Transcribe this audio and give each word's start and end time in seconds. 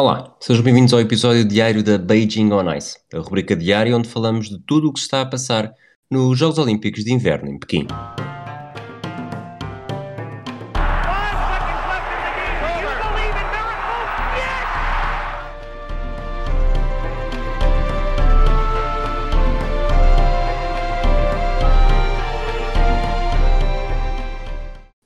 Olá, 0.00 0.36
sejam 0.38 0.62
bem-vindos 0.62 0.92
ao 0.94 1.00
episódio 1.00 1.44
diário 1.44 1.82
da 1.82 1.98
Beijing 1.98 2.52
on 2.52 2.72
Ice, 2.72 3.00
a 3.12 3.18
rubrica 3.18 3.56
diária 3.56 3.96
onde 3.96 4.08
falamos 4.08 4.48
de 4.48 4.56
tudo 4.60 4.88
o 4.88 4.92
que 4.92 5.00
está 5.00 5.22
a 5.22 5.26
passar 5.26 5.74
nos 6.08 6.38
Jogos 6.38 6.56
Olímpicos 6.56 7.02
de 7.02 7.12
Inverno 7.12 7.50
em 7.50 7.58
Pequim. 7.58 7.84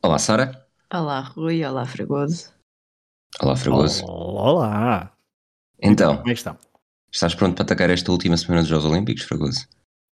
Olá, 0.02 0.18
Sara. 0.18 0.66
Olá, 0.92 1.20
Rui. 1.20 1.64
Olá, 1.64 1.86
Fragoso. 1.86 2.61
Olá, 3.40 3.56
Fragoso. 3.56 4.04
Olá! 4.06 5.12
Então, 5.80 6.16
Como 6.18 6.28
é 6.28 6.32
que 6.32 6.38
estão? 6.38 6.56
estás 7.10 7.34
pronto 7.34 7.54
para 7.54 7.64
atacar 7.64 7.90
esta 7.90 8.12
última 8.12 8.36
semana 8.36 8.60
dos 8.62 8.68
Jogos 8.68 8.84
Olímpicos, 8.84 9.24
Fragoso? 9.24 9.66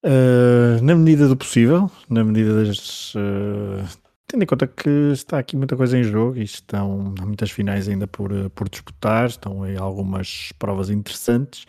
Uh, 0.05 0.83
na 0.83 0.95
medida 0.95 1.29
do 1.29 1.37
possível, 1.37 1.91
na 2.09 2.25
medida 2.25 2.65
das. 2.65 3.15
uh, 3.15 3.87
tendo 4.27 4.43
em 4.43 4.47
conta 4.47 4.67
que 4.67 4.89
está 5.13 5.39
aqui 5.39 5.57
muita 5.57 5.77
coisa 5.77 5.99
em 5.99 6.03
jogo 6.03 6.39
e 6.39 6.43
estão 6.43 7.15
há 7.21 7.27
muitas 7.27 7.51
finais 7.51 7.89
ainda 7.89 8.07
por, 8.07 8.33
uh, 8.33 8.49
por 8.51 8.69
disputar, 8.69 9.29
estão 9.29 9.63
aí 9.63 9.77
algumas 9.77 10.53
provas 10.59 10.89
interessantes 10.89 11.67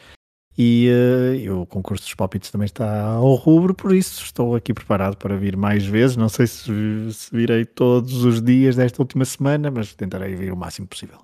e, 0.57 0.89
uh, 0.89 1.35
e 1.35 1.49
o 1.49 1.65
concurso 1.65 2.05
dos 2.05 2.15
palpites 2.15 2.49
também 2.49 2.65
está 2.65 3.03
ao 3.07 3.35
rubro, 3.35 3.73
por 3.75 3.93
isso 3.93 4.23
estou 4.23 4.55
aqui 4.55 4.73
preparado 4.73 5.17
para 5.17 5.35
vir 5.35 5.57
mais 5.57 5.85
vezes. 5.85 6.15
Não 6.15 6.29
sei 6.29 6.47
se, 6.47 7.13
se 7.13 7.35
virei 7.35 7.65
todos 7.65 8.23
os 8.23 8.41
dias 8.41 8.77
desta 8.77 9.01
última 9.01 9.25
semana, 9.25 9.69
mas 9.69 9.93
tentarei 9.93 10.35
vir 10.35 10.53
o 10.53 10.57
máximo 10.57 10.87
possível. 10.87 11.19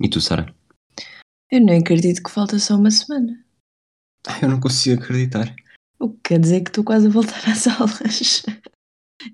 E 0.00 0.08
tu, 0.08 0.20
Sara? 0.20 0.54
Eu 1.50 1.60
não 1.60 1.76
acredito 1.76 2.22
que 2.22 2.30
falta 2.30 2.58
só 2.58 2.76
uma 2.76 2.90
semana. 2.90 3.44
Eu 4.40 4.48
não 4.48 4.60
consigo 4.60 5.02
acreditar. 5.02 5.54
O 5.98 6.10
que 6.10 6.20
quer 6.24 6.38
dizer 6.38 6.60
que 6.62 6.70
estou 6.70 6.84
quase 6.84 7.06
a 7.06 7.10
voltar 7.10 7.48
às 7.48 7.66
aulas. 7.80 8.44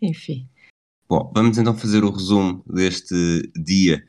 Enfim. 0.01 0.49
Bom, 1.09 1.31
vamos 1.35 1.59
então 1.59 1.77
fazer 1.77 2.03
o 2.03 2.11
resumo 2.11 2.65
deste 2.67 3.15
dia 3.55 4.07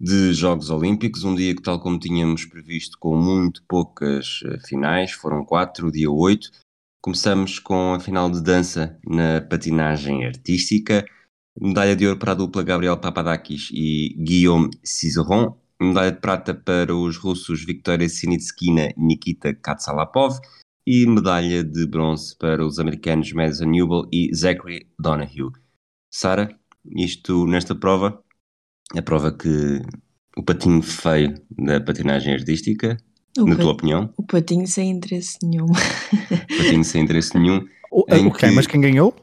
de 0.00 0.32
Jogos 0.32 0.70
Olímpicos, 0.70 1.24
um 1.24 1.34
dia 1.34 1.54
que, 1.54 1.62
tal 1.62 1.80
como 1.80 1.98
tínhamos 1.98 2.44
previsto, 2.44 2.98
com 2.98 3.16
muito 3.16 3.62
poucas 3.68 4.40
eh, 4.44 4.58
finais, 4.66 5.12
foram 5.12 5.44
quatro, 5.44 5.90
dia 5.90 6.10
8. 6.10 6.50
Começamos 7.00 7.58
com 7.58 7.94
a 7.94 8.00
final 8.00 8.30
de 8.30 8.42
dança 8.42 8.98
na 9.04 9.40
patinagem 9.40 10.26
artística, 10.26 11.04
medalha 11.60 11.96
de 11.96 12.06
ouro 12.06 12.18
para 12.18 12.32
a 12.32 12.34
dupla 12.34 12.62
Gabriel 12.62 12.98
Papadakis 12.98 13.70
e 13.72 14.14
Guillaume 14.18 14.70
Cizeron, 14.82 15.56
medalha 15.80 16.10
de 16.12 16.20
prata 16.20 16.54
para 16.54 16.94
os 16.94 17.16
russos 17.16 17.64
Victoria 17.64 18.08
Sinitskina 18.08 18.88
e 18.88 18.94
Nikita 18.96 19.54
Katsalapov 19.54 20.38
e 20.86 21.06
medalha 21.06 21.62
de 21.62 21.86
bronze 21.86 22.36
para 22.36 22.64
os 22.64 22.78
americanos 22.78 23.32
Madison 23.32 23.66
Newell 23.66 24.08
e 24.12 24.34
Zachary 24.34 24.86
Donahue. 24.98 25.52
Sara, 26.10 26.48
isto 26.96 27.46
nesta 27.46 27.74
prova, 27.74 28.22
a 28.96 29.02
prova 29.02 29.30
que 29.30 29.80
o 30.36 30.42
patinho 30.42 30.82
feio 30.82 31.34
da 31.50 31.80
patinagem 31.80 32.32
artística, 32.34 32.96
O, 33.38 33.44
na 33.44 33.56
pa- 33.56 33.62
tua 33.62 33.72
opinião, 33.72 34.12
o 34.16 34.22
patinho 34.22 34.66
sem 34.66 34.90
interesse 34.90 35.36
nenhum. 35.42 35.66
patinho 36.56 36.84
sem 36.84 37.02
interesse 37.04 37.38
nenhum, 37.38 37.66
O, 37.90 38.04
Em 38.08 38.26
ok, 38.26 38.48
que- 38.48 38.54
mas 38.54 38.66
quem 38.66 38.80
ganhou? 38.80 39.14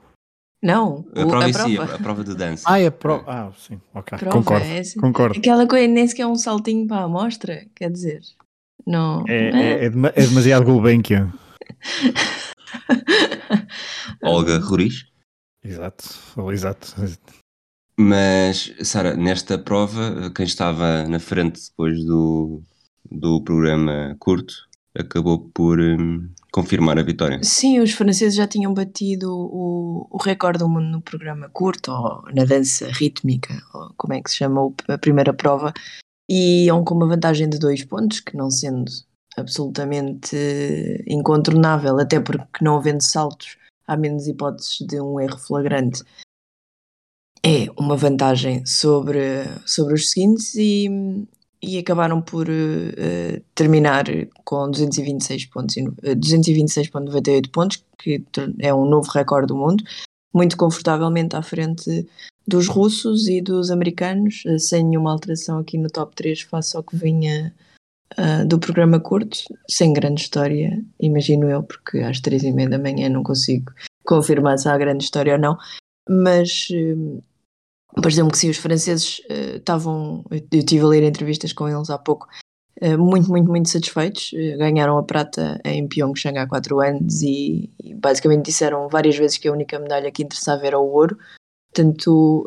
Não, 0.65 1.05
a 1.15 1.23
o- 1.23 1.27
prova 1.27 1.45
a 1.45 1.49
em 1.49 1.53
si, 1.53 1.75
prova. 1.75 1.91
a, 1.91 1.95
a 1.95 1.99
prova 1.99 2.23
de 2.23 2.35
dança. 2.35 2.63
Ah, 2.67 2.79
é 2.79 2.89
pro... 2.89 3.23
Ah, 3.27 3.51
sim, 3.55 3.79
ok, 3.93 4.17
Prova, 4.17 4.35
concordo, 4.37 4.65
é 4.65 4.81
concordo. 4.99 5.37
Aquela 5.39 5.67
coisa 5.67 5.87
nem 5.87 6.07
sequer 6.07 6.23
é 6.23 6.27
um 6.27 6.35
saltinho 6.35 6.87
para 6.87 7.01
a 7.01 7.03
amostra, 7.03 7.67
quer 7.75 7.91
dizer. 7.91 8.21
Não. 8.85 9.23
É, 9.27 9.49
é, 9.49 9.85
é 9.85 9.89
dema- 9.91 10.11
é 10.15 10.25
demasiado 10.25 10.65
Gulbenkian. 10.65 11.31
Olga 14.23 14.57
Roriz. 14.59 15.05
Exato, 15.63 16.03
exato. 16.51 16.93
Mas, 17.97 18.73
Sara, 18.83 19.15
nesta 19.15 19.57
prova, 19.57 20.31
quem 20.35 20.45
estava 20.45 21.07
na 21.07 21.19
frente 21.19 21.61
depois 21.69 22.03
do, 22.03 22.61
do 23.09 23.41
programa 23.43 24.15
curto 24.19 24.53
acabou 24.97 25.49
por 25.53 25.79
hum, 25.79 26.29
confirmar 26.55 26.97
a 26.97 27.03
vitória. 27.03 27.37
Sim, 27.43 27.81
os 27.81 27.91
franceses 27.91 28.33
já 28.33 28.47
tinham 28.47 28.73
batido 28.73 29.29
o, 29.29 30.07
o 30.09 30.17
recorde 30.17 30.59
do 30.59 30.69
mundo 30.69 30.85
no 30.85 31.01
programa 31.01 31.49
curto, 31.49 31.91
ou 31.91 32.23
na 32.33 32.45
dança 32.45 32.87
rítmica, 32.87 33.53
ou 33.73 33.93
como 33.97 34.13
é 34.13 34.21
que 34.21 34.29
se 34.29 34.37
chama 34.37 34.73
a 34.87 34.97
primeira 34.97 35.33
prova, 35.33 35.73
e 36.29 36.63
iam 36.63 36.81
com 36.85 36.95
uma 36.95 37.09
vantagem 37.09 37.49
de 37.49 37.59
dois 37.59 37.83
pontos, 37.83 38.21
que 38.21 38.37
não 38.37 38.49
sendo 38.49 38.89
absolutamente 39.35 40.37
incontornável, 41.05 41.99
até 41.99 42.21
porque 42.21 42.63
não 42.63 42.77
havendo 42.77 43.03
saltos, 43.03 43.57
há 43.85 43.97
menos 43.97 44.25
hipóteses 44.25 44.77
de 44.79 45.01
um 45.01 45.19
erro 45.19 45.37
flagrante. 45.37 46.03
É 47.43 47.67
uma 47.77 47.97
vantagem 47.97 48.65
sobre, 48.65 49.43
sobre 49.65 49.95
os 49.95 50.09
seguintes 50.09 50.55
e, 50.55 50.87
e 51.65 51.77
acabaram 51.79 52.21
por 52.21 52.47
eh, 52.49 53.41
terminar 53.53 54.05
com 54.43 54.69
226 54.69 55.45
pontos, 55.45 55.77
e 55.77 55.81
no- 55.81 55.95
eh, 56.03 56.15
226,98 56.15 57.49
pontos, 57.51 57.83
que 57.97 58.23
é 58.59 58.73
um 58.73 58.85
novo 58.85 59.09
recorde 59.11 59.47
do 59.47 59.55
mundo, 59.55 59.83
muito 60.33 60.57
confortavelmente 60.57 61.35
à 61.35 61.41
frente 61.41 62.05
dos 62.47 62.67
russos 62.67 63.27
e 63.27 63.41
dos 63.41 63.71
americanos, 63.71 64.43
sem 64.59 64.83
nenhuma 64.83 65.11
alteração 65.11 65.57
aqui 65.59 65.77
no 65.77 65.89
top 65.89 66.15
3 66.15 66.41
face 66.41 66.77
ao 66.77 66.83
que 66.83 66.95
vinha 66.95 67.53
ah, 68.17 68.43
do 68.45 68.59
programa 68.59 68.99
curto, 68.99 69.37
sem 69.69 69.91
grande 69.91 70.21
história, 70.21 70.79
imagino 70.99 71.49
eu, 71.49 71.63
porque 71.63 71.99
às 71.99 72.19
três 72.19 72.43
e 72.43 72.51
meia 72.51 72.69
da 72.69 72.77
manhã 72.77 73.09
não 73.09 73.23
consigo 73.23 73.71
confirmar 74.05 74.59
se 74.59 74.69
há 74.69 74.77
grande 74.77 75.03
história 75.03 75.33
ou 75.33 75.39
não, 75.39 75.57
mas 76.07 76.67
eh, 76.71 76.95
pareceu-me 78.01 78.31
que 78.31 78.37
sim, 78.37 78.49
os 78.49 78.57
franceses 78.57 79.21
eh, 79.29 79.57
estavam, 79.57 80.23
eu 80.29 80.37
eu 80.51 80.59
estive 80.59 80.83
a 80.83 80.87
ler 80.87 81.03
entrevistas 81.03 81.53
com 81.53 81.67
eles 81.67 81.89
há 81.89 81.97
pouco, 81.97 82.27
eh, 82.81 82.97
muito, 82.97 83.29
muito, 83.29 83.49
muito 83.49 83.69
satisfeitos. 83.69 84.31
Eh, 84.33 84.57
Ganharam 84.57 84.97
a 84.97 85.03
prata 85.03 85.59
em 85.65 85.87
Pyeongchang 85.87 86.37
há 86.37 86.47
quatro 86.47 86.79
anos 86.79 87.21
e, 87.21 87.71
e 87.83 87.93
basicamente 87.93 88.45
disseram 88.45 88.89
várias 88.89 89.17
vezes 89.17 89.37
que 89.37 89.47
a 89.47 89.51
única 89.51 89.79
medalha 89.79 90.11
que 90.11 90.23
interessava 90.23 90.65
era 90.65 90.79
o 90.79 90.91
ouro. 90.91 91.17
Portanto, 91.73 92.45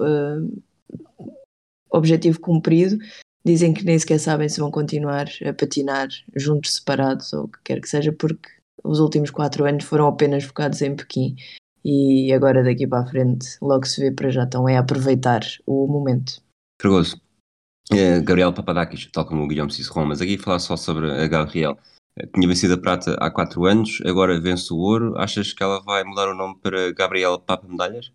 objetivo 1.91 2.41
cumprido. 2.41 2.99
Dizem 3.45 3.73
que 3.73 3.85
nem 3.85 3.99
sequer 3.99 4.19
sabem 4.19 4.49
se 4.49 4.61
vão 4.61 4.71
continuar 4.71 5.27
a 5.47 5.53
patinar 5.53 6.09
juntos, 6.37 6.75
separados 6.75 7.33
ou 7.33 7.45
o 7.45 7.49
que 7.49 7.59
quer 7.65 7.81
que 7.81 7.89
seja, 7.89 8.13
porque 8.13 8.49
os 8.85 9.01
últimos 9.01 9.31
quatro 9.31 9.65
anos 9.65 9.85
foram 9.85 10.07
apenas 10.07 10.45
focados 10.45 10.83
em 10.83 10.95
Pequim. 10.95 11.37
E 11.85 12.33
agora 12.33 12.63
daqui 12.63 12.87
para 12.87 13.03
a 13.03 13.07
frente, 13.07 13.47
logo 13.63 13.87
se 13.87 14.01
vê 14.01 14.11
para 14.11 14.31
já 14.31 14.45
estão 14.45 14.69
é 14.69 14.77
aproveitar 14.77 15.41
o 15.67 15.87
momento. 15.87 16.43
Fregoso. 16.81 17.21
Eh, 17.91 18.21
Gabriel 18.21 18.53
Papadakis, 18.53 19.09
tal 19.11 19.25
como 19.27 19.43
o 19.45 19.49
Guilherme 19.49 19.73
Cicerron, 19.73 20.05
mas 20.05 20.21
aqui 20.21 20.37
falar 20.37 20.59
só 20.59 20.77
sobre 20.77 21.11
a 21.11 21.27
Gabriel. 21.27 21.79
Eh, 22.19 22.27
Tinha 22.27 22.47
vencido 22.47 22.75
a 22.75 22.79
prata 22.79 23.15
há 23.19 23.31
4 23.31 23.65
anos, 23.65 24.01
agora 24.05 24.39
vence 24.41 24.73
o 24.73 24.77
ouro. 24.77 25.17
Achas 25.19 25.53
que 25.53 25.63
ela 25.63 25.81
vai 25.83 26.05
mudar 26.05 26.29
o 26.29 26.35
nome 26.35 26.57
para 26.61 26.93
Gabriel 26.93 27.39
Papa 27.39 27.67
Medalhas? 27.67 28.13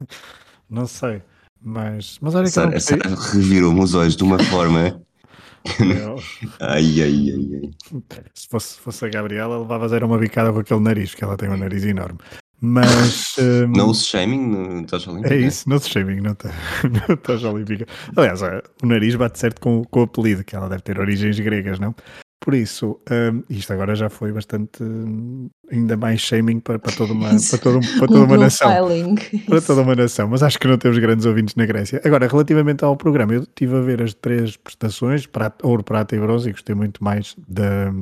Não 0.68 0.86
sei, 0.86 1.22
mas, 1.60 2.18
mas 2.20 2.34
olha 2.34 2.44
que 2.44 2.50
eu 2.50 2.52
Sara, 2.52 2.70
não 2.70 2.76
a 2.76 2.80
Sara 2.80 3.02
percebi- 3.02 3.38
revirou-me 3.38 3.80
os 3.82 3.94
olhos 3.94 4.16
de 4.16 4.22
uma 4.22 4.38
forma. 4.38 5.00
Ai, 6.60 7.02
ai, 7.02 7.30
ai, 7.32 7.60
ai. 7.62 7.70
Se 8.34 8.48
fosse, 8.48 8.78
fosse 8.80 9.04
a 9.04 9.08
Gabriela, 9.08 9.58
levava 9.58 9.84
a 9.84 9.88
zero 9.88 10.06
uma 10.06 10.18
bicada 10.18 10.52
com 10.52 10.58
aquele 10.60 10.80
nariz, 10.80 11.14
que 11.14 11.22
ela 11.24 11.36
tem 11.36 11.48
um 11.48 11.56
nariz 11.56 11.84
enorme. 11.84 12.18
Mas 12.62 13.36
hum, 13.38 13.72
Não 13.74 13.94
se 13.94 14.04
shaming 14.06 14.46
no 14.46 14.86
Tocha 14.86 15.10
Olímpica? 15.10 15.34
é 15.34 15.38
isso, 15.38 15.68
não 15.68 15.78
se 15.78 15.88
shaming, 15.88 16.20
não 16.20 16.32
está 16.32 16.50
não 17.08 17.14
está 17.14 17.36
já 17.36 17.50
olímpica. 17.50 17.86
Aliás, 18.14 18.42
o 18.42 18.86
nariz 18.86 19.14
bate 19.16 19.38
certo 19.38 19.60
com, 19.60 19.82
com 19.84 20.00
o 20.00 20.02
apelido, 20.02 20.44
que 20.44 20.54
ela 20.54 20.68
deve 20.68 20.82
ter 20.82 20.98
origens 21.00 21.40
gregas, 21.40 21.78
não? 21.78 21.94
Por 22.42 22.54
isso, 22.54 22.98
hum, 23.10 23.42
isto 23.50 23.70
agora 23.72 23.94
já 23.94 24.08
foi 24.08 24.32
bastante 24.32 24.82
hum, 24.82 25.50
ainda 25.70 25.94
mais 25.94 26.20
shaming 26.22 26.58
para, 26.58 26.78
para 26.78 26.90
toda 26.96 27.12
uma, 27.12 27.28
para 27.50 27.58
toda, 27.58 27.76
um- 27.78 27.98
para 27.98 28.06
toda 28.08 28.20
Um 28.20 28.24
uma 28.24 28.36
nação. 28.38 28.68
Para 29.46 29.60
toda 29.60 29.82
uma 29.82 29.94
nação, 29.94 30.26
mas 30.28 30.42
acho 30.42 30.58
que 30.58 30.66
não 30.66 30.78
temos 30.78 30.96
grandes 30.98 31.26
ouvintes 31.26 31.54
na 31.54 31.66
Grécia. 31.66 32.00
Agora, 32.02 32.26
relativamente 32.26 32.82
ao 32.82 32.96
programa, 32.96 33.34
eu 33.34 33.42
estive 33.42 33.76
a 33.76 33.80
ver 33.82 34.02
as 34.02 34.14
três 34.14 34.56
prestações, 34.56 35.26
prata, 35.26 35.66
ouro, 35.66 35.84
prata 35.84 36.16
e 36.16 36.18
bronze, 36.18 36.48
e 36.48 36.52
gostei 36.52 36.74
muito 36.74 37.04
mais 37.04 37.36
da, 37.46 37.92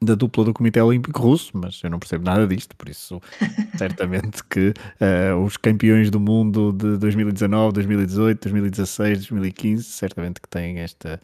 da 0.00 0.14
dupla 0.14 0.44
do 0.44 0.52
Comitê 0.52 0.80
Olímpico 0.82 1.22
Russo, 1.22 1.52
mas 1.54 1.80
eu 1.82 1.88
não 1.88 1.98
percebo 1.98 2.24
nada 2.26 2.46
disto, 2.46 2.76
por 2.76 2.88
isso 2.90 3.18
certamente 3.78 4.44
que 4.44 4.74
eh, 5.00 5.32
os 5.34 5.56
campeões 5.56 6.10
do 6.10 6.20
mundo 6.20 6.70
de 6.72 6.98
2019, 6.98 7.72
2018, 7.72 8.42
2016, 8.42 9.18
2015, 9.20 9.84
certamente 9.84 10.38
que 10.38 10.48
têm 10.50 10.80
esta... 10.80 11.18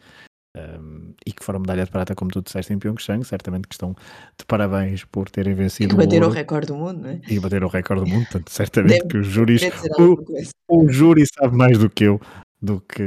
ehm, 0.55 1.13
e 1.25 1.31
que 1.31 1.43
foram 1.43 1.59
medalha 1.59 1.85
de 1.85 1.91
prata, 1.91 2.15
como 2.15 2.31
tu 2.31 2.41
disseste, 2.41 2.73
em 2.73 2.79
Pyeongchang, 2.79 3.23
certamente 3.23 3.67
que 3.67 3.73
estão 3.73 3.95
de 4.37 4.45
parabéns 4.45 5.03
por 5.05 5.29
terem 5.29 5.53
E 5.53 5.55
vencido 5.55 5.89
que 5.89 6.05
bater 6.05 6.21
o 6.21 6.25
ouro 6.25 6.35
recorde 6.35 6.67
do 6.67 6.75
mundo, 6.75 7.01
não 7.01 7.09
é? 7.09 7.21
e 7.27 7.39
bater 7.39 7.63
o 7.63 7.67
recorde 7.67 8.03
do 8.03 8.09
mundo, 8.09 8.23
portanto, 8.25 8.49
certamente 8.51 8.99
Deve- 8.99 9.09
que 9.09 9.17
os 9.17 9.27
júris 9.27 9.61
ser 9.61 9.73
o, 9.99 10.17
o 10.67 10.89
júri 10.89 11.23
sabe 11.27 11.55
mais 11.55 11.77
do 11.77 11.89
que 11.89 12.03
eu 12.05 12.19
do 12.61 12.81
que 12.81 13.03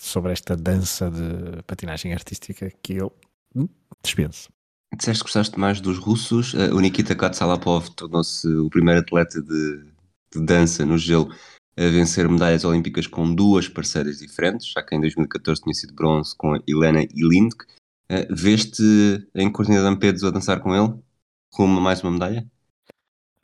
sobre 0.00 0.32
esta 0.32 0.56
dança 0.56 1.08
de 1.08 1.62
patinagem 1.62 2.12
artística 2.12 2.68
que 2.82 2.94
eu 2.94 3.12
dispenso. 4.02 4.48
Disseste 4.96 5.22
que 5.22 5.28
gostaste 5.28 5.58
mais 5.58 5.80
dos 5.80 5.98
russos. 5.98 6.54
Uh, 6.54 6.74
o 6.74 6.80
Nikita 6.80 7.14
Katsalapov 7.14 7.88
tornou-se 7.90 8.46
o 8.48 8.70
primeiro 8.70 9.00
atleta 9.00 9.42
de, 9.42 9.84
de, 10.32 10.44
dança 10.44 10.86
no 10.86 10.96
gelo 10.96 11.28
a 11.78 11.82
vencer 11.82 12.28
medalhas 12.28 12.64
olímpicas 12.64 13.06
com 13.06 13.34
duas 13.34 13.68
parceiras 13.68 14.18
diferentes, 14.18 14.72
já 14.72 14.82
que 14.82 14.94
em 14.94 15.00
2014 15.00 15.62
tinha 15.62 15.74
sido 15.74 15.94
bronze 15.94 16.34
com 16.36 16.54
a 16.54 16.60
Helena 16.66 17.06
Ilindk. 17.14 17.64
Uh, 18.10 18.26
Veste 18.30 18.82
em 19.34 19.50
Cortina 19.50 19.80
de 19.80 19.86
Ampedros 19.86 20.24
a 20.24 20.30
dançar 20.30 20.60
com 20.60 20.74
ele? 20.74 20.94
Rumo 21.52 21.78
a 21.78 21.80
mais 21.80 22.02
uma 22.02 22.12
medalha? 22.12 22.46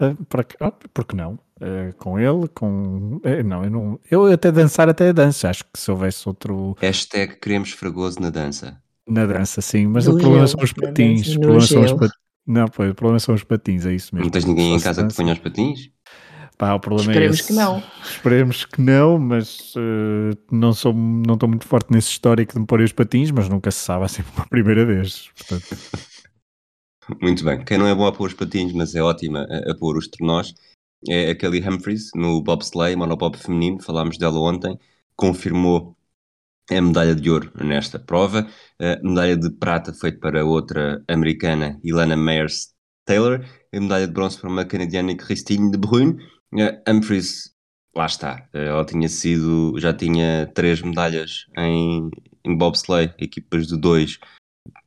Uh, 0.00 0.24
por, 0.24 0.46
oh, 0.60 0.72
por 0.72 1.04
que 1.04 1.14
não? 1.14 1.34
Uh, 1.60 1.94
com 1.98 2.18
ele, 2.18 2.48
com. 2.48 3.20
Uh, 3.24 3.42
não, 3.44 3.64
eu 3.64 3.70
não. 3.70 4.00
Eu 4.10 4.26
até 4.26 4.50
dançar, 4.50 4.88
até 4.88 5.12
danço. 5.12 5.46
Acho 5.46 5.64
que 5.64 5.78
se 5.78 5.90
houvesse 5.90 6.28
outro. 6.28 6.76
Hashtag 6.80 7.36
queremos 7.36 7.70
fragoso 7.72 8.20
na 8.20 8.30
dança. 8.30 8.80
Na 9.06 9.26
dança, 9.26 9.60
sim, 9.60 9.86
mas 9.86 10.08
o 10.08 10.16
problema 10.16 10.46
são 10.46 10.62
os 10.62 10.72
patins. 10.72 11.36
O 11.36 11.40
problema 11.40 11.66
são 11.66 11.84
os 11.84 11.92
pat... 11.92 12.10
Não, 12.46 12.66
pois, 12.66 12.90
o 12.90 12.94
problema 12.94 13.20
são 13.20 13.34
os 13.34 13.44
patins, 13.44 13.84
é 13.84 13.94
isso 13.94 14.14
mesmo. 14.14 14.26
Não 14.26 14.30
tens 14.30 14.44
ninguém 14.44 14.74
em 14.74 14.80
casa 14.80 15.06
que 15.06 15.14
ponha 15.14 15.32
os 15.32 15.38
patins? 15.38 15.90
Pá, 16.62 16.74
o 16.74 16.78
problema 16.78 17.10
Esperemos 17.10 17.40
é 17.40 17.42
que 17.42 17.52
não. 17.54 17.82
Esperemos 18.04 18.64
que 18.64 18.80
não, 18.80 19.18
mas 19.18 19.74
uh, 19.74 20.38
não, 20.48 20.72
sou, 20.72 20.94
não 20.94 21.34
estou 21.34 21.48
muito 21.48 21.66
forte 21.66 21.90
nesse 21.90 22.10
histórico 22.10 22.52
de 22.52 22.60
me 22.60 22.66
pôr 22.66 22.80
os 22.80 22.92
patins, 22.92 23.32
mas 23.32 23.48
nunca 23.48 23.68
se 23.72 23.80
sabe, 23.80 24.04
é 24.04 24.08
sempre 24.08 24.30
uma 24.38 24.46
primeira 24.46 24.86
vez. 24.86 25.28
Portanto. 25.36 25.76
muito 27.20 27.44
bem. 27.44 27.64
Quem 27.64 27.78
não 27.78 27.88
é 27.88 27.92
bom 27.92 28.06
a 28.06 28.12
pôr 28.12 28.28
os 28.28 28.34
patins, 28.34 28.72
mas 28.74 28.94
é 28.94 29.02
ótima 29.02 29.44
a, 29.50 29.72
a 29.72 29.74
pôr 29.76 29.96
os 29.96 30.06
trenós, 30.06 30.54
é 31.08 31.30
a 31.30 31.34
Kelly 31.34 31.68
Humphries, 31.68 32.12
no 32.14 32.40
bobsleigh, 32.40 32.94
monobob 32.94 33.36
feminino, 33.36 33.82
falámos 33.82 34.16
dela 34.16 34.38
ontem, 34.38 34.78
confirmou 35.16 35.96
a 36.70 36.80
medalha 36.80 37.16
de 37.16 37.28
ouro 37.28 37.50
nesta 37.56 37.98
prova. 37.98 38.46
A 38.78 39.02
medalha 39.02 39.36
de 39.36 39.50
prata 39.50 39.92
foi 39.92 40.12
para 40.12 40.44
outra 40.44 41.02
americana, 41.08 41.80
Ilana 41.82 42.16
Meyers 42.16 42.72
Taylor. 43.04 43.44
A 43.74 43.80
medalha 43.80 44.06
de 44.06 44.12
bronze 44.12 44.38
para 44.38 44.48
uma 44.48 44.64
canadiana, 44.64 45.16
Christine 45.16 45.72
de 45.72 45.76
Bruyne. 45.76 46.18
A 46.54 46.90
Humphries, 46.90 47.54
lá 47.96 48.04
está, 48.04 48.46
ela 48.52 48.84
tinha 48.84 49.08
sido, 49.08 49.74
já 49.78 49.94
tinha 49.94 50.50
três 50.54 50.82
medalhas 50.82 51.46
em, 51.56 52.10
em 52.44 52.56
bobsleigh, 52.56 53.14
equipas 53.18 53.66
de 53.66 53.76
dois 53.78 54.18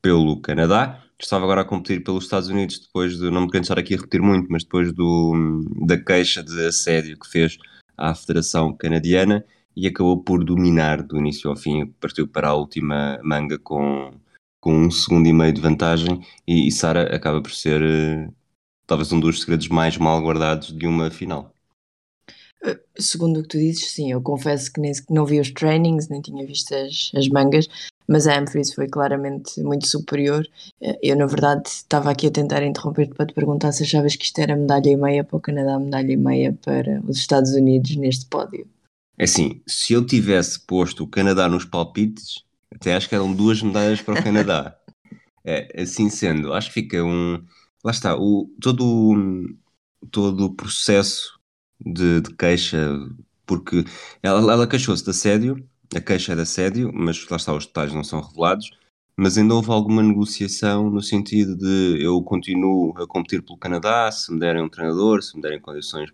pelo 0.01 0.39
Canadá. 0.41 1.03
Estava 1.19 1.43
agora 1.43 1.61
a 1.61 1.65
competir 1.65 2.03
pelos 2.03 2.25
Estados 2.25 2.49
Unidos 2.49 2.79
depois 2.79 3.17
de, 3.17 3.31
não 3.31 3.41
me 3.41 3.49
quero 3.49 3.63
estar 3.63 3.79
aqui 3.79 3.95
a 3.95 3.97
repetir 3.97 4.21
muito, 4.21 4.47
mas 4.51 4.63
depois 4.63 4.93
do, 4.93 5.63
da 5.87 5.97
queixa 5.97 6.43
de 6.43 6.67
assédio 6.67 7.17
que 7.17 7.27
fez 7.27 7.57
à 7.97 8.13
Federação 8.13 8.75
Canadiana 8.75 9.43
e 9.75 9.87
acabou 9.87 10.21
por 10.23 10.43
dominar 10.43 11.01
do 11.01 11.17
início 11.17 11.49
ao 11.49 11.55
fim, 11.55 11.87
partiu 11.99 12.27
para 12.27 12.49
a 12.49 12.53
última 12.53 13.19
manga 13.23 13.57
com, 13.57 14.13
com 14.61 14.85
um 14.85 14.91
segundo 14.91 15.27
e 15.27 15.33
meio 15.33 15.53
de 15.53 15.61
vantagem 15.61 16.21
e, 16.47 16.67
e 16.67 16.71
Sara 16.71 17.15
acaba 17.15 17.41
por 17.41 17.51
ser 17.51 17.81
uh, 17.81 18.33
talvez 18.85 19.11
um 19.11 19.19
dos 19.19 19.41
segredos 19.41 19.67
mais 19.69 19.97
mal 19.97 20.21
guardados 20.21 20.71
de 20.71 20.85
uma 20.85 21.09
final. 21.09 21.54
Segundo 22.97 23.39
o 23.39 23.43
que 23.43 23.49
tu 23.49 23.57
dizes, 23.57 23.91
sim, 23.91 24.11
eu 24.11 24.21
confesso 24.21 24.71
que 24.71 24.79
nem, 24.79 24.91
não 25.09 25.25
vi 25.25 25.39
os 25.39 25.51
trainings, 25.51 26.07
nem 26.07 26.21
tinha 26.21 26.45
visto 26.45 26.73
as, 26.73 27.11
as 27.15 27.27
mangas, 27.27 27.67
mas 28.07 28.27
a 28.27 28.39
Humphries 28.39 28.73
foi 28.73 28.87
claramente 28.87 29.61
muito 29.61 29.87
superior. 29.87 30.47
Eh, 30.81 30.99
eu, 31.03 31.15
na 31.15 31.25
verdade, 31.25 31.67
estava 31.67 32.11
aqui 32.11 32.27
a 32.27 32.31
tentar 32.31 32.63
interromper-te 32.63 33.13
para 33.13 33.25
te 33.25 33.33
perguntar 33.33 33.71
se 33.71 33.83
achavas 33.83 34.15
que 34.15 34.25
isto 34.25 34.39
era 34.39 34.55
medalha 34.55 34.89
e 34.89 34.95
meia 34.95 35.23
para 35.23 35.37
o 35.37 35.41
Canadá, 35.41 35.79
medalha 35.79 36.11
e 36.11 36.17
meia 36.17 36.57
para 36.63 37.01
os 37.07 37.17
Estados 37.17 37.51
Unidos 37.51 37.95
neste 37.95 38.25
pódio. 38.25 38.67
É 39.17 39.23
assim, 39.23 39.61
se 39.67 39.93
eu 39.93 40.05
tivesse 40.05 40.59
posto 40.59 41.03
o 41.03 41.07
Canadá 41.07 41.47
nos 41.47 41.65
palpites, 41.65 42.43
até 42.73 42.95
acho 42.95 43.07
que 43.07 43.15
eram 43.15 43.33
duas 43.33 43.61
medalhas 43.61 44.01
para 44.01 44.19
o 44.19 44.23
Canadá. 44.23 44.75
É, 45.47 45.83
assim 45.83 46.09
sendo, 46.09 46.53
acho 46.53 46.69
que 46.69 46.73
fica 46.73 47.03
um. 47.03 47.39
Lá 47.83 47.91
está, 47.91 48.17
o, 48.17 48.49
todo, 48.59 49.55
todo 50.09 50.45
o 50.45 50.55
processo 50.55 51.34
de, 51.79 52.21
de 52.21 52.33
queixa, 52.35 52.89
porque 53.45 53.83
ela, 54.21 54.51
ela 54.51 54.67
queixou-se 54.67 55.03
de 55.03 55.09
assédio, 55.11 55.67
a 55.95 56.01
queixa 56.01 56.33
é 56.33 56.35
de 56.35 56.41
assédio, 56.41 56.91
mas 56.93 57.27
lá 57.29 57.37
está, 57.37 57.53
os 57.53 57.65
detalhes 57.65 57.93
não 57.93 58.03
são 58.03 58.21
revelados. 58.21 58.69
Mas 59.17 59.37
ainda 59.37 59.53
houve 59.53 59.71
alguma 59.71 60.03
negociação 60.03 60.89
no 60.89 61.01
sentido 61.01 61.55
de 61.55 62.03
eu 62.03 62.21
continuo 62.21 62.93
a 62.97 63.07
competir 63.07 63.41
pelo 63.41 63.57
Canadá, 63.57 64.11
se 64.11 64.31
me 64.33 64.39
derem 64.39 64.61
um 64.61 64.69
treinador, 64.69 65.23
se 65.23 65.35
me 65.37 65.41
derem 65.41 65.61
condições 65.61 66.11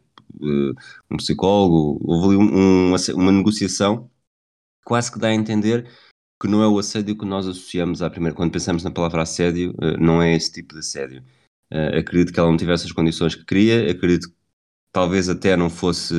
um 1.10 1.18
psicólogo, 1.18 2.00
houve 2.04 2.36
ali 2.36 2.38
um, 2.38 2.96
uma 3.16 3.32
negociação 3.32 4.10
quase 4.86 5.12
que 5.12 5.20
dá 5.20 5.30
a 5.30 5.34
entender 5.34 5.90
que 6.42 6.48
não 6.48 6.64
é 6.64 6.68
o 6.68 6.80
assédio 6.80 7.18
que 7.18 7.26
nós 7.26 7.48
associamos 7.48 8.02
à 8.02 8.10
primeira. 8.10 8.36
Quando 8.36 8.52
pensamos 8.52 8.84
na 8.84 8.92
palavra 8.92 9.22
assédio, 9.22 9.76
eh, 9.82 9.98
não 9.98 10.22
é 10.22 10.36
esse 10.36 10.52
tipo 10.52 10.74
de 10.74 10.80
assédio. 10.80 11.24
Uh, 11.72 12.00
acredito 12.00 12.34
que 12.34 12.40
ela 12.40 12.50
não 12.50 12.58
tivesse 12.58 12.86
as 12.86 12.92
condições 12.92 13.36
que 13.36 13.46
queria, 13.46 13.92
acredito 13.92 14.30
talvez 14.92 15.30
até 15.30 15.56
não 15.56 15.70
fosse 15.70 16.14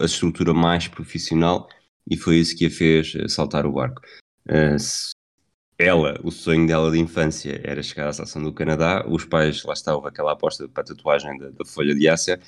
a 0.00 0.04
estrutura 0.04 0.52
mais 0.52 0.88
profissional 0.88 1.68
e 2.10 2.16
foi 2.16 2.36
isso 2.36 2.56
que 2.56 2.66
a 2.66 2.70
fez 2.70 3.14
eh, 3.14 3.28
saltar 3.28 3.66
o 3.66 3.72
barco. 3.72 4.00
Uh, 4.48 4.76
ela, 5.78 6.18
o 6.24 6.30
sonho 6.30 6.66
dela 6.66 6.90
de 6.90 6.98
infância 6.98 7.60
era 7.62 7.82
chegar 7.82 8.08
à 8.08 8.12
seleção 8.12 8.42
do 8.42 8.52
Canadá, 8.52 9.04
os 9.06 9.24
pais, 9.24 9.62
lá 9.62 9.74
houve 9.94 10.08
aquela 10.08 10.32
aposta 10.32 10.68
para 10.68 10.82
a 10.82 10.86
tatuagem 10.86 11.38
da, 11.38 11.50
da 11.50 11.64
folha 11.64 11.94
de 11.94 12.08
Ásia 12.08 12.40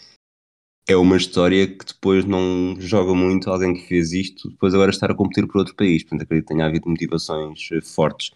é 0.91 0.97
uma 0.97 1.17
história 1.17 1.67
que 1.67 1.85
depois 1.85 2.25
não 2.25 2.75
joga 2.81 3.15
muito 3.15 3.49
alguém 3.49 3.75
que 3.75 3.87
fez 3.87 4.13
isto, 4.13 4.51
depois 4.51 4.75
agora 4.75 4.91
estar 4.91 5.11
a 5.11 5.15
competir 5.15 5.47
por 5.47 5.59
outro 5.59 5.75
país. 5.75 6.03
Portanto, 6.03 6.23
acredito 6.23 6.49
que 6.49 6.55
tenha 6.55 6.67
havido 6.67 6.89
motivações 6.89 7.69
eh, 7.73 7.81
fortes. 7.81 8.33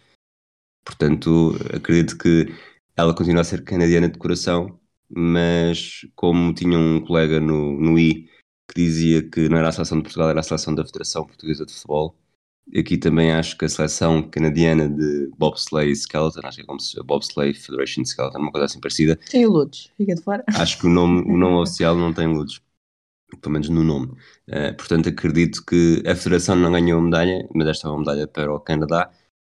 Portanto, 0.85 1.55
acredito 1.75 2.17
que 2.17 2.47
ela 2.95 3.13
continua 3.13 3.41
a 3.41 3.43
ser 3.43 3.63
canadiana 3.63 4.07
de 4.07 4.17
coração, 4.17 4.79
mas 5.09 6.07
como 6.15 6.53
tinha 6.53 6.77
um 6.77 7.01
colega 7.01 7.39
no, 7.39 7.79
no 7.79 7.97
I 7.99 8.29
que 8.67 8.75
dizia 8.75 9.21
que 9.29 9.47
não 9.49 9.57
era 9.57 9.69
a 9.69 9.71
seleção 9.71 9.97
de 9.97 10.03
Portugal, 10.03 10.29
era 10.29 10.39
a 10.39 10.43
seleção 10.43 10.73
da 10.73 10.85
Federação 10.85 11.25
Portuguesa 11.25 11.65
de 11.65 11.73
Futebol, 11.73 12.15
Aqui 12.77 12.97
também 12.97 13.31
acho 13.31 13.57
que 13.57 13.65
a 13.65 13.69
seleção 13.69 14.23
canadiana 14.23 14.89
de 14.89 15.29
bobsleigh 15.37 15.91
e 15.91 15.95
skeleton, 15.95 16.39
acho 16.43 16.57
que 16.57 16.63
é 16.63 16.65
como 16.65 16.79
se 16.79 17.01
bobsleigh 17.03 17.53
Federation 17.53 18.01
skeleton, 18.01 18.39
uma 18.39 18.51
coisa 18.51 18.65
assim 18.65 18.79
parecida. 18.79 19.19
Tem 19.29 19.45
Ludes, 19.45 19.91
fica 19.95 20.15
de 20.15 20.21
fora. 20.21 20.43
Acho 20.47 20.79
que 20.79 20.87
o 20.87 20.89
nome, 20.89 21.21
o 21.31 21.37
nome 21.37 21.61
oficial 21.61 21.95
não 21.95 22.11
tem 22.11 22.27
Ludes, 22.27 22.59
pelo 23.39 23.53
menos 23.53 23.69
no 23.69 23.83
nome. 23.83 24.07
Uh, 24.49 24.75
portanto, 24.75 25.09
acredito 25.09 25.63
que 25.63 26.01
a 26.07 26.15
federação 26.15 26.55
não 26.55 26.71
ganhou 26.71 26.99
medalha, 26.99 27.47
mas 27.53 27.67
esta 27.67 27.87
é 27.87 27.91
uma 27.91 27.99
medalha 27.99 28.27
para 28.27 28.51
o 28.51 28.59
Canadá 28.59 29.11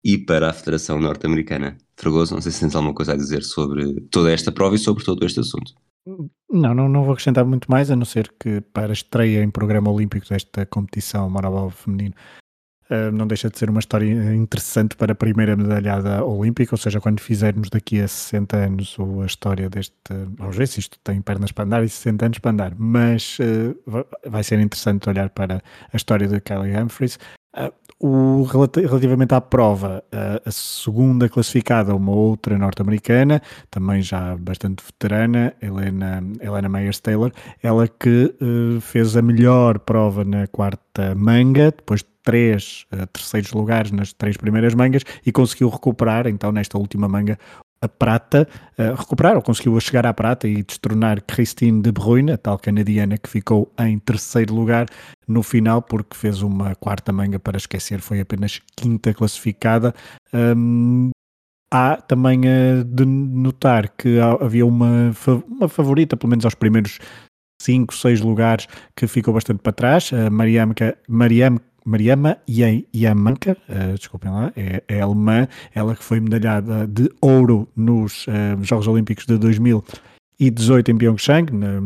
e 0.04 0.18
para 0.18 0.50
a 0.50 0.52
Federação 0.52 1.00
Norte-Americana. 1.00 1.76
Fragoso, 1.96 2.34
não 2.34 2.40
sei 2.40 2.52
se 2.52 2.60
tens 2.60 2.74
alguma 2.74 2.94
coisa 2.94 3.12
a 3.12 3.16
dizer 3.16 3.42
sobre 3.42 4.00
toda 4.10 4.32
esta 4.32 4.52
prova 4.52 4.76
e 4.76 4.78
sobre 4.78 5.04
todo 5.04 5.24
este 5.24 5.40
assunto. 5.40 5.72
Não, 6.50 6.74
não, 6.74 6.88
não 6.88 7.02
vou 7.02 7.12
acrescentar 7.12 7.44
muito 7.44 7.70
mais, 7.70 7.90
a 7.90 7.96
não 7.96 8.04
ser 8.04 8.32
que 8.40 8.60
para 8.60 8.90
a 8.90 8.92
estreia 8.92 9.42
em 9.42 9.50
programa 9.50 9.90
olímpico 9.90 10.26
desta 10.28 10.64
competição 10.64 11.28
monobol 11.28 11.70
feminino 11.70 12.14
Uh, 12.90 13.12
não 13.12 13.26
deixa 13.26 13.50
de 13.50 13.58
ser 13.58 13.68
uma 13.68 13.80
história 13.80 14.34
interessante 14.34 14.96
para 14.96 15.12
a 15.12 15.14
primeira 15.14 15.54
medalhada 15.54 16.24
olímpica, 16.24 16.72
ou 16.74 16.78
seja, 16.78 16.98
quando 16.98 17.20
fizermos 17.20 17.68
daqui 17.68 18.00
a 18.00 18.08
60 18.08 18.56
anos 18.56 18.96
a 19.22 19.26
história 19.26 19.68
deste. 19.68 19.92
Vamos 20.38 20.56
ver 20.56 20.66
se 20.66 20.80
isto 20.80 20.98
tem 21.04 21.20
pernas 21.20 21.52
para 21.52 21.64
andar 21.64 21.84
e 21.84 21.88
60 21.90 22.24
anos 22.24 22.38
para 22.38 22.50
andar, 22.50 22.74
mas 22.78 23.36
uh, 23.40 24.06
vai 24.26 24.42
ser 24.42 24.58
interessante 24.58 25.06
olhar 25.06 25.28
para 25.28 25.62
a 25.92 25.96
história 25.96 26.26
de 26.26 26.40
Kelly 26.40 26.74
Humphries. 26.74 27.18
Uh, 28.00 28.40
o, 28.40 28.42
relativamente 28.44 29.34
à 29.34 29.40
prova, 29.40 30.04
a 30.44 30.50
segunda 30.50 31.28
classificada, 31.28 31.94
uma 31.94 32.12
outra 32.12 32.56
norte-americana, 32.56 33.42
também 33.70 34.02
já 34.02 34.36
bastante 34.36 34.84
veterana, 34.84 35.54
Helena, 35.60 36.22
Helena 36.40 36.68
Myers 36.68 37.00
Taylor, 37.00 37.32
ela 37.62 37.88
que 37.88 38.34
fez 38.80 39.16
a 39.16 39.22
melhor 39.22 39.80
prova 39.80 40.24
na 40.24 40.46
quarta 40.46 41.14
manga, 41.14 41.72
depois 41.76 42.00
de 42.00 42.08
três 42.28 42.84
uh, 42.92 43.06
terceiros 43.06 43.52
lugares 43.52 43.90
nas 43.90 44.12
três 44.12 44.36
primeiras 44.36 44.74
mangas 44.74 45.02
e 45.24 45.32
conseguiu 45.32 45.70
recuperar, 45.70 46.26
então, 46.26 46.52
nesta 46.52 46.76
última 46.76 47.08
manga, 47.08 47.38
a 47.80 47.88
prata, 47.88 48.48
uh, 48.78 48.94
recuperar 48.94 49.36
ou 49.36 49.42
conseguiu 49.42 49.78
chegar 49.80 50.06
à 50.06 50.12
prata 50.12 50.48
e 50.48 50.62
destronar 50.62 51.22
Christine 51.22 51.80
de 51.80 51.92
Bruyne, 51.92 52.32
a 52.32 52.38
tal 52.38 52.58
canadiana 52.58 53.16
que 53.16 53.28
ficou 53.28 53.72
em 53.78 53.98
terceiro 53.98 54.54
lugar 54.54 54.86
no 55.26 55.42
final, 55.42 55.82
porque 55.82 56.16
fez 56.16 56.42
uma 56.42 56.74
quarta 56.74 57.12
manga 57.12 57.38
para 57.38 57.56
esquecer, 57.56 58.00
foi 58.00 58.20
apenas 58.20 58.60
quinta 58.76 59.14
classificada. 59.14 59.94
Um, 60.32 61.10
há 61.72 61.96
também 61.96 62.42
a 62.48 62.82
de 62.84 63.04
notar 63.04 63.90
que 63.96 64.18
havia 64.40 64.66
uma, 64.66 65.12
uma 65.48 65.68
favorita, 65.68 66.16
pelo 66.16 66.30
menos 66.30 66.44
aos 66.44 66.54
primeiros 66.54 66.98
5, 67.60 67.94
6 67.94 68.20
lugares, 68.20 68.66
que 68.96 69.06
ficou 69.06 69.34
bastante 69.34 69.60
para 69.60 69.72
trás. 69.72 70.10
A 70.12 70.30
Mariam, 70.30 70.72
Mariam 71.08 71.58
Mariama 71.88 72.36
Yamanka, 72.94 73.56
uh, 73.66 73.96
desculpem 73.96 74.30
lá, 74.30 74.52
é, 74.54 74.82
é, 74.86 75.00
alemã, 75.00 75.48
ela 75.74 75.96
que 75.96 76.04
foi 76.04 76.20
medalhada 76.20 76.86
de 76.86 77.10
ouro 77.18 77.66
nos 77.74 78.26
uh, 78.26 78.62
Jogos 78.62 78.86
Olímpicos 78.86 79.24
de 79.24 79.38
2018 79.38 80.90
em 80.90 80.98
Pyeongchang, 80.98 81.50
na, 81.50 81.80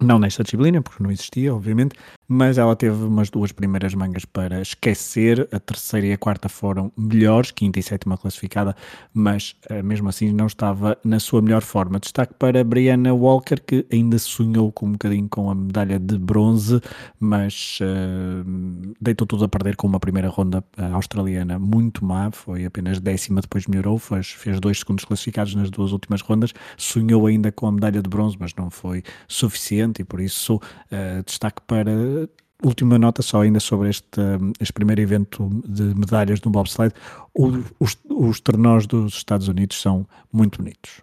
não 0.00 0.20
nesta 0.20 0.44
disciplina, 0.44 0.80
porque 0.80 1.02
não 1.02 1.10
existia, 1.10 1.52
obviamente, 1.52 1.96
mas 2.28 2.58
ela 2.58 2.76
teve 2.76 3.02
umas 3.04 3.30
duas 3.30 3.52
primeiras 3.52 3.94
mangas 3.94 4.26
para 4.26 4.60
esquecer. 4.60 5.48
A 5.50 5.58
terceira 5.58 6.06
e 6.08 6.12
a 6.12 6.18
quarta 6.18 6.48
foram 6.48 6.92
melhores, 6.96 7.50
quinta 7.50 7.78
e 7.78 7.82
sétima 7.82 8.18
classificada, 8.18 8.76
mas 9.14 9.56
uh, 9.70 9.82
mesmo 9.82 10.10
assim 10.10 10.30
não 10.30 10.46
estava 10.46 10.98
na 11.02 11.18
sua 11.18 11.40
melhor 11.40 11.62
forma. 11.62 11.98
Destaque 11.98 12.34
para 12.34 12.62
Brianna 12.62 13.14
Walker, 13.14 13.56
que 13.66 13.86
ainda 13.90 14.18
sonhou 14.18 14.70
com 14.70 14.86
um 14.86 14.92
bocadinho 14.92 15.26
com 15.28 15.50
a 15.50 15.54
medalha 15.54 15.98
de 15.98 16.18
bronze, 16.18 16.80
mas 17.18 17.78
uh, 17.80 18.94
deitou 19.00 19.26
tudo 19.26 19.44
a 19.44 19.48
perder 19.48 19.74
com 19.76 19.86
uma 19.86 19.98
primeira 19.98 20.28
ronda 20.28 20.62
australiana 20.92 21.58
muito 21.58 22.04
má, 22.04 22.30
foi 22.30 22.66
apenas 22.66 23.00
décima, 23.00 23.40
depois 23.40 23.66
melhorou, 23.66 23.98
fez, 23.98 24.28
fez 24.28 24.60
dois 24.60 24.80
segundos 24.80 25.04
classificados 25.04 25.54
nas 25.54 25.70
duas 25.70 25.92
últimas 25.92 26.20
rondas, 26.20 26.52
sonhou 26.76 27.26
ainda 27.26 27.50
com 27.50 27.66
a 27.66 27.72
medalha 27.72 28.02
de 28.02 28.08
bronze, 28.08 28.36
mas 28.38 28.54
não 28.54 28.70
foi 28.70 29.02
suficiente 29.26 30.02
e 30.02 30.04
por 30.04 30.20
isso 30.20 30.56
uh, 30.56 31.22
destaque 31.24 31.62
para 31.66 32.17
última 32.62 32.98
nota 32.98 33.22
só 33.22 33.42
ainda 33.42 33.60
sobre 33.60 33.88
este, 33.88 34.20
este 34.60 34.72
primeiro 34.72 35.00
evento 35.00 35.48
de 35.66 35.94
medalhas 35.94 36.40
no 36.40 36.50
bobsled. 36.50 36.94
Os, 37.34 37.96
os 38.08 38.40
trenós 38.40 38.86
dos 38.86 39.14
Estados 39.14 39.48
Unidos 39.48 39.80
são 39.80 40.06
muito 40.32 40.58
bonitos. 40.58 41.02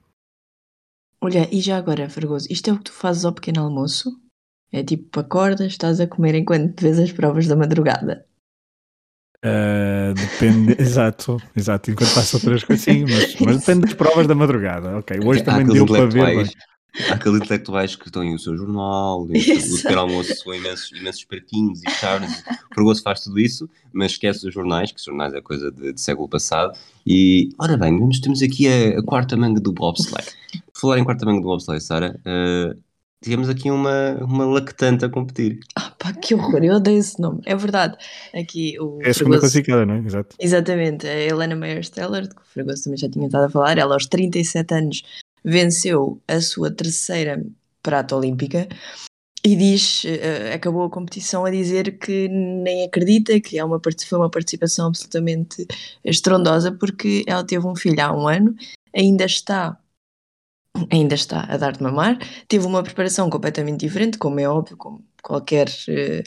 Olha, 1.22 1.48
e 1.52 1.60
já 1.62 1.78
agora, 1.78 2.10
Fergoso, 2.10 2.48
isto 2.52 2.70
é 2.70 2.74
o 2.74 2.78
que 2.78 2.86
tu 2.86 2.92
fazes 2.92 3.26
ao 3.26 3.34
pequeno 3.34 3.62
almoço? 3.62 4.12
É 4.72 4.84
tipo, 4.84 5.20
acordas, 5.20 5.72
estás 5.72 6.00
a 6.00 6.08
comer 6.08 6.36
enquanto 6.36 6.82
vês 6.82 7.00
as 7.00 7.12
provas 7.12 7.48
da 7.48 7.56
madrugada? 7.56 8.26
Uh, 9.38 10.14
depende, 10.14 10.76
exato, 10.82 11.38
exato, 11.56 11.92
enquanto 11.92 12.10
faço 12.10 12.38
outras 12.38 12.64
coisas, 12.64 12.84
sim, 12.84 13.04
mas, 13.04 13.36
mas, 13.40 13.60
depende 13.60 13.82
das 13.82 13.94
provas 13.94 14.28
da 14.28 14.36
madrugada. 14.36 14.98
Ok, 14.98 15.20
hoje 15.24 15.44
também 15.44 15.66
deu 15.66 15.86
para 15.86 16.06
ver. 16.08 16.50
Há 17.10 17.16
aqueles 17.16 17.42
intelectuais 17.42 17.96
que 17.96 18.08
estão 18.08 18.24
em 18.24 18.36
o 18.36 18.40
seu 18.40 18.56
jornal, 18.56 19.24
o 19.26 19.28
pequeno 19.28 20.00
almoço 20.00 20.44
com 20.44 20.54
imensos, 20.54 20.92
imensos 20.92 21.24
pratinhos 21.26 21.82
e 21.84 21.90
charnes. 21.92 22.44
O 22.72 22.74
Fragoso 22.74 23.02
faz 23.02 23.22
tudo 23.22 23.40
isso, 23.40 23.70
mas 23.92 24.14
esquece 24.14 24.48
os 24.48 24.54
jornais, 24.54 24.92
que 24.92 24.98
os 24.98 25.04
jornais 25.04 25.34
é 25.34 25.42
coisa 25.42 25.72
de, 25.72 25.94
de 25.94 26.02
século 26.02 26.28
passado. 26.30 26.78
E, 27.06 27.50
ora 27.60 27.78
bem, 27.78 27.98
temos 28.22 28.42
aqui 28.42 28.68
a, 28.68 29.00
a 29.00 29.04
quarta 29.04 29.36
manga 29.36 29.60
do 29.60 29.74
bobsleigh. 29.74 30.28
Falar 30.74 31.00
em 31.00 31.04
quarta 31.04 31.26
manga 31.26 31.42
do 31.42 31.48
bobsleigh, 31.48 31.82
Sara, 31.82 32.20
uh, 32.22 32.80
tivemos 33.22 33.50
aqui 33.50 33.72
uma, 33.72 34.18
uma 34.22 34.46
lactante 34.46 35.04
a 35.04 35.10
competir. 35.10 35.60
Ah 35.76 35.92
pá, 35.98 36.14
que 36.14 36.36
horror, 36.36 36.64
eu 36.64 36.76
odeio 36.76 37.00
esse 37.00 37.20
nome. 37.20 37.42
É 37.46 37.56
verdade. 37.56 37.98
Aqui 38.34 38.80
o 38.80 39.00
é 39.02 39.10
a 39.10 39.14
segunda 39.14 39.40
classificada, 39.40 39.86
não 39.86 39.96
é? 39.96 40.00
Exato. 40.00 40.36
Exatamente. 40.40 41.08
A 41.08 41.20
Helena 41.20 41.56
Meyer-Steller, 41.56 42.30
que 42.30 42.42
o 42.42 42.46
Fragoso 42.46 42.84
também 42.84 42.98
já 42.98 43.10
tinha 43.10 43.26
estado 43.26 43.46
a 43.46 43.50
falar, 43.50 43.78
ela 43.78 43.96
aos 43.96 44.06
37 44.06 44.74
anos 44.74 45.04
venceu 45.46 46.22
a 46.28 46.42
sua 46.42 46.72
terceira 46.72 47.46
prata 47.84 48.16
olímpica 48.16 48.68
e 49.46 49.56
diz, 49.56 50.04
uh, 50.06 50.56
acabou 50.56 50.86
a 50.86 50.90
competição 50.90 51.46
a 51.46 51.52
dizer 51.52 52.00
que 52.00 52.28
nem 52.28 52.84
acredita 52.84 53.40
que 53.40 53.60
é 53.60 53.64
uma, 53.64 53.80
foi 54.08 54.18
uma 54.18 54.30
participação 54.30 54.88
absolutamente 54.88 55.68
estrondosa 56.04 56.72
porque 56.72 57.24
ela 57.28 57.46
teve 57.46 57.66
um 57.68 57.76
filho 57.76 58.02
há 58.02 58.12
um 58.12 58.28
ano, 58.28 58.56
ainda 58.96 59.26
está 59.26 59.78
ainda 60.92 61.16
está 61.16 61.42
a 61.44 61.58
dar 61.58 61.72
de 61.74 61.84
mamar, 61.84 62.18
teve 62.48 62.66
uma 62.66 62.84
preparação 62.84 63.30
completamente 63.30 63.82
diferente, 63.82 64.18
como 64.18 64.40
é 64.40 64.50
óbvio, 64.50 64.76
como 64.76 65.06
qualquer 65.22 65.68
uh, 65.70 66.24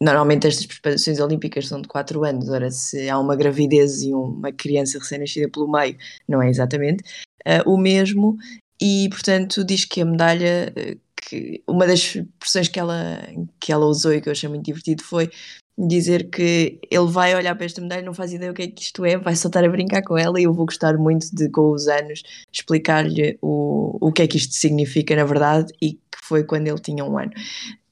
normalmente 0.00 0.46
estas 0.46 0.66
preparações 0.66 1.18
olímpicas 1.20 1.66
são 1.68 1.80
de 1.80 1.88
4 1.88 2.24
anos, 2.24 2.48
ora 2.48 2.70
se 2.70 3.08
há 3.08 3.18
uma 3.18 3.36
gravidez 3.36 4.02
e 4.02 4.12
uma 4.14 4.52
criança 4.52 4.98
recém-nascida 4.98 5.48
pelo 5.48 5.70
meio, 5.70 5.96
não 6.28 6.42
é 6.42 6.48
exatamente, 6.48 7.02
uh, 7.46 7.70
o 7.70 7.78
mesmo 7.78 8.36
e 8.80 9.08
portanto 9.10 9.64
diz 9.64 9.84
que 9.84 10.00
a 10.00 10.04
medalha 10.04 10.72
uh, 10.76 11.00
que 11.16 11.62
uma 11.66 11.86
das 11.86 12.00
expressões 12.00 12.68
que 12.68 12.78
ela, 12.78 13.18
que 13.58 13.72
ela 13.72 13.86
usou 13.86 14.12
e 14.12 14.20
que 14.20 14.28
eu 14.28 14.32
achei 14.32 14.48
muito 14.48 14.64
divertido 14.64 15.02
foi 15.02 15.30
dizer 15.76 16.30
que 16.30 16.78
ele 16.88 17.06
vai 17.06 17.34
olhar 17.34 17.54
para 17.56 17.66
esta 17.66 17.80
medalha 17.80 18.02
não 18.02 18.14
faz 18.14 18.32
ideia 18.32 18.52
o 18.52 18.54
que 18.54 18.62
é 18.62 18.68
que 18.68 18.82
isto 18.82 19.04
é, 19.04 19.16
vai 19.16 19.34
só 19.34 19.48
estar 19.48 19.64
a 19.64 19.68
brincar 19.68 20.02
com 20.02 20.16
ela 20.16 20.40
e 20.40 20.44
eu 20.44 20.52
vou 20.52 20.66
gostar 20.66 20.96
muito 20.96 21.34
de 21.34 21.48
com 21.50 21.72
os 21.72 21.88
anos 21.88 22.22
explicar-lhe 22.52 23.36
o, 23.42 23.98
o 24.00 24.12
que 24.12 24.22
é 24.22 24.26
que 24.26 24.36
isto 24.36 24.54
significa 24.54 25.16
na 25.16 25.24
verdade 25.24 25.72
e 25.82 25.94
que 25.94 26.18
foi 26.22 26.44
quando 26.44 26.68
ele 26.68 26.78
tinha 26.78 27.04
um 27.04 27.18
ano. 27.18 27.32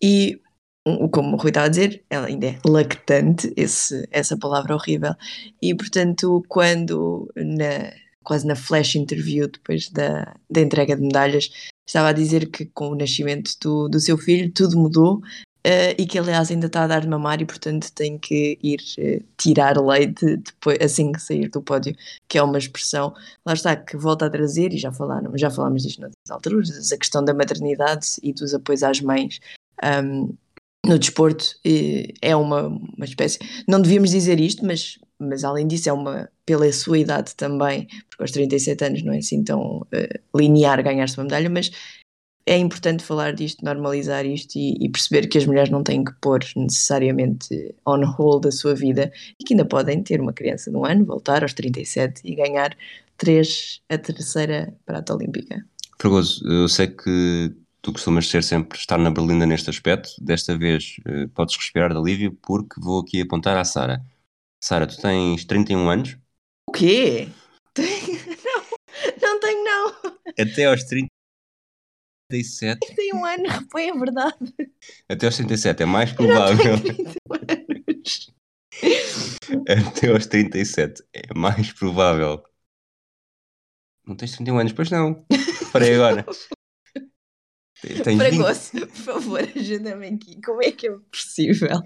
E 0.00 0.40
como 1.12 1.36
o 1.36 1.38
Rui 1.38 1.50
estava 1.50 1.66
a 1.66 1.70
dizer, 1.70 2.04
ela 2.10 2.26
ainda 2.26 2.46
é 2.46 2.58
lactante, 2.64 3.52
esse, 3.56 4.06
essa 4.10 4.36
palavra 4.36 4.74
horrível, 4.74 5.14
e 5.60 5.74
portanto, 5.76 6.42
quando 6.48 7.30
na, 7.36 7.92
quase 8.22 8.46
na 8.46 8.56
flash 8.56 8.94
interview 8.94 9.48
depois 9.48 9.88
da, 9.90 10.34
da 10.50 10.60
entrega 10.60 10.96
de 10.96 11.02
medalhas, 11.02 11.50
estava 11.86 12.08
a 12.08 12.12
dizer 12.12 12.50
que 12.50 12.66
com 12.66 12.88
o 12.88 12.94
nascimento 12.94 13.52
do, 13.60 13.88
do 13.88 14.00
seu 14.00 14.16
filho 14.16 14.52
tudo 14.52 14.78
mudou 14.78 15.18
uh, 15.66 15.94
e 15.98 16.06
que 16.06 16.18
aliás 16.18 16.50
ainda 16.50 16.66
está 16.66 16.84
a 16.84 16.86
dar 16.86 17.00
de 17.00 17.08
mamar 17.08 17.40
e 17.40 17.46
portanto 17.46 17.92
tem 17.92 18.18
que 18.18 18.58
ir 18.62 18.80
uh, 18.98 19.24
tirar 19.36 19.78
leite 19.78 20.36
depois, 20.36 20.78
assim 20.80 21.12
que 21.12 21.20
sair 21.20 21.48
do 21.48 21.62
pódio, 21.62 21.94
que 22.28 22.38
é 22.38 22.42
uma 22.42 22.58
expressão, 22.58 23.14
lá 23.44 23.52
está, 23.52 23.76
que 23.76 23.96
volta 23.96 24.26
a 24.26 24.30
trazer, 24.30 24.72
e 24.72 24.78
já 24.78 24.92
falaram, 24.92 25.36
já 25.36 25.50
falámos 25.50 25.82
disto 25.82 26.00
nas 26.00 26.12
alturas, 26.30 26.92
a 26.92 26.96
questão 26.96 27.24
da 27.24 27.34
maternidade 27.34 28.06
e 28.22 28.32
dos 28.32 28.54
apoios 28.54 28.82
às 28.82 29.00
mães. 29.00 29.40
Um, 29.82 30.34
no 30.84 30.98
desporto 30.98 31.44
é 32.20 32.34
uma, 32.34 32.66
uma 32.66 33.04
espécie. 33.04 33.38
Não 33.68 33.80
devíamos 33.80 34.10
dizer 34.10 34.40
isto, 34.40 34.64
mas, 34.66 34.98
mas 35.18 35.44
além 35.44 35.66
disso, 35.66 35.88
é 35.88 35.92
uma. 35.92 36.28
pela 36.44 36.70
sua 36.72 36.98
idade 36.98 37.34
também, 37.36 37.86
porque 38.10 38.22
aos 38.22 38.32
37 38.32 38.84
anos 38.84 39.02
não 39.02 39.12
é 39.12 39.18
assim 39.18 39.44
tão 39.44 39.78
uh, 39.78 40.38
linear 40.38 40.82
ganhar-se 40.82 41.16
uma 41.16 41.24
medalha, 41.24 41.48
mas 41.48 41.70
é 42.44 42.58
importante 42.58 43.04
falar 43.04 43.32
disto, 43.32 43.64
normalizar 43.64 44.26
isto 44.26 44.56
e, 44.56 44.76
e, 44.84 44.88
perceber 44.88 45.28
que 45.28 45.38
as 45.38 45.46
mulheres 45.46 45.70
não 45.70 45.84
têm 45.84 46.02
que 46.02 46.12
pôr 46.20 46.40
necessariamente 46.56 47.72
on 47.86 48.04
hold 48.04 48.46
a 48.46 48.50
sua 48.50 48.74
vida 48.74 49.12
e 49.38 49.44
que 49.44 49.54
ainda 49.54 49.64
podem 49.64 50.02
ter 50.02 50.20
uma 50.20 50.32
criança 50.32 50.70
de 50.70 50.76
um 50.76 50.84
ano, 50.84 51.04
voltar 51.04 51.42
aos 51.44 51.54
37 51.54 52.22
e 52.24 52.34
ganhar 52.34 52.76
três, 53.16 53.80
a 53.88 53.96
terceira 53.96 54.74
prata 54.84 55.14
olímpica. 55.14 55.64
Fragoso, 56.00 56.44
eu 56.48 56.68
sei 56.68 56.88
que 56.88 57.54
tu 57.82 57.92
costumas 57.92 58.28
ser 58.28 58.42
sempre 58.42 58.78
estar 58.78 58.96
na 58.96 59.10
berlinda 59.10 59.44
neste 59.44 59.68
aspecto. 59.68 60.10
Desta 60.20 60.56
vez 60.56 60.96
uh, 61.06 61.28
podes 61.30 61.56
respirar 61.56 61.90
de 61.90 61.98
alívio 61.98 62.32
porque 62.40 62.80
vou 62.80 63.00
aqui 63.00 63.20
apontar 63.20 63.56
à 63.56 63.64
Sara. 63.64 64.02
Sara, 64.62 64.86
tu 64.86 64.96
tens 65.00 65.44
31 65.44 65.90
anos? 65.90 66.16
O 66.68 66.72
quê? 66.72 67.28
Não, 68.44 69.32
não 69.32 69.40
tenho 69.40 69.64
não. 69.64 69.94
Até 70.38 70.66
aos 70.66 70.84
37. 70.84 72.78
31 72.78 73.24
anos, 73.24 73.52
foi 73.72 73.88
a 73.88 73.94
verdade. 73.94 74.54
Até 75.08 75.26
aos 75.26 75.36
37 75.36 75.82
é 75.82 75.86
mais 75.86 76.12
provável. 76.12 76.74
Até 79.66 80.08
aos 80.08 80.26
37 80.26 81.02
é 81.14 81.34
mais 81.34 81.72
provável. 81.72 82.44
Não 84.06 84.14
tens 84.14 84.32
31 84.32 84.58
anos, 84.58 84.72
pois 84.74 84.90
não. 84.90 85.24
Parei 85.72 85.94
agora. 85.94 86.26
Fragoso, 87.82 88.70
20... 88.72 88.86
por 88.86 88.96
favor, 88.96 89.48
ajuda-me 89.56 90.06
aqui. 90.08 90.40
Como 90.42 90.62
é 90.62 90.70
que 90.70 90.88
é 90.88 90.94
possível? 91.10 91.82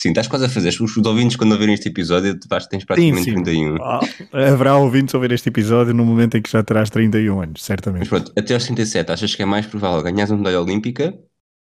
Sim, 0.00 0.10
estás 0.10 0.28
quase 0.28 0.44
a 0.44 0.48
fazer. 0.48 0.68
Os 0.68 0.96
ouvintes, 0.98 1.36
quando 1.36 1.52
ouvirem 1.52 1.74
este 1.74 1.88
episódio, 1.88 2.38
tu 2.38 2.48
tens 2.48 2.84
praticamente 2.84 3.24
sim, 3.24 3.36
sim. 3.36 3.42
31. 3.42 3.76
Ah, 3.82 4.00
haverá 4.32 4.76
ouvintes 4.76 5.14
a 5.14 5.18
ouvir 5.18 5.32
este 5.32 5.48
episódio 5.48 5.94
no 5.94 6.04
momento 6.04 6.36
em 6.36 6.42
que 6.42 6.50
já 6.50 6.62
terás 6.62 6.90
31 6.90 7.40
anos, 7.40 7.64
certamente. 7.64 8.00
Mas 8.00 8.08
pronto, 8.08 8.32
até 8.36 8.54
aos 8.54 8.64
37, 8.64 9.10
achas 9.10 9.34
que 9.34 9.42
é 9.42 9.46
mais 9.46 9.66
provável 9.66 10.02
ganhar 10.02 10.28
uma 10.28 10.36
medalha 10.36 10.60
olímpica 10.60 11.18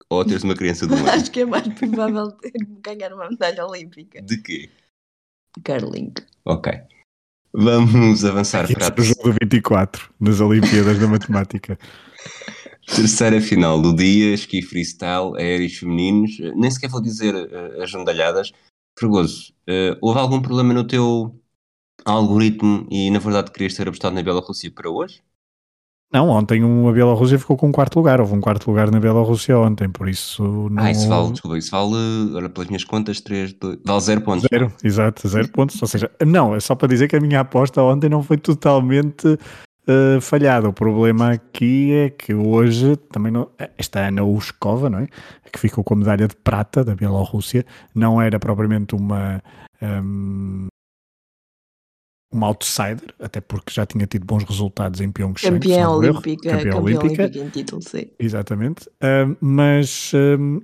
ou 0.09 0.25
teres 0.25 0.43
uma 0.43 0.55
criança 0.55 0.85
de 0.85 0.93
um 0.93 0.97
ano? 0.99 1.09
Acho 1.09 1.31
que 1.31 1.41
é 1.41 1.45
mais 1.45 1.67
provável 1.67 2.35
ganhar 2.83 3.13
uma 3.13 3.29
medalha 3.29 3.65
olímpica. 3.65 4.21
De 4.21 4.37
quê? 4.41 4.69
Curling. 5.63 6.13
Ok. 6.45 6.73
Vamos 7.53 8.23
avançar 8.25 8.65
Aqui 8.65 8.75
para... 8.75 9.01
o 9.01 9.03
jogo 9.03 9.33
24 9.41 10.09
nas 10.19 10.39
Olimpíadas 10.39 10.99
da 10.99 11.07
Matemática. 11.07 11.79
Terceira 12.95 13.39
final 13.39 13.81
do 13.81 13.95
dia, 13.95 14.33
esqui 14.33 14.61
freestyle, 14.61 15.37
aéreos 15.37 15.77
femininos. 15.77 16.39
Nem 16.55 16.71
sequer 16.71 16.89
vou 16.89 17.01
dizer 17.01 17.35
uh, 17.35 17.81
as 17.81 17.93
medalhadas. 17.93 18.51
Fregoso, 18.97 19.53
uh, 19.69 19.97
houve 20.01 20.19
algum 20.19 20.41
problema 20.41 20.73
no 20.73 20.83
teu 20.83 21.33
algoritmo 22.05 22.87
e 22.89 23.09
na 23.11 23.19
verdade 23.19 23.51
querias 23.51 23.73
ter 23.73 23.87
apostado 23.87 24.15
na 24.15 24.23
Bielorrússia 24.23 24.71
para 24.71 24.89
hoje? 24.89 25.21
Não, 26.11 26.27
ontem 26.29 26.63
a 26.63 26.91
Bielorrússia 26.91 27.37
ficou 27.37 27.55
com 27.55 27.67
um 27.67 27.71
quarto 27.71 27.97
lugar. 27.97 28.19
Houve 28.19 28.33
um 28.33 28.41
quarto 28.41 28.67
lugar 28.67 28.89
na 28.89 28.99
Bielorrússia 28.99 29.57
ontem, 29.59 29.87
por 29.87 30.09
isso 30.09 30.67
não. 30.71 30.83
Ah, 30.83 30.91
isso 30.91 31.07
vale, 31.07 31.31
desculpa, 31.31 31.57
isso 31.57 31.69
vale, 31.69 32.33
olha, 32.33 32.49
pelas 32.49 32.67
minhas 32.67 32.83
contas, 32.83 33.21
3, 33.21 33.53
2, 33.53 33.79
vale 33.85 34.01
0 34.01 34.21
pontos. 34.21 34.47
Zero, 34.51 34.73
exato, 34.83 35.27
0 35.27 35.49
pontos. 35.49 35.79
Ou 35.79 35.87
seja, 35.87 36.09
não, 36.25 36.55
é 36.55 36.59
só 36.59 36.73
para 36.73 36.87
dizer 36.87 37.07
que 37.07 37.15
a 37.15 37.21
minha 37.21 37.41
aposta 37.41 37.83
ontem 37.83 38.09
não 38.09 38.23
foi 38.23 38.37
totalmente 38.37 39.37
uh, 39.87 40.19
falhada. 40.21 40.69
O 40.69 40.73
problema 40.73 41.31
aqui 41.31 41.93
é 41.93 42.09
que 42.09 42.33
hoje 42.33 42.95
também 43.11 43.31
não, 43.31 43.49
esta 43.77 43.99
Ana 43.99 44.23
Uskova, 44.23 44.89
não 44.89 44.99
é? 44.99 45.07
que 45.51 45.59
ficou 45.59 45.83
com 45.83 45.95
a 45.95 45.97
medalha 45.97 46.27
de 46.27 46.35
prata 46.35 46.83
da 46.83 46.95
Bielorrússia, 46.95 47.65
não 47.93 48.21
era 48.21 48.39
propriamente 48.39 48.95
uma 48.95 49.41
um, 49.81 50.67
uma 52.31 52.47
outsider, 52.47 53.13
até 53.19 53.41
porque 53.41 53.73
já 53.73 53.85
tinha 53.85 54.05
tido 54.05 54.25
bons 54.25 54.43
resultados 54.43 55.01
em 55.01 55.11
Pyeongchang. 55.11 55.59
Campeã 55.59 55.89
olímpica, 55.89 56.57
campeã 56.57 56.75
olímpica 56.75 57.25
em 57.25 57.49
título, 57.49 57.81
sim. 57.81 58.11
Exatamente. 58.19 58.87
Uh, 58.87 59.35
mas 59.41 60.11
uh, 60.13 60.63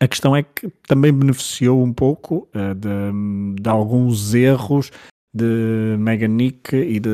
A 0.00 0.08
questão 0.08 0.34
é 0.34 0.42
que 0.42 0.70
também 0.86 1.12
beneficiou 1.12 1.82
um 1.82 1.92
pouco 1.92 2.48
uh, 2.54 2.74
de, 2.74 3.62
de, 3.62 3.68
alguns 3.68 4.34
erros 4.34 4.90
de 5.32 5.96
Megan 5.98 6.28
Nick 6.28 6.74
e 6.74 6.98
de 6.98 7.10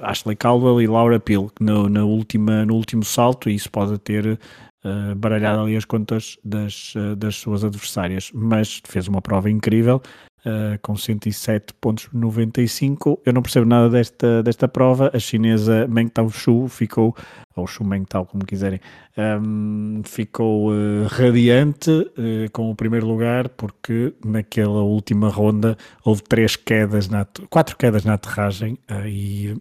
Ashley 0.00 0.34
Caldwell 0.36 0.80
e 0.80 0.86
Laura 0.86 1.20
Pill 1.20 1.50
no, 1.60 1.88
na 1.88 2.04
última, 2.04 2.64
no 2.64 2.74
último 2.74 3.04
salto, 3.04 3.50
e 3.50 3.54
isso 3.54 3.70
pode 3.70 3.98
ter 3.98 4.38
uh, 4.84 5.14
baralhado 5.14 5.62
ali 5.62 5.76
as 5.76 5.84
contas 5.84 6.36
das, 6.44 6.94
uh, 6.94 7.16
das 7.16 7.36
suas 7.36 7.64
adversárias. 7.64 8.30
Mas 8.34 8.82
fez 8.84 9.08
uma 9.08 9.22
prova 9.22 9.50
incrível 9.50 10.02
uh, 10.44 10.78
com 10.82 10.92
107.95. 10.94 13.20
Eu 13.24 13.32
não 13.32 13.40
percebo 13.42 13.66
nada 13.66 13.90
desta, 13.90 14.42
desta 14.42 14.66
prova. 14.68 15.10
A 15.12 15.18
chinesa 15.18 15.88
Meng 15.88 16.08
Tao 16.08 16.30
Shu 16.30 16.68
ficou, 16.68 17.16
ou 17.56 17.66
Shu 17.66 17.82
Meng 17.84 18.04
Tao, 18.04 18.24
como 18.26 18.44
quiserem, 18.44 18.78
um, 19.16 20.02
ficou 20.04 20.70
uh, 20.70 21.06
radiante 21.08 21.90
uh, 21.90 22.50
com 22.52 22.70
o 22.70 22.74
primeiro 22.74 23.06
lugar, 23.06 23.48
porque 23.50 24.12
naquela 24.24 24.82
última 24.82 25.28
ronda 25.28 25.76
houve 26.04 26.22
três 26.22 26.56
quedas, 26.56 27.08
na, 27.08 27.24
quatro 27.50 27.76
quedas 27.76 28.04
na 28.04 28.14
aterragem 28.14 28.78
e, 29.06 29.56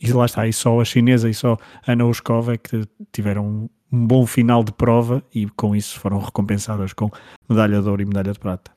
e 0.00 0.12
lá 0.12 0.26
está, 0.26 0.46
e 0.46 0.52
só 0.52 0.80
a 0.80 0.84
chinesa 0.84 1.28
e 1.28 1.34
só 1.34 1.56
a 1.86 1.92
Ana 1.92 2.06
Uskova 2.06 2.54
é 2.54 2.56
que 2.56 2.82
tiveram 3.12 3.68
um 3.92 4.06
bom 4.06 4.26
final 4.26 4.64
de 4.64 4.72
prova 4.72 5.22
e 5.34 5.46
com 5.50 5.74
isso 5.74 5.98
foram 5.98 6.18
recompensadas 6.18 6.92
com 6.92 7.10
medalha 7.48 7.80
de 7.80 7.88
ouro 7.88 8.02
e 8.02 8.06
medalha 8.06 8.32
de 8.32 8.38
prata. 8.38 8.72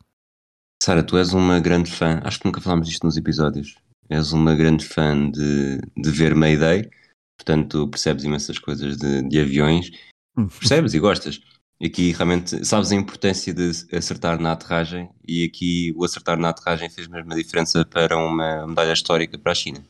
Sara, 0.82 1.04
tu 1.04 1.18
és 1.18 1.34
uma 1.34 1.60
grande 1.60 1.92
fã, 1.92 2.22
acho 2.24 2.40
que 2.40 2.46
nunca 2.46 2.62
falámos 2.62 2.88
disto 2.88 3.06
nos 3.06 3.18
episódios, 3.18 3.76
és 4.10 4.32
uma 4.32 4.56
grande 4.56 4.86
fã 4.86 5.30
de, 5.30 5.80
de 5.98 6.10
ver 6.10 6.34
Mayday, 6.34 6.90
portanto 7.38 7.88
percebes 7.88 8.24
imensas 8.24 8.58
coisas 8.58 8.98
de, 8.98 9.22
de 9.28 9.40
aviões, 9.40 9.92
hum. 10.38 10.48
percebes 10.48 10.94
e 10.94 11.00
gostas. 11.00 11.42
Aqui 11.82 12.12
realmente 12.12 12.66
sabes 12.66 12.92
a 12.92 12.96
importância 12.96 13.54
de 13.54 13.72
acertar 13.94 14.40
na 14.40 14.52
aterragem 14.52 15.10
e 15.26 15.46
aqui 15.46 15.94
o 15.96 16.04
acertar 16.04 16.38
na 16.38 16.50
aterragem 16.50 16.90
fez 16.90 17.08
mesmo 17.08 17.32
a 17.32 17.36
diferença 17.38 17.86
para 17.86 18.18
uma 18.18 18.68
medalha 18.68 18.92
histórica 18.92 19.38
para 19.38 19.54
a 19.54 19.56
China. 19.56 19.82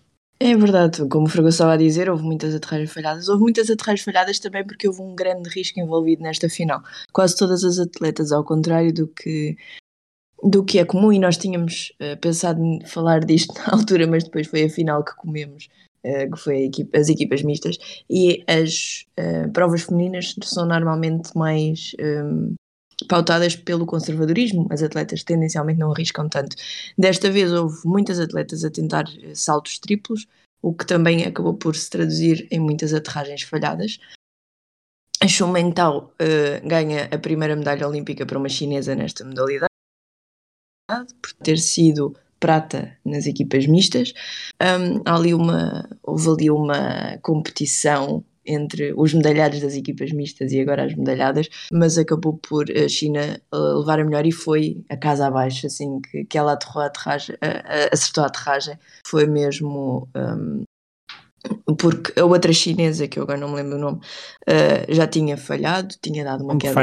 É 0.42 0.56
verdade, 0.56 1.06
como 1.10 1.26
o 1.26 1.30
Fragoso 1.30 1.56
estava 1.56 1.74
a 1.74 1.78
dizer, 1.78 2.10
houve 2.10 2.24
muitas 2.24 2.56
aterragens 2.56 2.94
falhadas. 2.94 3.28
Houve 3.28 3.42
muitas 3.42 3.70
aterragens 3.70 4.06
falhadas 4.06 4.40
também 4.40 4.66
porque 4.66 4.88
houve 4.88 5.02
um 5.02 5.14
grande 5.14 5.50
risco 5.50 5.82
envolvido 5.82 6.24
nesta 6.24 6.48
final. 6.48 6.82
Quase 7.12 7.36
todas 7.36 7.66
as 7.66 7.78
atletas, 7.78 8.32
ao 8.32 8.46
contrário 8.46 8.94
do 8.94 9.08
que 9.08 9.58
do 10.42 10.64
que 10.64 10.80
é 10.80 10.86
comum 10.86 11.12
e 11.12 11.20
nós 11.20 11.36
tínhamos 11.36 11.92
uh, 12.02 12.18
pensado 12.22 12.64
em 12.64 12.86
falar 12.86 13.20
disto 13.26 13.54
na 13.60 13.74
altura, 13.74 14.08
mas 14.08 14.24
depois 14.24 14.48
foi 14.48 14.64
a 14.64 14.70
final 14.70 15.04
que 15.04 15.14
comemos, 15.18 15.68
uh, 16.06 16.32
que 16.32 16.40
foi 16.40 16.64
equipa, 16.64 16.98
as 16.98 17.10
equipas 17.10 17.44
mistas, 17.44 17.78
e 18.10 18.42
as 18.48 19.06
uh, 19.20 19.52
provas 19.52 19.84
femininas 19.84 20.36
são 20.42 20.66
normalmente 20.66 21.32
mais 21.36 21.92
um, 22.00 22.54
pautadas 23.08 23.56
pelo 23.56 23.86
conservadorismo, 23.86 24.68
as 24.72 24.84
atletas 24.84 25.24
tendencialmente 25.24 25.80
não 25.80 25.92
arriscam 25.92 26.28
tanto. 26.28 26.56
Desta 26.98 27.32
vez 27.32 27.52
houve 27.52 27.78
muitas 27.86 28.20
atletas 28.20 28.64
a 28.64 28.70
tentar 28.70 29.06
saltos 29.34 29.80
triplos, 29.80 30.28
o 30.62 30.74
que 30.74 30.86
também 30.86 31.24
acabou 31.24 31.54
por 31.54 31.76
se 31.76 31.90
traduzir 31.90 32.48
em 32.52 32.60
muitas 32.60 32.94
aterragens 32.94 33.44
falhadas. 33.44 34.00
A 35.22 35.28
Xu 35.28 35.48
Mengtao 35.48 36.14
ganha 36.64 37.06
a 37.12 37.18
primeira 37.18 37.56
medalha 37.56 37.88
olímpica 37.88 38.26
para 38.26 38.38
uma 38.38 38.50
chinesa 38.50 38.96
nesta 38.96 39.24
modalidade 39.26 39.70
por 41.22 41.34
ter 41.44 41.58
sido 41.58 42.16
prata 42.40 42.98
nas 43.06 43.26
equipas 43.28 43.68
mistas. 43.68 44.14
Um, 44.62 45.02
ali 45.06 45.34
uma, 45.34 45.90
houve 46.02 46.30
ali 46.30 46.50
uma 46.50 47.18
competição 47.22 48.24
entre 48.50 48.94
os 48.98 49.14
medalhados 49.14 49.62
das 49.62 49.76
equipas 49.76 50.12
mistas 50.12 50.52
e 50.52 50.60
agora 50.60 50.84
as 50.84 50.96
medalhadas, 50.96 51.48
mas 51.72 51.98
acabou 51.98 52.34
por 52.38 52.66
a 52.72 52.90
China 52.90 53.40
levar 53.54 54.00
a 54.00 54.04
melhor 54.04 54.26
e 54.26 54.32
foi 54.32 54.84
a 54.90 54.98
casa 54.98 55.28
abaixo, 55.28 55.68
assim 55.68 56.02
que, 56.02 56.26
que 56.26 56.38
ela 56.38 56.54
aterrou 56.54 56.82
a 56.82 56.88
aterragem, 56.88 57.36
acertou 57.92 58.24
a 58.24 58.28
aterragem, 58.28 58.78
foi 59.06 59.28
mesmo 59.28 60.10
um, 60.16 60.64
porque 61.78 62.20
a 62.20 62.26
outra 62.26 62.52
chinesa, 62.52 63.08
que 63.08 63.20
eu 63.20 63.24
agora 63.24 63.40
não 63.40 63.50
me 63.50 63.56
lembro 63.56 63.78
o 63.78 63.80
nome, 63.80 63.98
uh, 63.98 64.94
já 64.94 65.08
tinha 65.08 65.38
falhado, 65.38 65.96
tinha 66.02 66.24
dado 66.24 66.44
uma 66.44 66.54
queda. 66.58 66.74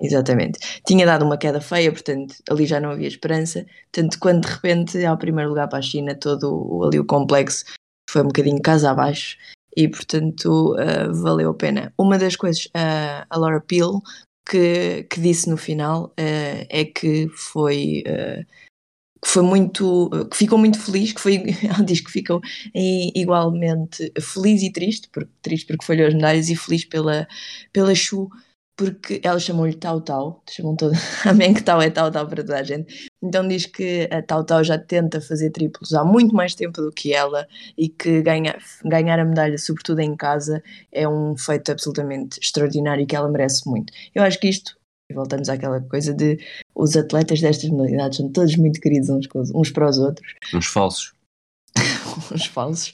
Exatamente. 0.00 0.58
Tinha 0.86 1.06
dado 1.06 1.24
uma 1.24 1.36
queda 1.36 1.60
feia, 1.60 1.92
portanto, 1.92 2.34
ali 2.50 2.66
já 2.66 2.80
não 2.80 2.90
havia 2.90 3.06
esperança. 3.06 3.64
Tanto 3.92 4.18
quando 4.18 4.46
de 4.46 4.52
repente, 4.52 5.04
ao 5.04 5.16
primeiro 5.16 5.50
lugar 5.50 5.68
para 5.68 5.78
a 5.78 5.82
China, 5.82 6.14
todo 6.14 6.82
ali 6.84 6.98
o 6.98 7.04
complexo 7.04 7.64
foi 8.10 8.22
um 8.22 8.26
bocadinho 8.26 8.60
casa 8.60 8.90
abaixo 8.90 9.36
e, 9.76 9.88
portanto, 9.88 10.74
uh, 10.74 11.14
valeu 11.22 11.50
a 11.50 11.54
pena. 11.54 11.92
Uma 11.98 12.18
das 12.18 12.36
coisas, 12.36 12.66
uh, 12.66 13.26
a 13.28 13.38
Laura 13.38 13.60
Peel, 13.60 14.00
que, 14.48 15.04
que 15.04 15.20
disse 15.20 15.48
no 15.48 15.56
final, 15.56 16.06
uh, 16.06 16.66
é 16.68 16.84
que 16.84 17.28
foi. 17.28 18.02
que 19.22 19.28
foi 19.28 19.42
muito, 19.42 20.10
que 20.30 20.36
ficou 20.36 20.58
muito 20.58 20.78
feliz, 20.80 21.12
que 21.12 21.20
foi, 21.20 21.36
ela 21.64 21.84
diz 21.84 22.00
que 22.00 22.10
ficou 22.10 22.40
igualmente 22.74 24.12
feliz 24.20 24.62
e 24.62 24.72
triste, 24.72 25.08
porque, 25.12 25.30
triste 25.40 25.66
porque 25.66 25.86
falhou 25.86 26.08
as 26.08 26.14
medalhas 26.14 26.48
e 26.48 26.56
feliz 26.56 26.84
pela, 26.84 27.26
pela 27.72 27.94
Chu, 27.94 28.28
porque 28.76 29.20
elas 29.22 29.42
chamam-lhe 29.42 29.74
Tau 29.74 30.00
Tau, 30.00 30.42
chamam 30.50 30.74
toda 30.76 30.96
a 31.24 31.62
Tau 31.62 31.82
é 31.82 31.90
Tau 31.90 32.10
Tau 32.10 32.26
para 32.26 32.42
toda 32.42 32.58
a 32.58 32.62
gente. 32.62 33.08
Então 33.22 33.46
diz 33.46 33.66
que 33.66 34.08
a 34.10 34.22
Tau 34.22 34.44
Tau 34.44 34.64
já 34.64 34.78
tenta 34.78 35.20
fazer 35.20 35.50
triplos 35.50 35.92
há 35.94 36.04
muito 36.04 36.34
mais 36.34 36.54
tempo 36.54 36.80
do 36.80 36.90
que 36.90 37.12
ela 37.12 37.46
e 37.76 37.88
que 37.88 38.22
ganha, 38.22 38.58
ganhar 38.84 39.18
a 39.18 39.24
medalha, 39.24 39.58
sobretudo 39.58 40.00
em 40.00 40.16
casa, 40.16 40.62
é 40.90 41.06
um 41.08 41.36
feito 41.36 41.70
absolutamente 41.70 42.38
extraordinário 42.40 43.02
e 43.02 43.06
que 43.06 43.16
ela 43.16 43.28
merece 43.28 43.68
muito. 43.68 43.92
Eu 44.14 44.22
acho 44.22 44.38
que 44.40 44.48
isto, 44.48 44.76
e 45.10 45.14
voltamos 45.14 45.48
àquela 45.48 45.80
coisa 45.80 46.14
de 46.14 46.38
os 46.74 46.96
atletas 46.96 47.40
destas 47.40 47.70
modalidades 47.70 48.16
são 48.16 48.30
todos 48.30 48.56
muito 48.56 48.80
queridos 48.80 49.08
uns, 49.10 49.28
uns 49.54 49.70
para 49.70 49.88
os 49.88 49.98
outros. 49.98 50.34
Uns 50.54 50.66
falsos. 50.66 51.12
uns 52.32 52.46
falsos. 52.46 52.92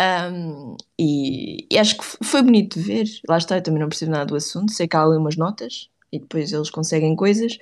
Um, 0.00 0.76
e, 0.98 1.66
e, 1.70 1.78
acho 1.78 1.96
que 1.96 2.04
foi 2.24 2.42
bonito 2.42 2.78
de 2.78 2.84
ver. 2.84 3.06
Lá 3.28 3.38
está, 3.38 3.56
eu 3.56 3.62
também 3.62 3.80
não 3.80 3.88
percebo 3.88 4.12
nada 4.12 4.26
do 4.26 4.36
assunto. 4.36 4.72
Sei 4.72 4.88
que 4.88 4.96
há 4.96 5.02
ali 5.02 5.16
umas 5.16 5.36
notas 5.36 5.88
e 6.12 6.18
depois 6.18 6.52
eles 6.52 6.70
conseguem 6.70 7.14
coisas 7.14 7.58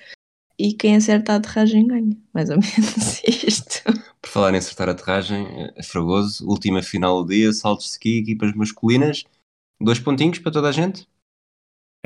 e 0.59 0.73
quem 0.73 0.97
acerta 0.97 1.33
a 1.33 1.37
aterragem 1.37 1.87
ganha. 1.87 2.17
Mais 2.33 2.51
ou 2.51 2.57
menos 2.61 3.23
isto. 3.25 3.83
Por 4.21 4.29
falar 4.29 4.55
em 4.55 4.59
acertar 4.59 4.89
a 4.89 4.93
aterragem, 4.93 5.47
é 5.77 5.83
Fragoso, 5.83 6.47
última 6.49 6.83
final 6.83 7.23
do 7.23 7.31
dia, 7.31 7.53
saltos 7.53 7.87
de 7.87 7.93
ski, 7.93 8.19
equipas 8.19 8.53
masculinas. 8.55 9.25
Dois 9.81 10.01
pontinhos 10.01 10.41
para 10.41 10.51
toda 10.51 10.69
a 10.69 10.73
gente? 10.73 11.07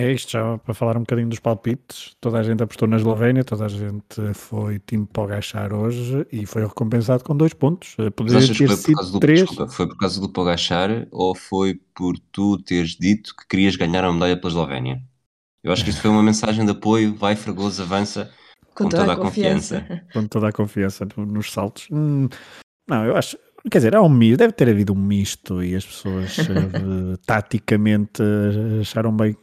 É 0.02 0.10
isto, 0.10 0.32
já 0.32 0.58
para 0.58 0.74
falar 0.74 0.96
um 0.96 1.00
bocadinho 1.02 1.28
dos 1.28 1.38
palpites. 1.38 2.16
Toda 2.20 2.40
a 2.40 2.42
gente 2.42 2.60
apostou 2.60 2.88
na 2.88 2.96
Eslovénia, 2.96 3.44
toda 3.44 3.66
a 3.66 3.68
gente 3.68 4.34
foi 4.34 4.80
time 4.80 5.06
para 5.06 5.22
o 5.22 5.24
agachar 5.26 5.72
hoje 5.72 6.26
e 6.32 6.44
foi 6.44 6.66
recompensado 6.66 7.22
com 7.22 7.36
dois 7.36 7.54
pontos. 7.54 7.94
Eh, 8.00 8.10
poderia 8.10 8.40
ter 8.44 8.66
foi 8.66 8.76
sido 8.76 8.96
por 8.96 9.10
do, 9.12 9.20
três. 9.20 9.40
Desculpa, 9.42 9.68
foi 9.68 9.86
por 9.86 9.96
causa 9.96 10.20
do 10.20 10.28
Pogachar 10.28 11.06
ou 11.12 11.36
foi 11.36 11.80
por 11.94 12.18
tu 12.32 12.58
teres 12.58 12.96
dito 12.96 13.32
que 13.36 13.46
querias 13.46 13.76
ganhar 13.76 14.02
a 14.02 14.12
medalha 14.12 14.36
pela 14.36 14.48
Eslovénia? 14.48 15.00
Eu 15.62 15.72
acho 15.72 15.84
que 15.84 15.90
isto 15.90 16.02
foi 16.02 16.10
uma 16.10 16.22
mensagem 16.22 16.64
de 16.64 16.72
apoio, 16.72 17.14
vai 17.14 17.36
Fragoso, 17.36 17.80
avança 17.80 18.28
com, 18.74 18.82
com 18.82 18.90
toda, 18.90 19.02
toda, 19.04 19.12
a 19.12 19.16
confiança. 19.16 19.80
confiança. 19.82 20.06
Com 20.12 20.26
toda 20.26 20.48
a 20.48 20.52
confiança 20.52 21.08
nos 21.16 21.52
saltos. 21.52 21.86
Hum, 21.92 22.28
não, 22.88 23.04
eu 23.04 23.16
acho, 23.16 23.38
Quer 23.70 23.78
dizer, 23.78 23.94
há 23.94 24.02
um 24.02 24.08
misto, 24.08 24.38
deve 24.38 24.52
ter 24.52 24.68
havido 24.68 24.92
um 24.92 24.96
misto 24.96 25.62
e 25.62 25.76
as 25.76 25.86
pessoas 25.86 26.36
uh, 26.38 27.16
taticamente 27.24 28.20
acharam 28.80 29.16
bem 29.16 29.36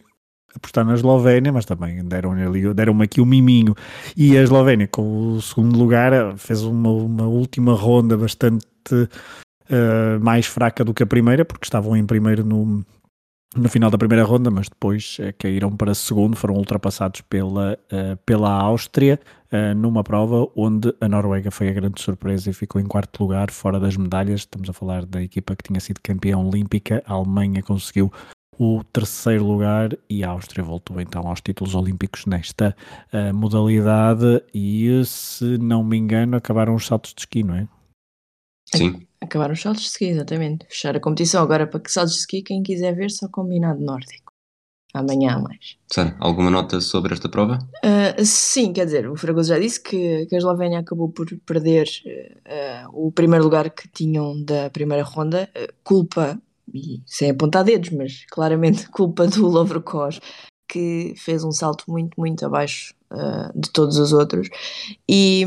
apostar 0.55 0.85
na 0.85 0.93
Eslovénia, 0.93 1.51
mas 1.51 1.65
também 1.65 2.03
deram-me 2.03 2.73
deram 2.73 3.01
aqui 3.01 3.21
o 3.21 3.23
um 3.23 3.27
miminho. 3.27 3.75
E 4.15 4.37
a 4.37 4.41
Eslovénia, 4.41 4.87
com 4.87 5.33
o 5.33 5.41
segundo 5.41 5.77
lugar, 5.77 6.37
fez 6.37 6.63
uma, 6.63 6.89
uma 6.89 7.27
última 7.27 7.73
ronda 7.73 8.17
bastante 8.17 8.65
uh, 8.93 10.19
mais 10.21 10.45
fraca 10.45 10.83
do 10.83 10.93
que 10.93 11.03
a 11.03 11.07
primeira, 11.07 11.45
porque 11.45 11.65
estavam 11.65 11.95
em 11.95 12.05
primeiro 12.05 12.43
no, 12.43 12.83
no 13.55 13.69
final 13.69 13.89
da 13.89 13.97
primeira 13.97 14.23
ronda, 14.23 14.51
mas 14.51 14.69
depois 14.69 15.17
uh, 15.19 15.33
caíram 15.37 15.75
para 15.75 15.93
segundo, 15.93 16.35
foram 16.35 16.55
ultrapassados 16.55 17.21
pela, 17.21 17.77
uh, 17.91 18.17
pela 18.25 18.51
Áustria, 18.51 19.19
uh, 19.51 19.75
numa 19.75 20.03
prova 20.03 20.47
onde 20.55 20.93
a 20.99 21.07
Noruega 21.07 21.51
foi 21.51 21.69
a 21.69 21.73
grande 21.73 22.01
surpresa 22.01 22.49
e 22.49 22.53
ficou 22.53 22.79
em 22.81 22.85
quarto 22.85 23.23
lugar, 23.23 23.51
fora 23.51 23.79
das 23.79 23.95
medalhas. 23.97 24.41
Estamos 24.41 24.69
a 24.69 24.73
falar 24.73 25.05
da 25.05 25.21
equipa 25.21 25.55
que 25.55 25.63
tinha 25.63 25.79
sido 25.79 25.99
campeã 26.01 26.37
olímpica, 26.37 27.03
a 27.05 27.13
Alemanha 27.13 27.63
conseguiu 27.63 28.11
o 28.59 28.83
terceiro 28.83 29.45
lugar 29.45 29.97
e 30.09 30.21
a 30.21 30.31
Áustria 30.31 30.61
voltou 30.61 30.99
então 30.99 31.25
aos 31.25 31.39
títulos 31.39 31.73
olímpicos 31.75 32.25
nesta 32.25 32.75
uh, 33.13 33.33
modalidade 33.33 34.43
e, 34.53 35.01
se 35.05 35.57
não 35.57 35.81
me 35.81 35.95
engano, 35.95 36.35
acabaram 36.35 36.75
os 36.75 36.85
saltos 36.85 37.13
de 37.13 37.21
esqui, 37.21 37.41
não 37.41 37.55
é? 37.55 37.67
Sim. 38.75 39.07
Acabaram 39.21 39.53
os 39.53 39.61
saltos 39.61 39.83
de 39.83 39.87
esqui, 39.87 40.05
exatamente. 40.05 40.65
Fechar 40.67 40.95
a 40.95 40.99
competição 40.99 41.41
agora 41.41 41.65
para 41.65 41.79
que 41.79 41.89
saltos 41.89 42.15
de 42.15 42.19
esqui, 42.19 42.41
quem 42.41 42.61
quiser 42.61 42.93
ver, 42.93 43.09
só 43.09 43.29
combinado 43.29 43.79
nórdico. 43.79 44.33
Amanhã 44.93 45.35
há 45.35 45.39
mais. 45.39 45.77
Sério, 45.87 46.15
alguma 46.19 46.49
nota 46.49 46.81
sobre 46.81 47.13
esta 47.13 47.29
prova? 47.29 47.59
Uh, 47.85 48.25
sim, 48.25 48.73
quer 48.73 48.85
dizer, 48.85 49.07
o 49.07 49.15
Fragoso 49.15 49.49
já 49.49 49.59
disse 49.59 49.81
que, 49.81 50.25
que 50.25 50.35
a 50.35 50.37
Eslovénia 50.37 50.79
acabou 50.79 51.09
por 51.09 51.27
perder 51.45 51.87
uh, 52.05 53.07
o 53.07 53.11
primeiro 53.11 53.45
lugar 53.45 53.69
que 53.69 53.87
tinham 53.87 54.43
da 54.43 54.69
primeira 54.69 55.03
ronda, 55.03 55.49
uh, 55.55 55.73
culpa 55.83 56.41
e 56.73 57.01
sem 57.05 57.31
apontar 57.31 57.63
dedos, 57.63 57.89
mas 57.91 58.25
claramente 58.25 58.87
culpa 58.91 59.27
do 59.27 59.47
Lovro 59.47 59.81
Cos, 59.81 60.19
que 60.67 61.13
fez 61.17 61.43
um 61.43 61.51
salto 61.51 61.85
muito, 61.87 62.13
muito 62.17 62.45
abaixo 62.45 62.93
uh, 63.11 63.59
de 63.59 63.71
todos 63.71 63.97
os 63.97 64.13
outros. 64.13 64.49
E 65.09 65.43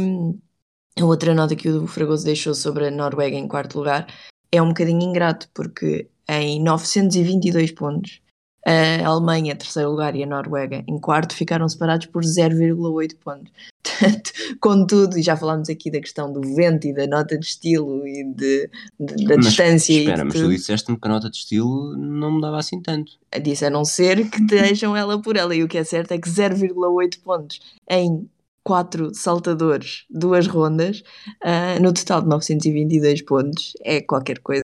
a 0.98 1.04
outra 1.04 1.34
nota 1.34 1.56
que 1.56 1.68
o 1.68 1.86
Fragoso 1.86 2.24
deixou 2.24 2.54
sobre 2.54 2.88
a 2.88 2.90
Noruega 2.90 3.36
em 3.36 3.48
quarto 3.48 3.78
lugar 3.78 4.06
é 4.50 4.60
um 4.60 4.68
bocadinho 4.68 5.02
ingrato, 5.02 5.48
porque 5.54 6.08
em 6.28 6.62
922 6.62 7.72
pontos 7.72 8.20
a 8.64 9.06
Alemanha, 9.06 9.56
terceiro 9.56 9.90
lugar, 9.90 10.14
e 10.14 10.22
a 10.22 10.26
Noruega, 10.26 10.84
em 10.86 10.98
quarto, 10.98 11.34
ficaram 11.34 11.68
separados 11.68 12.06
por 12.06 12.22
0,8 12.22 13.16
pontos. 13.16 13.52
Portanto, 13.82 14.32
contudo, 14.60 15.18
e 15.18 15.22
já 15.22 15.36
falámos 15.36 15.68
aqui 15.68 15.90
da 15.90 16.00
questão 16.00 16.32
do 16.32 16.40
vento 16.54 16.86
e 16.86 16.94
da 16.94 17.06
nota 17.06 17.36
de 17.36 17.44
estilo 17.44 18.06
e 18.06 18.24
de, 18.24 18.70
de 18.98 19.24
da 19.26 19.36
mas, 19.36 19.46
distância. 19.46 19.98
Espera, 19.98 20.24
mas 20.24 20.34
tu 20.34 20.48
disseste-me 20.48 20.98
que 20.98 21.08
a 21.08 21.10
nota 21.10 21.28
de 21.28 21.36
estilo 21.36 21.96
não 21.96 22.30
mudava 22.30 22.58
assim 22.58 22.80
tanto. 22.80 23.12
Disse 23.42 23.64
a 23.64 23.70
não 23.70 23.84
ser 23.84 24.30
que 24.30 24.40
deixam 24.46 24.96
ela 24.96 25.20
por 25.20 25.36
ela, 25.36 25.54
e 25.54 25.62
o 25.62 25.68
que 25.68 25.78
é 25.78 25.84
certo 25.84 26.12
é 26.12 26.18
que 26.18 26.28
0,8 26.28 27.20
pontos 27.22 27.60
em 27.90 28.28
quatro 28.64 29.12
saltadores, 29.12 30.04
duas 30.08 30.46
rondas, 30.46 31.02
uh, 31.44 31.82
no 31.82 31.92
total 31.92 32.22
de 32.22 32.28
922 32.28 33.22
pontos, 33.22 33.72
é 33.82 34.00
qualquer 34.00 34.38
coisa 34.38 34.62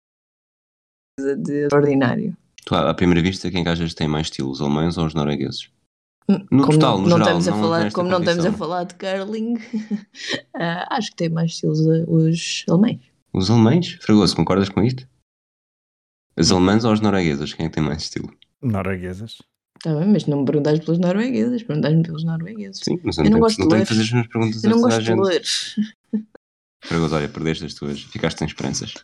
de 1.21 1.65
extraordinário. 1.65 2.35
Tu, 2.65 2.75
à 2.75 2.95
primeira 2.95 3.23
vista, 3.23 3.51
quem 3.51 3.67
achas 3.67 3.95
tem 3.95 4.07
mais 4.07 4.27
estilo, 4.27 4.51
os 4.51 4.61
alemães 4.61 4.97
ou 4.97 5.07
os 5.07 5.15
noruegueses? 5.15 5.71
Hum, 6.29 6.47
no 6.51 6.65
como 6.65 6.79
total, 6.79 6.99
no 6.99 7.09
não 7.09 7.19
geral, 7.19 7.39
estamos 7.39 7.49
a 7.49 7.53
falar, 7.53 7.93
como 7.93 8.09
não 8.09 8.21
estamos 8.21 8.47
a 8.47 8.53
falar 8.53 8.85
de 8.85 8.95
curling, 8.95 9.55
uh, 9.55 9.59
acho 10.91 11.11
que 11.11 11.17
tem 11.17 11.29
mais 11.29 11.53
estilos 11.53 11.81
os 11.81 12.65
alemães. 12.69 13.01
Os 13.33 13.51
alemães? 13.51 13.99
Fragoso, 14.01 14.37
concordas 14.37 14.69
com 14.69 14.83
isto? 14.83 15.09
Os 16.37 16.53
alemães 16.53 16.85
ou 16.85 16.93
os 16.93 17.01
noruegueses? 17.01 17.53
Quem 17.53 17.67
é 17.67 17.69
que 17.69 17.75
tem 17.75 17.85
mais 17.85 18.03
estilo? 18.03 18.33
Norueguesas. 18.63 19.39
Está 19.77 19.99
bem, 19.99 20.09
mas 20.09 20.27
não 20.27 20.41
me 20.41 20.47
perguntas 20.47 20.79
pelos 20.79 21.01
noruegueses, 21.01 21.63
perguntas-me 21.65 22.03
pelos 22.05 22.25
noruegueses. 22.25 22.81
Sim, 22.85 23.01
mas 23.03 23.19
eu 23.19 23.25
não, 23.25 23.31
não 23.33 23.41
gosto 23.41 23.59
não 23.59 23.67
de 23.67 23.71
tenho 23.71 23.83
que 23.83 23.89
fazer 23.89 24.03
as 24.03 24.13
mesmas 24.13 24.29
perguntas 24.29 24.65
eu 24.65 24.71
não 24.71 24.81
gosto 24.81 25.03
de 25.03 25.15
ler. 25.15 25.43
Fragoso, 26.85 27.17
olha, 27.17 27.29
perdeste 27.29 27.65
as 27.65 27.75
tuas, 27.75 28.01
ficaste 28.01 28.39
sem 28.39 28.47
esperanças. 28.47 28.95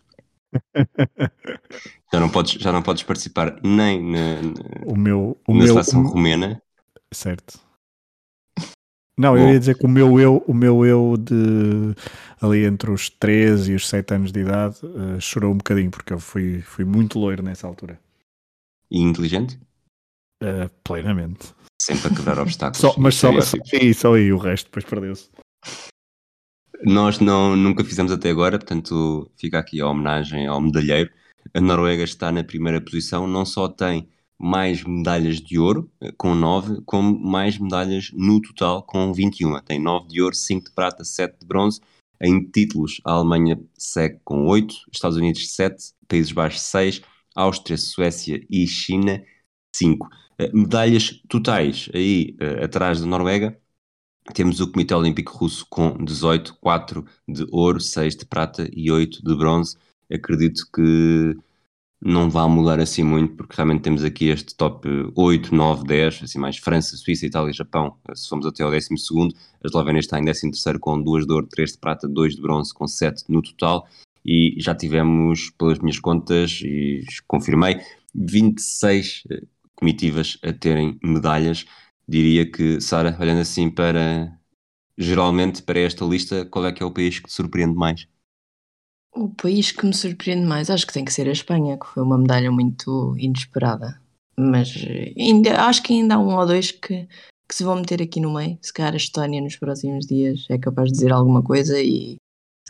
já, 2.12 2.20
não 2.20 2.28
podes, 2.28 2.52
já 2.52 2.72
não 2.72 2.82
podes 2.82 3.02
participar 3.02 3.60
nem 3.62 4.02
na, 4.02 4.42
na, 4.42 4.52
o 4.86 4.96
meu, 4.96 5.38
o 5.46 5.52
na 5.52 5.64
meu, 5.64 5.68
seleção 5.68 6.02
o... 6.02 6.08
romena. 6.08 6.62
Certo. 7.12 7.60
Não, 9.18 9.34
Bom. 9.34 9.38
eu 9.38 9.52
ia 9.52 9.58
dizer 9.58 9.76
que 9.76 9.84
o 9.84 9.88
meu 9.88 10.20
eu, 10.20 10.44
o 10.46 10.54
meu 10.54 10.86
eu 10.86 11.16
de 11.16 11.94
ali 12.40 12.64
entre 12.64 12.90
os 12.90 13.10
13 13.10 13.72
e 13.72 13.74
os 13.74 13.88
7 13.88 14.14
anos 14.14 14.30
de 14.30 14.40
idade 14.40 14.76
uh, 14.84 15.20
chorou 15.20 15.52
um 15.52 15.56
bocadinho 15.56 15.90
porque 15.90 16.12
eu 16.12 16.20
fui, 16.20 16.62
fui 16.62 16.84
muito 16.84 17.18
loiro 17.18 17.42
nessa 17.42 17.66
altura. 17.66 17.98
E 18.88 19.00
inteligente? 19.00 19.58
Uh, 20.40 20.70
plenamente. 20.84 21.52
Sempre 21.82 22.12
a 22.12 22.14
quebrar 22.14 22.38
obstáculos. 22.38 22.78
Só, 22.94 22.94
mas 22.96 23.16
só, 23.16 23.32
só, 23.40 23.56
sim, 23.64 23.92
só 23.92 24.14
aí 24.14 24.32
o 24.32 24.38
resto 24.38 24.66
depois 24.66 24.84
perdeu-se. 24.84 25.28
Nós 26.84 27.18
não, 27.18 27.56
nunca 27.56 27.84
fizemos 27.84 28.12
até 28.12 28.30
agora, 28.30 28.56
portanto 28.56 29.30
fica 29.36 29.58
aqui 29.58 29.80
a 29.80 29.88
homenagem 29.88 30.46
ao 30.46 30.60
medalheiro. 30.60 31.10
A 31.54 31.60
Noruega 31.60 32.04
está 32.04 32.30
na 32.32 32.44
primeira 32.44 32.80
posição, 32.80 33.26
não 33.26 33.44
só 33.44 33.68
tem 33.68 34.08
mais 34.38 34.84
medalhas 34.84 35.40
de 35.40 35.58
ouro, 35.58 35.90
com 36.16 36.34
9, 36.34 36.82
como 36.86 37.18
mais 37.18 37.58
medalhas 37.58 38.10
no 38.12 38.40
total, 38.40 38.82
com 38.82 39.12
21. 39.12 39.60
Tem 39.62 39.80
9 39.80 40.08
de 40.08 40.22
ouro, 40.22 40.34
5 40.34 40.66
de 40.66 40.72
prata, 40.72 41.04
7 41.04 41.40
de 41.40 41.46
bronze. 41.46 41.80
Em 42.20 42.44
títulos, 42.44 43.00
a 43.04 43.12
Alemanha 43.12 43.60
segue 43.76 44.20
com 44.24 44.46
8, 44.46 44.74
Estados 44.92 45.16
Unidos 45.16 45.52
7, 45.54 45.92
Países 46.06 46.32
Baixos 46.32 46.62
6, 46.62 47.02
Áustria, 47.34 47.76
Suécia 47.76 48.44
e 48.50 48.66
China 48.66 49.22
5. 49.74 50.08
Eh, 50.38 50.50
medalhas 50.52 51.20
totais 51.28 51.88
aí 51.94 52.36
uh, 52.40 52.64
atrás 52.64 53.00
da 53.00 53.06
Noruega, 53.06 53.58
temos 54.34 54.60
o 54.60 54.70
Comitê 54.70 54.94
Olímpico 54.94 55.32
Russo 55.36 55.66
com 55.68 55.96
18, 56.04 56.56
4 56.60 57.04
de 57.26 57.46
ouro, 57.50 57.80
6 57.80 58.16
de 58.16 58.26
prata 58.26 58.68
e 58.72 58.90
8 58.90 59.22
de 59.22 59.36
bronze. 59.36 59.76
Acredito 60.10 60.68
que 60.74 61.36
não 62.00 62.30
vai 62.30 62.48
mudar 62.48 62.78
assim 62.78 63.02
muito, 63.02 63.34
porque 63.34 63.56
realmente 63.56 63.82
temos 63.82 64.04
aqui 64.04 64.26
este 64.28 64.54
top 64.54 64.88
8, 65.14 65.54
9, 65.54 65.84
10, 65.84 66.22
assim 66.22 66.38
mais 66.38 66.56
França, 66.56 66.96
Suíça, 66.96 67.26
Itália 67.26 67.50
e 67.50 67.54
Japão, 67.54 67.96
se 68.14 68.28
formos 68.28 68.46
até 68.46 68.62
ao 68.62 68.70
12 68.70 68.88
a 69.62 69.66
Eslovénia 69.66 70.00
está 70.00 70.18
em 70.18 70.24
13 70.24 70.78
com 70.80 71.00
2 71.02 71.26
de 71.26 71.32
ouro, 71.32 71.46
3 71.46 71.72
de 71.72 71.78
prata, 71.78 72.06
2 72.08 72.36
de 72.36 72.42
bronze, 72.42 72.72
com 72.72 72.86
7 72.86 73.24
no 73.28 73.42
total, 73.42 73.88
e 74.24 74.54
já 74.58 74.74
tivemos, 74.74 75.50
pelas 75.50 75.78
minhas 75.80 75.98
contas, 75.98 76.60
e 76.62 77.04
confirmei, 77.26 77.80
26 78.14 79.24
eh, 79.30 79.42
comitivas 79.74 80.38
a 80.42 80.52
terem 80.52 80.98
medalhas, 81.02 81.64
diria 82.06 82.50
que, 82.50 82.80
Sara, 82.80 83.16
olhando 83.20 83.40
assim 83.40 83.70
para 83.70 84.32
geralmente 84.96 85.62
para 85.62 85.78
esta 85.78 86.04
lista, 86.04 86.44
qual 86.46 86.66
é 86.66 86.72
que 86.72 86.82
é 86.82 86.86
o 86.86 86.92
país 86.92 87.18
que 87.20 87.28
te 87.28 87.32
surpreende 87.32 87.74
mais? 87.74 88.06
O 89.18 89.28
país 89.30 89.72
que 89.72 89.84
me 89.84 89.92
surpreende 89.92 90.46
mais, 90.46 90.70
acho 90.70 90.86
que 90.86 90.92
tem 90.92 91.04
que 91.04 91.12
ser 91.12 91.28
a 91.28 91.32
Espanha, 91.32 91.76
que 91.76 91.86
foi 91.86 92.04
uma 92.04 92.16
medalha 92.16 92.52
muito 92.52 93.16
inesperada. 93.18 94.00
Mas 94.38 94.72
ainda, 95.18 95.60
acho 95.62 95.82
que 95.82 95.92
ainda 95.92 96.14
há 96.14 96.18
um 96.18 96.36
ou 96.36 96.46
dois 96.46 96.70
que, 96.70 97.08
que 97.48 97.54
se 97.54 97.64
vão 97.64 97.74
meter 97.74 98.00
aqui 98.00 98.20
no 98.20 98.32
meio. 98.32 98.56
Se 98.62 98.72
calhar 98.72 98.92
a 98.92 98.96
Estónia 98.96 99.40
nos 99.40 99.56
próximos 99.56 100.06
dias 100.06 100.46
é 100.48 100.56
capaz 100.56 100.86
de 100.86 100.92
dizer 100.92 101.12
alguma 101.12 101.42
coisa 101.42 101.80
e 101.82 102.14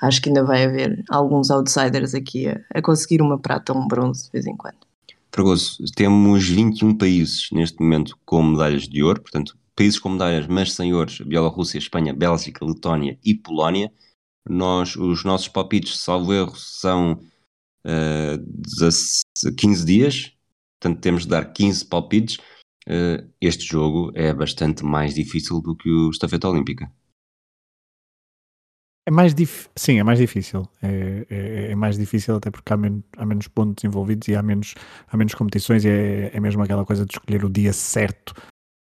acho 0.00 0.22
que 0.22 0.30
ainda 0.30 0.42
vai 0.42 0.64
haver 0.64 1.04
alguns 1.10 1.50
outsiders 1.50 2.14
aqui 2.14 2.48
a, 2.48 2.58
a 2.74 2.80
conseguir 2.80 3.20
uma 3.20 3.38
prata 3.38 3.74
ou 3.74 3.80
um 3.80 3.86
bronze 3.86 4.24
de 4.24 4.30
vez 4.32 4.46
em 4.46 4.56
quando. 4.56 4.78
Fragoso, 5.30 5.84
temos 5.94 6.48
21 6.48 6.96
países 6.96 7.50
neste 7.52 7.78
momento 7.82 8.16
com 8.24 8.42
medalhas 8.42 8.88
de 8.88 9.02
ouro, 9.02 9.20
portanto, 9.20 9.54
países 9.76 9.98
com 9.98 10.08
medalhas, 10.08 10.46
mas 10.46 10.72
sem 10.72 10.94
ouros, 10.94 11.20
Bielorrússia, 11.20 11.76
Espanha, 11.76 12.14
Bélgica, 12.14 12.64
Letónia 12.64 13.18
e 13.22 13.34
Polónia. 13.34 13.92
Nós, 14.48 14.96
os 14.96 15.24
nossos 15.24 15.48
palpites, 15.48 15.98
salvo 15.98 16.32
erro, 16.32 16.56
são 16.56 17.20
uh, 17.84 19.54
15 19.56 19.84
dias, 19.84 20.32
portanto 20.80 21.00
temos 21.00 21.22
de 21.22 21.28
dar 21.28 21.52
15 21.52 21.84
palpites. 21.86 22.36
Uh, 22.88 23.28
este 23.40 23.64
jogo 23.66 24.10
é 24.14 24.32
bastante 24.32 24.84
mais 24.84 25.14
difícil 25.14 25.60
do 25.60 25.76
que 25.76 25.90
o 25.90 26.10
Estafeta 26.10 26.48
Olímpica. 26.48 26.90
É 29.06 29.10
mais 29.10 29.34
dif... 29.34 29.68
Sim, 29.74 29.98
é 29.98 30.02
mais 30.02 30.18
difícil. 30.18 30.68
É, 30.82 31.26
é, 31.30 31.72
é, 31.72 31.74
mais 31.74 31.96
difícil 31.96 32.36
até 32.36 32.50
porque 32.50 32.70
há, 32.70 32.76
men 32.76 33.02
há 33.16 33.24
menos 33.24 33.48
pontos 33.48 33.82
envolvidos 33.82 34.28
e 34.28 34.36
há 34.36 34.42
menos, 34.42 34.74
há 35.06 35.16
menos 35.16 35.34
competições 35.34 35.84
e 35.86 35.88
é, 35.88 36.30
é 36.36 36.40
mesmo 36.40 36.62
aquela 36.62 36.84
coisa 36.84 37.06
de 37.06 37.14
escolher 37.14 37.42
o 37.42 37.48
dia 37.48 37.72
certo 37.72 38.34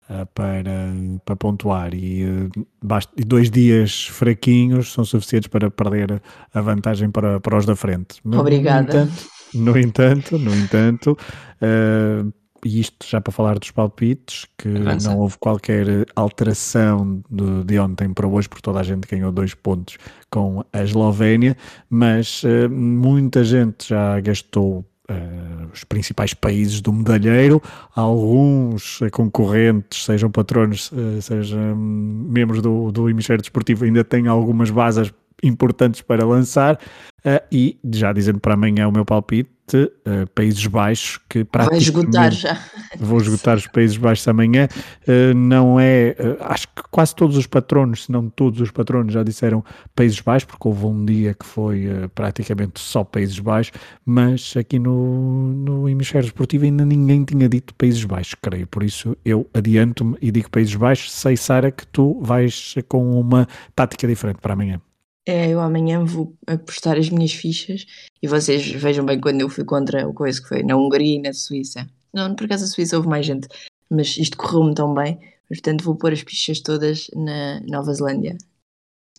uh, 0.09 0.27
para, 0.35 0.93
para 1.25 1.37
pontuar 1.37 1.95
e, 1.95 2.25
uh, 2.25 2.67
basta, 2.83 3.13
e 3.17 3.25
dois 3.25 3.51
dias 3.51 4.07
fraquinhos 4.07 4.93
são 4.93 5.05
suficientes 5.05 5.49
para 5.49 5.71
perder 5.71 6.23
a 6.53 6.61
vantagem 6.61 7.11
para, 7.11 7.41
para 7.41 7.57
os 7.57 7.67
da 7.67 7.77
frente. 7.77 8.21
Obrigada. 8.25 9.09
No 9.55 9.79
entanto, 9.79 10.39
no 10.39 10.39
entanto, 10.39 10.39
no 10.39 10.55
entanto 10.55 11.19
uh, 11.63 12.33
e 12.65 12.81
isto 12.81 13.07
já 13.07 13.21
para 13.21 13.33
falar 13.33 13.59
dos 13.59 13.71
palpites, 13.71 14.47
que 14.57 14.69
Avança. 14.69 15.11
não 15.11 15.19
houve 15.19 15.37
qualquer 15.39 15.87
alteração 16.17 17.23
de, 17.31 17.65
de, 17.65 17.79
ontem 17.79 18.13
para 18.13 18.27
hoje, 18.27 18.49
porque 18.49 18.63
toda 18.63 18.81
a 18.81 18.83
gente 18.83 19.07
ganhou 19.07 19.31
dois 19.31 19.55
pontos 19.55 19.99
com 20.31 20.65
a 20.73 20.83
Eslovénia, 20.83 21.57
mas 21.91 22.43
uh, 22.43 22.71
muita 22.71 23.45
gente 23.45 23.89
já 23.89 24.19
gastou 24.21 24.85
Uh, 25.07 25.69
os 25.71 25.85
principais 25.85 26.33
países 26.33 26.81
do 26.81 26.91
medalheiro, 26.91 27.63
alguns 27.95 29.01
concorrentes, 29.13 30.03
sejam 30.03 30.31
patronos, 30.31 30.91
uh, 30.93 31.21
sejam 31.21 31.77
membros 31.77 32.63
do, 32.63 32.91
do 32.91 33.11
hemisfério 33.11 33.43
desportivo, 33.43 33.85
ainda 33.85 34.03
têm 34.03 34.29
algumas 34.29 34.71
bases 34.71 35.13
importantes 35.45 36.01
para 36.01 36.25
lançar. 36.25 36.79
Uh, 37.27 37.41
e 37.51 37.79
já 37.91 38.13
dizendo 38.13 38.39
para 38.39 38.53
amanhã 38.53 38.87
o 38.87 38.93
meu 38.93 39.03
palpite, 39.03 39.49
uh, 39.75 40.27
Países 40.35 40.67
Baixos, 40.67 41.19
que 41.27 41.43
praticamente... 41.43 41.91
Vai 41.91 42.03
esgotar 42.03 42.33
já. 42.33 42.61
Vou 43.01 43.19
esgotar 43.19 43.57
os 43.57 43.67
Países 43.67 43.97
Baixos 43.97 44.29
amanhã. 44.29 44.69
Uh, 45.09 45.35
não 45.35 45.81
é... 45.81 46.15
Acho 46.41 46.69
que 46.69 46.83
quase 46.91 47.17
todos 47.17 47.39
os 47.39 47.47
patronos, 47.47 48.05
se 48.05 48.13
não 48.13 48.29
todos 48.29 48.61
os 48.61 48.71
patronos, 48.71 49.15
já 49.15 49.23
disseram 49.23 49.65
Países 49.97 50.21
Baixos, 50.21 50.45
porque 50.45 50.69
houve 50.69 50.85
um 50.85 51.03
dia 51.03 51.33
que 51.33 51.47
foi 51.47 51.89
praticamente 52.15 52.79
só 52.79 53.03
Países 53.03 53.39
Baixos, 53.39 53.73
mas 54.05 54.55
aqui 54.55 54.79
no, 54.79 55.55
no 55.55 55.89
Hemisfério 55.89 56.27
Esportivo 56.27 56.67
ainda 56.67 56.85
ninguém 56.85 57.25
tinha 57.25 57.49
dito 57.49 57.75
Países 57.75 58.05
Baixos, 58.05 58.35
creio. 58.35 58.67
Por 58.67 58.83
isso 58.83 59.17
eu 59.25 59.49
adianto-me 59.55 60.15
e 60.21 60.31
digo 60.31 60.51
Países 60.51 60.75
Baixos. 60.75 61.11
Sei, 61.11 61.39
Sara, 61.39 61.73
que 61.73 61.87
tu 61.87 62.21
vais 62.21 62.75
com 62.87 63.19
uma 63.19 63.49
tática 63.75 64.07
diferente 64.07 64.41
para 64.43 64.53
amanhã. 64.53 64.79
É, 65.27 65.49
eu 65.49 65.61
amanhã 65.61 66.05
vou 66.05 66.37
apostar 66.47 66.99
as 66.99 67.09
minhas 67.09 67.33
fichas 67.33 67.87
e 68.23 68.29
vocês 68.29 68.71
vejam 68.71 69.07
bem 69.07 69.19
quando 69.19 69.41
eu 69.41 69.49
fui 69.49 69.65
contra 69.65 70.07
o 70.07 70.13
coisa 70.13 70.41
que 70.41 70.49
foi 70.49 70.63
na 70.63 70.77
Hungria 70.77 71.17
e 71.17 71.23
na 71.23 71.33
Suíça. 71.33 71.89
Não, 72.13 72.35
por 72.35 72.45
acaso 72.45 72.65
a 72.65 72.67
Suíça 72.67 72.97
houve 72.97 73.09
mais 73.09 73.25
gente, 73.25 73.49
mas 73.91 74.19
isto 74.19 74.37
correu-me 74.37 74.75
tão 74.75 74.93
bem, 74.93 75.19
portanto 75.49 75.83
vou 75.83 75.97
pôr 75.97 76.13
as 76.13 76.21
fichas 76.21 76.61
todas 76.61 77.09
na 77.15 77.61
Nova 77.61 77.95
Zelândia. 77.95 78.37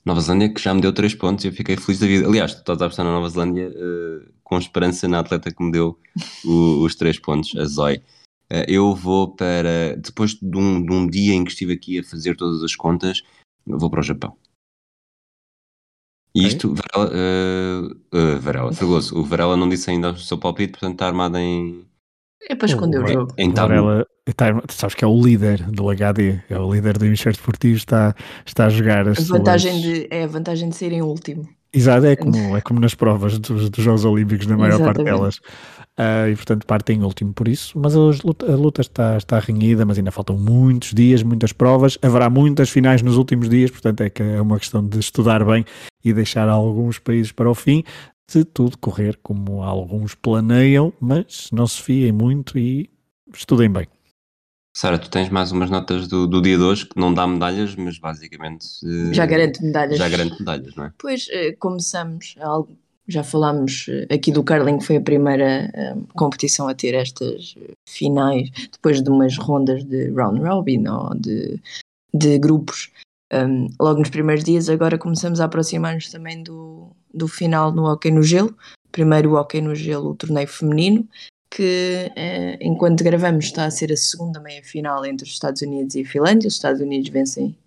Nova 0.06 0.22
Zelândia 0.22 0.54
que 0.54 0.62
já 0.62 0.74
me 0.76 0.82
deu 0.82 0.94
3 0.94 1.16
pontos 1.16 1.44
e 1.44 1.48
eu 1.48 1.52
fiquei 1.52 1.76
feliz 1.76 2.00
da 2.00 2.06
vida. 2.06 2.28
Aliás, 2.28 2.54
tu 2.54 2.60
estás 2.60 2.80
a 2.80 2.86
apostar 2.86 3.04
na 3.04 3.12
Nova 3.12 3.28
Zelândia 3.28 3.70
uh, 3.70 4.32
com 4.44 4.60
esperança 4.60 5.08
na 5.08 5.20
atleta 5.20 5.52
que 5.52 5.64
me 5.64 5.72
deu 5.72 5.98
o, 6.46 6.84
os 6.84 6.94
3 6.96 7.18
pontos, 7.20 7.56
a 7.58 7.66
Zoe. 7.66 7.98
Uh, 8.54 8.64
eu 8.68 8.94
vou 8.94 9.36
para. 9.36 9.96
Depois 9.98 10.36
de 10.36 10.56
um, 10.56 10.86
de 10.86 10.94
um 10.94 11.08
dia 11.08 11.34
em 11.34 11.44
que 11.44 11.50
estive 11.50 11.74
aqui 11.74 11.98
a 11.98 12.04
fazer 12.04 12.36
todas 12.38 12.62
as 12.62 12.76
contas, 12.76 13.24
vou 13.66 13.90
para 13.90 14.02
o 14.02 14.04
Japão. 14.04 14.38
E 16.36 16.46
isto, 16.46 16.76
Varela, 16.76 17.12
uh, 17.16 17.86
uh, 18.14 18.40
Varela, 18.42 18.74
Fragoso, 18.74 19.18
o 19.18 19.24
Varela 19.24 19.56
não 19.56 19.70
disse 19.70 19.90
ainda 19.90 20.12
o 20.12 20.18
seu 20.18 20.38
palpite, 20.38 20.74
portanto 20.74 20.96
está 20.96 21.08
armado 21.08 21.38
em. 21.38 21.86
É 22.50 22.56
para 22.56 22.68
esconder 22.68 23.00
o, 23.00 23.06
o 23.06 23.08
jogo. 23.08 23.34
Em 23.38 23.54
Varela, 23.54 24.06
está, 24.28 24.48
sabes 24.70 24.96
que 24.96 25.06
é 25.06 25.08
o 25.08 25.18
líder 25.18 25.64
do 25.72 25.90
HD, 25.90 26.42
é 26.50 26.60
o 26.60 26.74
líder 26.74 26.98
do 26.98 27.06
Hemisfério 27.06 27.38
Esportivo, 27.38 27.78
está, 27.78 28.14
está 28.46 28.66
a 28.66 28.70
jogar 28.70 29.08
as 29.08 29.32
a 29.32 29.38
vantagem 29.38 29.72
suas... 29.72 29.84
de 29.84 30.08
É 30.12 30.26
a 30.26 30.28
vantagem 30.28 30.68
de 30.68 30.76
ser 30.76 30.92
em 30.92 31.02
último. 31.02 31.48
Exato, 31.76 32.06
é 32.06 32.16
como, 32.16 32.56
é 32.56 32.62
como 32.62 32.80
nas 32.80 32.96
provas 32.96 33.38
dos, 33.38 33.70
dos 33.70 33.84
Jogos 33.84 34.06
Olímpicos, 34.06 34.48
na 34.48 34.56
maior 34.56 34.76
Exatamente. 34.76 34.96
parte 34.96 35.04
delas. 35.04 35.36
Uh, 35.98 36.32
e 36.32 36.36
portanto 36.36 36.66
parte 36.66 36.94
em 36.94 37.04
último 37.04 37.34
por 37.34 37.50
isso. 37.50 37.78
Mas 37.78 37.96
a 37.96 38.00
luta, 38.00 38.52
a 38.52 38.56
luta 38.56 38.82
está, 38.82 39.18
está 39.18 39.40
renhida, 39.40 39.86
mas 39.86 39.98
ainda 39.98 40.12
faltam 40.12 40.38
muitos 40.38 40.94
dias, 40.94 41.22
muitas 41.22 41.52
provas. 41.52 41.98
Haverá 42.02 42.30
muitas 42.30 42.70
finais 42.70 43.02
nos 43.02 43.18
últimos 43.18 43.50
dias, 43.50 43.72
portanto 43.72 44.02
é 44.02 44.10
que 44.10 44.24
é 44.24 44.42
uma 44.42 44.58
questão 44.58 44.86
de 44.86 45.00
estudar 45.00 45.44
bem 45.44 45.66
e 46.04 46.14
deixar 46.14 46.48
alguns 46.48 46.98
países 46.98 47.34
para 47.34 47.50
o 47.50 47.56
fim. 47.56 47.84
Se 48.28 48.46
tudo 48.46 48.78
correr 48.78 49.20
como 49.22 49.62
alguns 49.62 50.16
planeiam, 50.16 50.94
mas 51.00 51.50
não 51.52 51.68
se 51.68 51.82
fiem 51.82 52.12
muito 52.12 52.58
e 52.58 52.90
estudem 53.34 53.70
bem. 53.70 53.88
Sara, 54.76 55.00
tu 55.00 55.10
tens 55.10 55.30
mais 55.30 55.54
umas 55.54 55.70
notas 55.70 56.06
do, 56.06 56.28
do 56.28 56.42
dia 56.42 56.58
de 56.58 56.64
hoje 56.64 56.86
que 56.86 57.00
não 57.00 57.14
dá 57.14 57.26
medalhas, 57.26 57.74
mas 57.76 57.98
basicamente. 57.98 58.68
Já 59.14 59.26
garante 59.26 59.64
medalhas. 59.64 59.98
Já 59.98 60.10
garante 60.10 60.38
medalhas, 60.38 60.76
não 60.76 60.86
é? 60.86 60.94
Pois, 60.98 61.28
eh, 61.32 61.54
começamos 61.54 62.36
algo 62.42 62.78
já 63.08 63.24
falámos 63.24 63.86
eh, 63.88 64.14
aqui 64.14 64.32
do 64.32 64.44
curling, 64.44 64.82
foi 64.82 64.98
a 64.98 65.02
primeira 65.02 65.72
competição 66.16 66.68
a 66.68 66.74
ter 66.74 66.94
estas 66.94 67.56
finais, 67.88 68.50
depois 68.72 69.02
de 69.02 69.10
umas 69.10 69.38
rondas 69.38 69.84
de 69.86 70.10
round 70.12 70.42
robin 70.42 70.88
ou 70.88 71.16
de, 71.16 71.58
de 72.14 72.38
grupos. 72.38 72.92
Um, 73.34 73.68
logo 73.80 74.00
nos 74.00 74.10
primeiros 74.10 74.44
dias, 74.44 74.70
agora 74.70 74.98
começamos 74.98 75.40
a 75.40 75.46
aproximar-nos 75.46 76.10
também 76.10 76.44
do, 76.44 76.92
do 77.14 77.28
final 77.28 77.72
no 77.72 77.86
hockey 77.86 78.12
no 78.12 78.22
gelo. 78.22 78.56
Primeiro 78.92 79.32
o 79.32 79.36
hockey 79.36 79.62
no 79.62 79.74
gelo, 79.74 80.12
o 80.12 80.16
torneio 80.16 80.48
feminino, 80.48 81.08
que 81.50 82.12
eh, 82.16 82.58
enquanto 82.62 83.04
gravamos 83.04 83.46
está 83.46 83.66
a 83.66 83.72
ser 83.72 83.92
a 83.92 83.98
segunda 83.98 84.40
meia-final 84.40 85.06
entre 85.06 85.26
os 85.26 85.34
Estados 85.34 85.62
Unidos 85.62 85.96
e 85.96 86.02
a 86.02 86.06
Finlândia. 86.06 86.48
Os 86.48 86.56
Estados 86.56 86.82
Unidos 86.82 87.10
vencem 87.10 87.58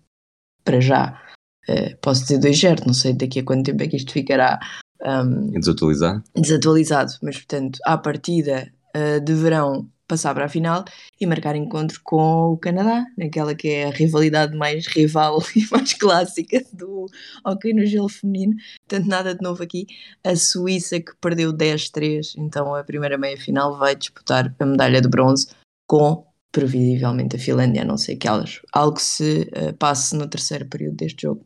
para 0.63 0.79
já, 0.79 1.21
eh, 1.67 1.95
posso 2.01 2.21
dizer 2.21 2.39
2-0, 2.39 2.85
não 2.85 2.93
sei 2.93 3.13
daqui 3.13 3.39
a 3.39 3.43
quanto 3.43 3.65
tempo 3.65 3.83
é 3.83 3.87
que 3.87 3.97
isto 3.97 4.11
ficará 4.11 4.59
um, 5.01 5.51
desatualizado. 5.51 6.23
Desatualizado, 6.35 7.13
mas 7.21 7.37
portanto, 7.37 7.79
à 7.85 7.97
partida 7.97 8.71
uh, 8.95 9.19
deverão 9.23 9.89
passar 10.09 10.33
para 10.33 10.45
a 10.45 10.49
final 10.49 10.83
e 11.21 11.25
marcar 11.25 11.55
encontro 11.55 12.01
com 12.03 12.51
o 12.51 12.57
Canadá, 12.57 13.05
naquela 13.15 13.53
que 13.53 13.69
é 13.69 13.85
a 13.85 13.91
rivalidade 13.91 14.57
mais 14.57 14.87
rival 14.87 15.41
e 15.55 15.65
mais 15.71 15.93
clássica 15.93 16.65
do 16.73 17.05
hockey 17.45 17.73
no 17.73 17.85
gelo 17.85 18.09
feminino. 18.09 18.55
Portanto, 18.87 19.07
nada 19.07 19.35
de 19.35 19.41
novo 19.41 19.61
aqui. 19.61 19.85
A 20.25 20.35
Suíça, 20.35 20.99
que 20.99 21.15
perdeu 21.21 21.53
10-3, 21.53 22.33
então 22.37 22.73
a 22.73 22.83
primeira 22.83 23.17
meia-final, 23.17 23.77
vai 23.77 23.95
disputar 23.95 24.53
a 24.59 24.65
medalha 24.65 24.99
de 24.99 25.07
bronze 25.07 25.47
com, 25.87 26.25
previsivelmente, 26.51 27.35
a 27.35 27.39
Finlândia, 27.39 27.83
a 27.83 27.85
não 27.85 27.97
sei 27.97 28.15
que 28.15 28.27
elas, 28.27 28.59
algo 28.73 28.99
se 28.99 29.49
uh, 29.55 29.73
passe 29.77 30.15
no 30.15 30.27
terceiro 30.27 30.65
período 30.65 30.97
deste 30.97 31.21
jogo. 31.21 31.45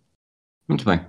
Muito 0.67 0.85
bem. 0.85 1.05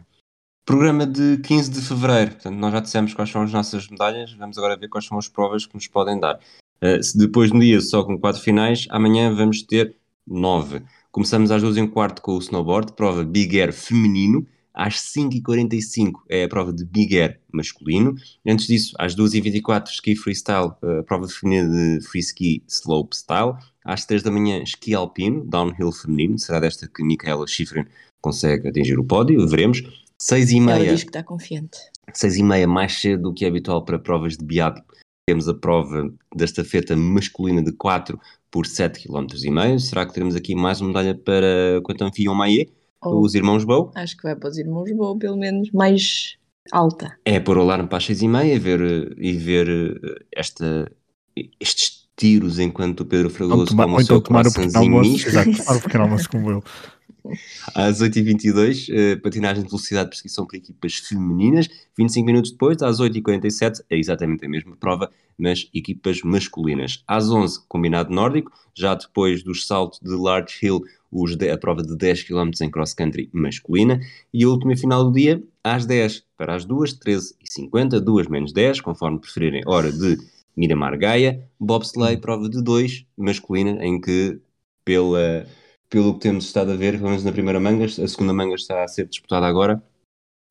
Programa 0.67 1.07
de 1.07 1.39
15 1.39 1.71
de 1.71 1.81
fevereiro, 1.83 2.33
portanto, 2.33 2.57
nós 2.57 2.73
já 2.73 2.81
dissemos 2.81 3.15
quais 3.15 3.31
são 3.31 3.43
as 3.43 3.53
nossas 3.53 3.87
medalhas, 3.89 4.33
vamos 4.33 4.57
agora 4.57 4.77
ver 4.77 4.89
quais 4.89 5.05
são 5.07 5.19
as 5.19 5.29
provas 5.29 5.67
que 5.67 5.75
nos 5.75 5.87
podem 5.87 6.19
dar. 6.19 6.41
Uh, 6.85 7.03
se 7.03 7.17
depois 7.17 7.51
de 7.51 7.57
um 7.57 7.61
dia 7.61 7.81
só 7.81 8.05
com 8.05 8.19
quatro 8.19 8.43
finais, 8.43 8.87
amanhã 8.91 9.35
vamos 9.35 9.63
ter 9.63 9.97
nove. 10.27 10.83
Começamos 11.11 11.51
às 11.51 11.63
duas 11.63 11.79
e 11.79 11.81
um 11.81 11.87
quarto 11.87 12.21
com 12.21 12.33
o 12.33 12.39
snowboard, 12.39 12.93
prova 12.93 13.25
Big 13.25 13.59
Air 13.59 13.73
feminino. 13.73 14.47
Às 14.75 14.97
5h45 14.97 16.13
é 16.29 16.45
a 16.45 16.49
prova 16.49 16.73
de 16.73 16.85
Big 16.85 17.17
Air 17.17 17.41
masculino. 17.53 18.17
Antes 18.47 18.67
disso, 18.67 18.93
às 18.99 19.15
2h24, 19.15 19.87
ski 19.91 20.17
freestyle, 20.17 20.73
a 20.83 21.03
prova 21.05 21.29
feminina 21.29 21.71
de 21.71 22.05
free 22.05 22.21
ski 22.21 22.63
slope 22.69 23.17
style. 23.17 23.55
Às 23.85 24.05
3 24.05 24.23
da 24.23 24.31
manhã, 24.33 24.61
esqui 24.61 24.93
alpino, 24.93 25.45
downhill 25.45 25.93
feminino. 25.93 26.39
Será 26.39 26.59
desta 26.59 26.89
que 26.89 27.05
Micaela 27.05 27.47
Schifrin 27.47 27.85
consegue 28.21 28.69
atingir 28.69 28.99
o 28.99 29.05
pódio, 29.05 29.47
veremos. 29.47 29.83
Seis 30.19 30.51
e 30.51 30.59
meia. 30.59 30.77
Ela 30.77 30.95
diz 30.95 31.05
que 31.05 31.11
está 31.11 31.23
confiante. 31.23 31.79
Seis 32.13 32.37
e 32.37 32.43
meia, 32.43 32.67
mais 32.67 33.01
cedo 33.01 33.25
do 33.25 33.35
que 33.35 33.45
é 33.45 33.49
habitual 33.49 33.85
para 33.85 33.99
provas 33.99 34.37
de 34.37 34.45
biatlo. 34.45 34.83
Temos 35.27 35.49
a 35.49 35.55
prova 35.55 36.13
da 36.37 36.45
estafeta 36.45 36.95
masculina 36.95 37.63
de 37.63 37.73
4 37.73 38.21
por 38.51 38.67
7 38.67 39.09
km 39.09 39.27
e 39.43 39.51
meio. 39.51 39.81
Será 39.81 40.05
que 40.05 40.13
teremos 40.13 40.37
aqui 40.37 40.55
mais 40.55 40.83
uma 40.83 40.89
medalha 40.89 41.15
para 41.15 41.81
Quentin 41.87 42.29
Maie? 42.29 42.71
Oh, 43.03 43.21
os 43.21 43.35
irmãos 43.35 43.65
Bow? 43.65 43.91
Acho 43.95 44.17
que 44.19 44.23
vai 44.23 44.37
para 44.37 44.51
os 44.51 44.59
irmãos 44.59 44.91
Bow, 44.93 45.19
pelo 45.19 45.39
menos 45.39 45.71
mais 45.71 46.37
alta. 46.71 47.19
É 47.25 47.41
pôr 47.41 47.57
o 47.57 47.63
alarme 47.63 47.89
para 47.89 47.97
as 47.97 48.05
6 48.05 48.21
e 48.21 48.29
meia 48.29 48.61
ver, 48.61 49.17
e 49.17 49.33
ver 49.33 49.69
eh, 49.69 50.25
esta, 50.37 50.93
estes 51.59 52.07
tiros 52.17 52.59
enquanto 52.59 53.01
o 53.01 53.07
Pedro 53.07 53.31
Fragoso 53.31 53.67
toma, 53.67 53.85
toma 53.85 53.97
o 53.97 54.05
seu 54.05 54.21
tomar 54.21 54.47
o 54.47 54.53
pequeno 54.53 54.79
almoço, 54.79 55.27
exato, 55.27 55.57
tomar 55.57 55.77
o 55.77 55.83
pequeno 55.83 56.05
almoço 56.05 56.29
como 56.29 56.51
eu. 56.51 56.65
Às 57.75 58.01
8h22, 58.01 58.89
uh, 58.89 58.93
eh, 58.93 59.17
patinagem 59.17 59.63
de 59.63 59.69
velocidade 59.69 60.05
de 60.05 60.11
perseguição 60.11 60.47
para 60.47 60.59
equipas 60.59 60.95
femininas. 60.97 61.69
25 61.97 62.27
minutos 62.27 62.51
depois, 62.51 62.83
às 62.83 63.01
8h47, 63.01 63.85
é 63.89 63.99
exatamente 63.99 64.45
a 64.45 64.49
mesma 64.49 64.77
prova, 64.77 65.11
mas 65.39 65.69
equipas 65.75 66.21
masculinas. 66.23 67.03
Às 67.09 67.31
11 67.31 67.61
combinado 67.67 68.15
nórdico. 68.15 68.53
Já 68.77 68.95
depois 68.95 69.43
dos 69.43 69.67
saltos 69.67 70.01
de 70.01 70.15
Large 70.15 70.59
Hill, 70.63 70.83
os 71.11 71.37
de, 71.37 71.49
a 71.51 71.57
prova 71.57 71.83
de 71.83 71.97
10 71.97 72.25
km 72.25 72.51
em 72.61 72.71
cross-country 72.71 73.31
masculina. 73.33 74.01
E 74.33 74.45
a 74.45 74.49
última 74.49 74.77
final 74.77 75.05
do 75.05 75.13
dia, 75.13 75.43
às 75.63 75.87
10 75.87 76.25
para 76.37 76.55
as 76.57 76.65
2, 76.65 76.95
13 76.95 77.37
e 77.41 77.53
50, 77.53 78.01
2 78.01 78.27
menos 78.27 78.53
10, 78.53 78.81
conforme 78.81 79.19
preferirem, 79.19 79.63
hora 79.65 79.91
de 79.91 80.19
Miramar 80.57 80.99
Gaia. 80.99 81.49
Bobsleigh, 81.59 82.21
prova 82.21 82.49
de 82.49 82.63
2 82.63 83.07
masculina, 83.17 83.85
em 83.85 84.01
que 84.01 84.41
pela 84.85 85.47
pelo 85.95 86.15
que 86.15 86.21
temos 86.21 86.47
estado 86.47 86.73
a 86.73 86.75
ver, 86.75 86.95
pelo 86.95 87.11
menos 87.11 87.23
na 87.23 87.31
primeira 87.31 87.61
manga, 87.61 87.85
a 87.85 87.89
segunda 87.89 88.33
manga 88.33 88.57
está 88.57 88.83
a 88.83 88.89
ser 88.89 89.07
disputada 89.07 89.47
agora. 89.47 89.81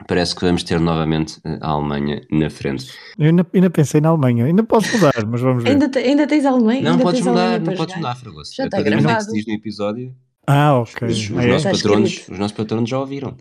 Parece 0.08 0.34
que 0.34 0.42
vamos 0.42 0.62
ter 0.62 0.80
novamente 0.80 1.38
eh, 1.44 1.58
a 1.60 1.68
Alemanha 1.68 2.22
na 2.30 2.48
frente. 2.48 2.90
Eu 3.18 3.26
ainda, 3.26 3.46
ainda 3.52 3.68
pensei 3.68 4.00
na 4.00 4.08
Alemanha, 4.08 4.46
ainda 4.46 4.64
posso 4.64 4.90
mudar, 4.96 5.26
mas 5.26 5.42
vamos 5.42 5.62
ver. 5.62 5.70
ainda, 5.70 5.88
te, 5.90 5.98
ainda 5.98 6.26
tens 6.26 6.46
a 6.46 6.50
Alemanha? 6.50 6.80
Não 6.80 6.92
ainda 6.92 7.04
podes 7.04 7.20
mudar, 7.20 7.60
não 7.60 7.74
podes 7.74 7.96
mudar, 7.96 8.16
Fragoso. 8.16 8.54
Já 8.54 8.64
está 8.64 8.80
gravado. 8.80 9.18
que 9.18 9.24
se 9.24 9.32
diz 9.34 9.46
no 9.46 9.52
episódio. 9.52 10.14
Ah, 10.46 10.78
ok. 10.78 11.08
Os, 11.08 11.18
os, 11.18 11.30
ah, 11.30 11.46
nossos, 11.46 11.66
é? 11.66 11.72
patronos, 11.72 12.28
os 12.30 12.38
nossos 12.38 12.56
patronos 12.56 12.88
já 12.88 12.98
ouviram. 12.98 13.36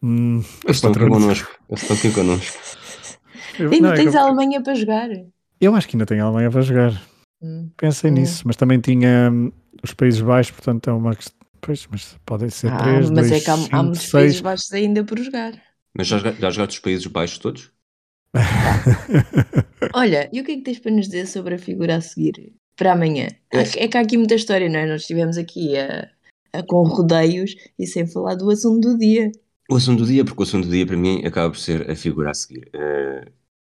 Hum, 0.00 0.40
eles 0.64 0.76
estão 0.76 0.92
aqui 0.92 1.08
connosco. 1.08 1.58
Eles 1.68 1.82
estão 1.82 1.96
aqui 1.96 2.12
connosco. 2.12 2.58
Eu, 3.58 3.72
ainda 3.72 3.88
não, 3.88 3.96
tens 3.96 4.14
eu, 4.14 4.20
a 4.20 4.22
Alemanha 4.22 4.62
para 4.62 4.74
jogar? 4.76 5.08
Eu 5.60 5.74
acho 5.74 5.88
que 5.88 5.96
ainda 5.96 6.06
tenho 6.06 6.22
a 6.22 6.26
Alemanha 6.26 6.52
para 6.52 6.60
jogar. 6.60 7.02
Hum. 7.42 7.68
Pensei 7.76 8.12
hum. 8.12 8.14
nisso, 8.14 8.44
mas 8.46 8.54
também 8.54 8.78
tinha 8.78 9.30
hum, 9.32 9.50
os 9.82 9.92
Países 9.92 10.20
Baixos, 10.20 10.52
portanto 10.52 10.88
é 10.88 10.92
uma 10.92 11.14
questão 11.14 11.37
Pois, 11.60 11.86
mas 11.90 12.16
podem 12.24 12.48
ser 12.50 12.72
ah, 12.72 12.78
três, 12.78 13.10
Mas 13.10 13.28
dois, 13.28 13.32
é 13.32 13.44
que 13.44 13.50
há, 13.50 13.56
cinco, 13.56 13.76
há 13.76 13.82
muitos 13.82 14.00
seis. 14.02 14.12
Países 14.12 14.40
Baixos 14.40 14.72
ainda 14.72 15.04
por 15.04 15.18
jogar. 15.18 15.62
Mas 15.96 16.06
já, 16.06 16.18
já 16.18 16.50
jogaste 16.50 16.76
os 16.76 16.78
Países 16.78 17.06
Baixos 17.06 17.38
todos? 17.38 17.70
Olha, 19.94 20.28
e 20.32 20.40
o 20.40 20.44
que 20.44 20.52
é 20.52 20.56
que 20.56 20.62
tens 20.62 20.78
para 20.78 20.92
nos 20.92 21.06
dizer 21.06 21.26
sobre 21.26 21.54
a 21.54 21.58
figura 21.58 21.96
a 21.96 22.00
seguir 22.00 22.52
para 22.76 22.92
amanhã? 22.92 23.28
É, 23.52 23.84
é 23.84 23.88
que 23.88 23.96
há 23.96 24.00
aqui 24.00 24.16
muita 24.16 24.34
história, 24.34 24.68
não 24.68 24.78
é? 24.78 24.86
Nós 24.86 25.02
estivemos 25.02 25.36
aqui 25.36 25.76
a, 25.76 26.08
a, 26.52 26.62
com 26.62 26.82
rodeios 26.82 27.54
e 27.78 27.86
sem 27.86 28.06
falar 28.06 28.34
do 28.34 28.50
assunto 28.50 28.92
do 28.92 28.98
dia. 28.98 29.32
O 29.70 29.76
assunto 29.76 30.04
do 30.04 30.06
dia, 30.06 30.24
porque 30.24 30.40
o 30.40 30.44
assunto 30.44 30.66
do 30.66 30.70
dia 30.70 30.86
para 30.86 30.96
mim 30.96 31.24
acaba 31.24 31.50
por 31.50 31.58
ser 31.58 31.90
a 31.90 31.96
figura 31.96 32.30
a 32.30 32.34
seguir. 32.34 32.70
Uh, 32.74 33.30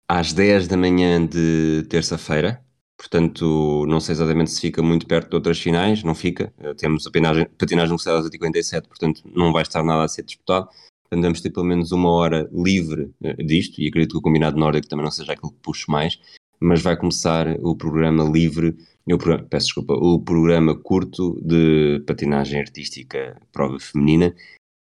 às 0.07 0.33
10 0.33 0.67
da 0.67 0.77
manhã 0.77 1.25
de 1.25 1.85
terça-feira, 1.89 2.64
portanto 2.97 3.85
não 3.87 3.99
sei 3.99 4.13
exatamente 4.13 4.51
se 4.51 4.61
fica 4.61 4.81
muito 4.81 5.05
perto 5.05 5.29
de 5.29 5.35
outras 5.35 5.59
finais, 5.59 6.03
não 6.03 6.15
fica, 6.15 6.53
eh, 6.59 6.73
temos 6.73 7.05
a 7.05 7.11
patinagem, 7.11 7.47
patinagem 7.57 7.89
velocidade 7.89 8.19
às 8.19 8.25
8h47, 8.25 8.87
portanto 8.87 9.21
não 9.33 9.51
vai 9.51 9.63
estar 9.63 9.83
nada 9.83 10.03
a 10.03 10.07
ser 10.07 10.23
disputado, 10.23 10.67
portanto 11.03 11.23
vamos 11.23 11.41
ter 11.41 11.51
pelo 11.51 11.65
menos 11.65 11.91
uma 11.91 12.09
hora 12.09 12.49
livre 12.53 13.11
uh, 13.21 13.43
disto, 13.45 13.81
e 13.81 13.87
acredito 13.87 14.13
que 14.13 14.17
o 14.17 14.21
combinado 14.21 14.57
nórdico 14.57 14.87
também 14.87 15.03
não 15.03 15.11
seja 15.11 15.33
aquilo 15.33 15.51
que 15.51 15.59
puxe 15.61 15.89
mais, 15.89 16.19
mas 16.59 16.81
vai 16.81 16.97
começar 16.97 17.47
o 17.61 17.75
programa 17.75 18.23
livre, 18.23 18.75
eu 19.05 19.17
peço 19.17 19.67
desculpa, 19.67 19.93
o 19.93 20.19
programa 20.19 20.75
curto 20.75 21.39
de 21.43 22.01
patinagem 22.07 22.59
artística 22.59 23.39
prova 23.51 23.79
feminina, 23.79 24.33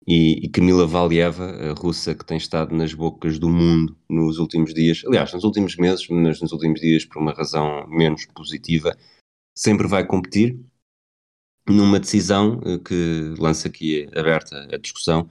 e, 0.06 0.44
e 0.44 0.48
Camila 0.48 0.86
Valieva, 0.86 1.44
a 1.44 1.72
russa 1.72 2.14
que 2.14 2.24
tem 2.24 2.36
estado 2.36 2.74
nas 2.74 2.92
bocas 2.92 3.38
do 3.38 3.48
mundo 3.48 3.96
nos 4.08 4.38
últimos 4.38 4.74
dias, 4.74 5.02
aliás, 5.06 5.32
nos 5.32 5.44
últimos 5.44 5.76
meses, 5.76 6.06
mas 6.08 6.40
nos 6.40 6.52
últimos 6.52 6.80
dias 6.80 7.04
por 7.04 7.20
uma 7.20 7.32
razão 7.32 7.86
menos 7.88 8.26
positiva, 8.26 8.96
sempre 9.54 9.86
vai 9.86 10.06
competir 10.06 10.58
numa 11.66 11.98
decisão 11.98 12.60
eh, 12.64 12.78
que 12.78 13.34
lança 13.38 13.68
aqui 13.68 14.06
aberta 14.14 14.68
a 14.72 14.76
discussão, 14.76 15.30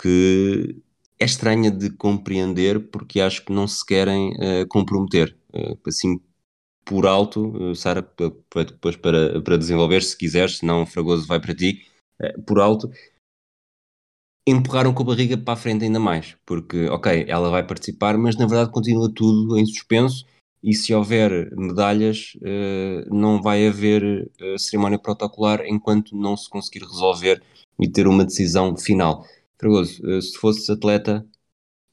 que 0.00 0.76
é 1.18 1.24
estranha 1.24 1.70
de 1.70 1.90
compreender 1.90 2.90
porque 2.90 3.20
acho 3.20 3.44
que 3.44 3.52
não 3.52 3.66
se 3.66 3.84
querem 3.84 4.32
uh, 4.34 4.66
comprometer. 4.68 5.36
Uh, 5.52 5.78
assim, 5.88 6.20
por 6.84 7.06
alto, 7.06 7.74
Sara, 7.74 8.02
depois 8.54 8.96
para, 8.96 9.40
para 9.42 9.56
desenvolver, 9.58 10.02
se 10.02 10.16
quiseres, 10.16 10.58
senão 10.58 10.82
o 10.82 10.86
Fragoso 10.86 11.26
vai 11.26 11.40
para 11.40 11.54
ti, 11.54 11.84
por 12.46 12.60
alto, 12.60 12.88
empurraram 14.46 14.94
com 14.94 15.02
a 15.02 15.06
barriga 15.06 15.36
para 15.36 15.54
a 15.54 15.56
frente 15.56 15.84
ainda 15.84 15.98
mais, 15.98 16.36
porque, 16.46 16.86
ok, 16.88 17.24
ela 17.28 17.50
vai 17.50 17.66
participar, 17.66 18.16
mas 18.16 18.36
na 18.36 18.46
verdade 18.46 18.70
continua 18.70 19.10
tudo 19.12 19.58
em 19.58 19.66
suspenso 19.66 20.24
e 20.62 20.74
se 20.74 20.94
houver 20.94 21.54
medalhas, 21.56 22.36
uh, 22.36 23.14
não 23.14 23.42
vai 23.42 23.66
haver 23.66 24.30
uh, 24.40 24.58
cerimónia 24.58 24.98
protocolar 24.98 25.64
enquanto 25.66 26.16
não 26.16 26.36
se 26.36 26.48
conseguir 26.48 26.84
resolver 26.84 27.42
e 27.78 27.88
ter 27.88 28.06
uma 28.06 28.24
decisão 28.24 28.76
final. 28.76 29.24
Fragoso, 29.58 30.02
uh, 30.06 30.22
se 30.22 30.36
fosses 30.38 30.68
atleta 30.70 31.26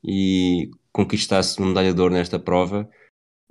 e 0.04 0.70
conquistasse 0.92 1.60
uma 1.60 1.68
medalha 1.68 2.10
nesta 2.10 2.40
prova, 2.40 2.90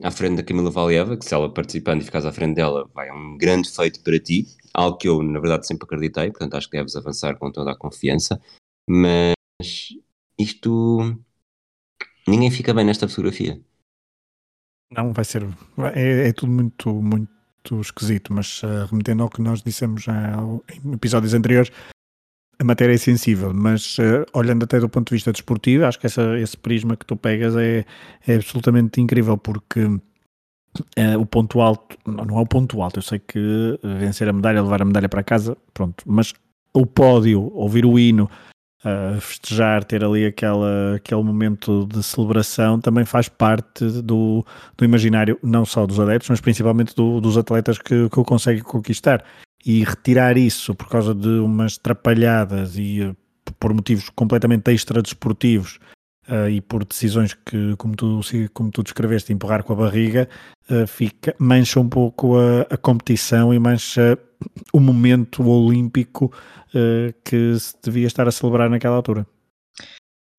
à 0.02 0.10
frente 0.10 0.36
da 0.36 0.42
Camila 0.42 0.70
Valieva, 0.70 1.16
que 1.16 1.24
se 1.24 1.34
ela 1.34 1.52
participando 1.52 2.02
e 2.02 2.04
ficares 2.04 2.26
à 2.26 2.32
frente 2.32 2.54
dela, 2.54 2.88
vai 2.94 3.10
um 3.10 3.36
grande 3.36 3.70
feito 3.70 4.02
para 4.02 4.18
ti, 4.18 4.46
algo 4.74 4.96
que 4.96 5.08
eu, 5.08 5.22
na 5.22 5.40
verdade, 5.40 5.66
sempre 5.66 5.84
acreditei, 5.84 6.30
portanto 6.30 6.54
acho 6.56 6.68
que 6.68 6.76
deves 6.76 6.96
avançar 6.96 7.36
com 7.38 7.50
toda 7.52 7.72
a 7.72 7.76
confiança, 7.76 8.40
mas 8.88 9.34
isto... 10.38 11.16
ninguém 12.26 12.50
fica 12.50 12.74
bem 12.74 12.84
nesta 12.84 13.08
fotografia. 13.08 13.60
Não, 14.92 15.12
vai 15.12 15.24
ser. 15.24 15.42
É, 15.94 16.28
é 16.28 16.32
tudo 16.32 16.52
muito, 16.52 16.92
muito 17.02 17.80
esquisito, 17.80 18.32
mas 18.32 18.62
uh, 18.62 18.86
remetendo 18.90 19.22
ao 19.22 19.30
que 19.30 19.40
nós 19.40 19.62
dissemos 19.62 20.02
já 20.02 20.34
em 20.84 20.92
episódios 20.92 21.32
anteriores, 21.32 21.72
a 22.58 22.64
matéria 22.64 22.94
é 22.94 22.98
sensível, 22.98 23.52
mas 23.54 23.98
uh, 23.98 24.26
olhando 24.34 24.64
até 24.64 24.78
do 24.78 24.88
ponto 24.88 25.08
de 25.08 25.14
vista 25.14 25.32
desportivo, 25.32 25.86
acho 25.86 25.98
que 25.98 26.06
essa, 26.06 26.38
esse 26.38 26.56
prisma 26.56 26.96
que 26.96 27.06
tu 27.06 27.16
pegas 27.16 27.56
é, 27.56 27.86
é 28.26 28.34
absolutamente 28.34 29.00
incrível, 29.00 29.38
porque 29.38 29.84
uh, 29.84 31.18
o 31.18 31.24
ponto 31.24 31.60
alto, 31.60 31.96
não, 32.06 32.24
não 32.24 32.38
é 32.38 32.42
o 32.42 32.46
ponto 32.46 32.82
alto, 32.82 32.98
eu 32.98 33.02
sei 33.02 33.18
que 33.18 33.78
vencer 33.82 34.28
a 34.28 34.32
medalha, 34.32 34.62
levar 34.62 34.82
a 34.82 34.84
medalha 34.84 35.08
para 35.08 35.24
casa, 35.24 35.56
pronto, 35.72 36.04
mas 36.06 36.34
o 36.74 36.86
pódio, 36.86 37.50
ouvir 37.54 37.86
o 37.86 37.98
hino, 37.98 38.30
festejar, 39.20 39.84
ter 39.84 40.04
ali 40.04 40.26
aquela, 40.26 40.96
aquele 40.96 41.22
momento 41.22 41.86
de 41.86 42.02
celebração, 42.02 42.80
também 42.80 43.04
faz 43.04 43.28
parte 43.28 43.84
do, 44.02 44.44
do 44.76 44.84
imaginário, 44.84 45.38
não 45.42 45.64
só 45.64 45.86
dos 45.86 46.00
adeptos, 46.00 46.30
mas 46.30 46.40
principalmente 46.40 46.94
do, 46.94 47.20
dos 47.20 47.38
atletas 47.38 47.78
que, 47.78 48.08
que 48.08 48.20
o 48.20 48.24
conseguem 48.24 48.62
conquistar. 48.62 49.24
E 49.64 49.84
retirar 49.84 50.36
isso 50.36 50.74
por 50.74 50.88
causa 50.88 51.14
de 51.14 51.28
umas 51.28 51.78
trapalhadas 51.78 52.76
e 52.76 53.02
uh, 53.02 53.16
por 53.60 53.72
motivos 53.72 54.08
completamente 54.10 54.68
extra-desportivos 54.72 55.78
uh, 56.28 56.48
e 56.48 56.60
por 56.60 56.84
decisões 56.84 57.34
que, 57.34 57.76
como 57.76 57.94
tu, 57.94 58.20
como 58.52 58.70
tu 58.70 58.82
descreveste, 58.82 59.32
empurrar 59.32 59.62
com 59.62 59.72
a 59.72 59.76
barriga, 59.76 60.28
uh, 60.68 60.86
fica, 60.86 61.34
mancha 61.38 61.78
um 61.78 61.88
pouco 61.88 62.36
a, 62.36 62.62
a 62.70 62.76
competição 62.76 63.54
e 63.54 63.58
mancha 63.60 64.18
o 64.72 64.80
momento 64.80 65.46
olímpico 65.48 66.32
uh, 66.74 67.12
que 67.24 67.58
se 67.58 67.74
devia 67.82 68.06
estar 68.06 68.26
a 68.26 68.32
celebrar 68.32 68.68
naquela 68.70 68.96
altura. 68.96 69.26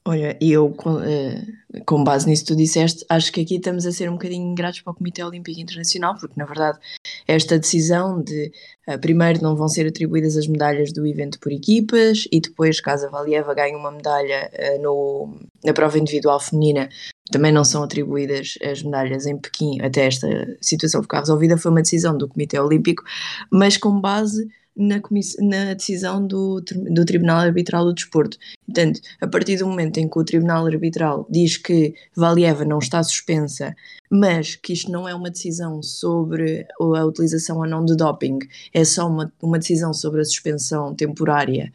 Olha, 0.06 0.38
eu, 0.42 0.70
com, 0.72 0.96
uh, 0.96 1.86
com 1.86 2.04
base 2.04 2.28
nisso 2.28 2.44
que 2.44 2.52
tu 2.52 2.58
disseste, 2.58 3.06
acho 3.08 3.32
que 3.32 3.40
aqui 3.40 3.56
estamos 3.56 3.86
a 3.86 3.92
ser 3.92 4.10
um 4.10 4.14
bocadinho 4.14 4.52
ingratos 4.52 4.82
para 4.82 4.92
o 4.92 4.96
Comitê 4.96 5.24
Olímpico 5.24 5.58
Internacional, 5.58 6.16
porque 6.20 6.38
na 6.38 6.44
verdade 6.46 6.78
esta 7.26 7.58
decisão 7.58 8.22
de 8.22 8.52
uh, 8.86 9.00
primeiro 9.00 9.42
não 9.42 9.56
vão 9.56 9.70
ser 9.70 9.88
atribuídas 9.88 10.36
as 10.36 10.46
medalhas 10.46 10.92
do 10.92 11.08
evento 11.08 11.40
por 11.40 11.54
equipas 11.54 12.28
e 12.34 12.42
depois, 12.42 12.82
caso 12.82 13.06
a 13.06 13.10
Valieva 13.10 13.54
ganhe 13.54 13.78
uma 13.78 13.92
medalha 13.92 14.52
uh, 14.54 14.82
no, 14.82 15.40
na 15.64 15.72
prova 15.72 15.98
individual 15.98 16.38
feminina, 16.38 16.90
também 17.34 17.52
não 17.52 17.66
são 17.66 17.84
atribuídas 17.84 18.58
as 18.64 18.84
medalhas 18.84 19.26
em 19.26 19.38
Pequim 19.38 19.82
até 19.82 20.06
esta 20.06 20.28
situação 20.62 21.02
ficar 21.02 21.20
resolvida, 21.20 21.58
foi 21.58 21.72
uma 21.72 21.82
decisão 21.82 22.16
do 22.16 22.28
Comitê 22.28 22.60
Olímpico, 22.60 23.04
mas 23.52 23.76
com 23.76 24.00
base 24.00 24.48
na, 24.76 25.02
na 25.40 25.74
decisão 25.74 26.26
do, 26.26 26.62
do 26.62 27.06
Tribunal 27.06 27.40
Arbitral 27.40 27.86
do 27.86 27.94
Desporto. 27.94 28.38
Portanto, 28.66 29.02
a 29.20 29.28
partir 29.28 29.58
do 29.58 29.68
momento 29.68 29.98
em 29.98 30.08
que 30.08 30.20
o 30.20 30.24
Tribunal 30.24 30.66
Arbitral 30.68 31.28
diz 31.30 31.58
que 31.58 31.96
Valieva 32.16 32.64
não 32.66 32.78
está 32.80 33.02
suspensa, 33.04 33.76
mas 34.12 34.56
que 34.56 34.74
isto 34.74 34.92
não 34.92 35.08
é 35.08 35.16
uma 35.16 35.32
decisão 35.32 35.82
sobre 35.82 36.68
a 36.80 37.06
utilização 37.06 37.58
ou 37.58 37.68
não 37.68 37.84
de 37.84 37.96
doping, 37.96 38.40
é 38.74 38.86
só 38.86 39.08
uma, 39.08 39.32
uma 39.42 39.58
decisão 39.58 39.92
sobre 39.94 40.22
a 40.22 40.26
suspensão 40.26 40.94
temporária 40.96 41.72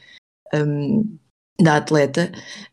um, 0.55 1.18
da 1.61 1.77
atleta, 1.77 2.31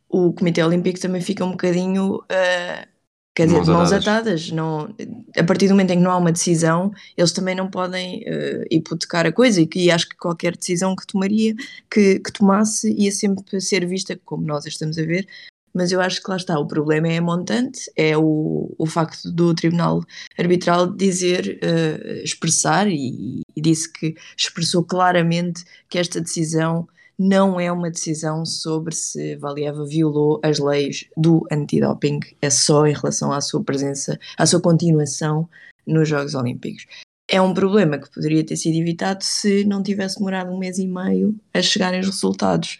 o 0.09 0.33
Comitê 0.33 0.63
Olímpico 0.63 0.99
também 0.99 1.21
fica 1.21 1.43
um 1.43 1.51
bocadinho. 1.51 2.15
Uh, 2.15 2.95
Quer 3.35 3.47
dizer, 3.47 3.57
mãos, 3.57 3.67
mãos 3.67 3.91
atadas. 3.91 4.07
atadas. 4.07 4.51
Não, 4.51 4.95
a 5.37 5.43
partir 5.43 5.67
do 5.67 5.71
momento 5.71 5.91
em 5.91 5.97
que 5.97 6.03
não 6.03 6.11
há 6.11 6.17
uma 6.17 6.31
decisão, 6.31 6.91
eles 7.17 7.33
também 7.33 7.53
não 7.53 7.69
podem 7.69 8.19
uh, 8.21 8.63
hipotecar 8.71 9.25
a 9.25 9.31
coisa 9.31 9.61
e, 9.61 9.67
que, 9.67 9.91
acho 9.91 10.07
que 10.07 10.15
qualquer 10.15 10.55
decisão 10.55 10.95
que 10.95 11.05
tomaria, 11.05 11.53
que, 11.91 12.19
que 12.19 12.31
tomasse, 12.31 12.93
ia 12.97 13.11
sempre 13.11 13.59
ser 13.59 13.85
vista 13.85 14.17
como 14.23 14.45
nós 14.45 14.65
estamos 14.65 14.97
a 14.97 15.01
ver. 15.01 15.27
Mas 15.73 15.91
eu 15.91 15.99
acho 15.99 16.23
que 16.23 16.29
lá 16.29 16.37
está, 16.37 16.57
o 16.57 16.65
problema 16.65 17.09
é 17.09 17.17
a 17.17 17.21
montante, 17.21 17.91
é 17.97 18.17
o, 18.17 18.73
o 18.77 18.85
facto 18.85 19.29
do 19.29 19.53
Tribunal 19.53 20.01
Arbitral 20.39 20.95
dizer, 20.95 21.59
uh, 21.61 22.23
expressar, 22.23 22.87
e, 22.87 23.41
e 23.53 23.61
disse 23.61 23.91
que 23.91 24.15
expressou 24.37 24.81
claramente 24.81 25.65
que 25.89 25.99
esta 25.99 26.21
decisão 26.21 26.87
não 27.17 27.59
é 27.59 27.71
uma 27.71 27.89
decisão 27.89 28.45
sobre 28.45 28.93
se 28.93 29.35
Valieva 29.37 29.85
violou 29.85 30.39
as 30.43 30.59
leis 30.59 31.05
do 31.15 31.45
antidoping, 31.51 32.19
é 32.41 32.49
só 32.49 32.85
em 32.85 32.93
relação 32.93 33.31
à 33.31 33.41
sua 33.41 33.63
presença, 33.63 34.19
à 34.37 34.45
sua 34.45 34.61
continuação 34.61 35.49
nos 35.85 36.07
Jogos 36.07 36.35
Olímpicos. 36.35 36.85
É 37.27 37.41
um 37.41 37.53
problema 37.53 37.97
que 37.97 38.11
poderia 38.11 38.45
ter 38.45 38.55
sido 38.55 38.75
evitado 38.75 39.23
se 39.23 39.63
não 39.65 39.81
tivesse 39.81 40.17
demorado 40.17 40.51
um 40.51 40.59
mês 40.59 40.77
e 40.77 40.87
meio 40.87 41.35
a 41.53 41.61
chegarem 41.61 41.99
os 41.99 42.07
resultados 42.07 42.77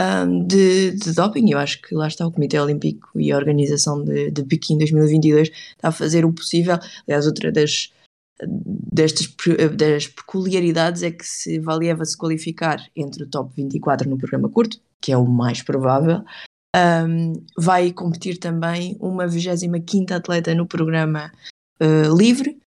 um, 0.00 0.44
de, 0.44 0.92
de, 0.92 1.12
doping. 1.12 1.50
Eu 1.50 1.58
acho 1.58 1.80
que 1.80 1.94
lá 1.94 2.08
está 2.08 2.26
o 2.26 2.32
Comitê 2.32 2.58
Olímpico 2.58 3.08
e 3.18 3.30
a 3.30 3.36
organização 3.36 4.02
de, 4.02 4.30
de 4.30 4.42
Pequim 4.44 4.76
2022 4.78 5.48
está 5.48 5.88
a 5.88 5.92
fazer 5.92 6.24
o 6.24 6.32
possível. 6.32 6.78
Aliás, 7.06 7.26
outra 7.26 7.52
das 7.52 7.92
destas 8.42 9.32
das 9.76 10.06
peculiaridades 10.08 11.02
é 11.02 11.10
que 11.10 11.24
se 11.24 11.58
Valieva 11.58 12.04
se 12.04 12.16
qualificar 12.16 12.84
entre 12.94 13.24
o 13.24 13.28
top 13.28 13.52
24 13.56 14.08
no 14.08 14.18
programa 14.18 14.48
curto, 14.48 14.80
que 15.00 15.12
é 15.12 15.16
o 15.16 15.26
mais 15.26 15.62
provável, 15.62 16.22
um, 16.76 17.32
vai 17.56 17.92
competir 17.92 18.38
também 18.38 18.96
uma 19.00 19.26
25 19.26 20.12
atleta 20.12 20.54
no 20.54 20.66
programa 20.66 21.32
uh, 21.80 22.14
livre, 22.16 22.58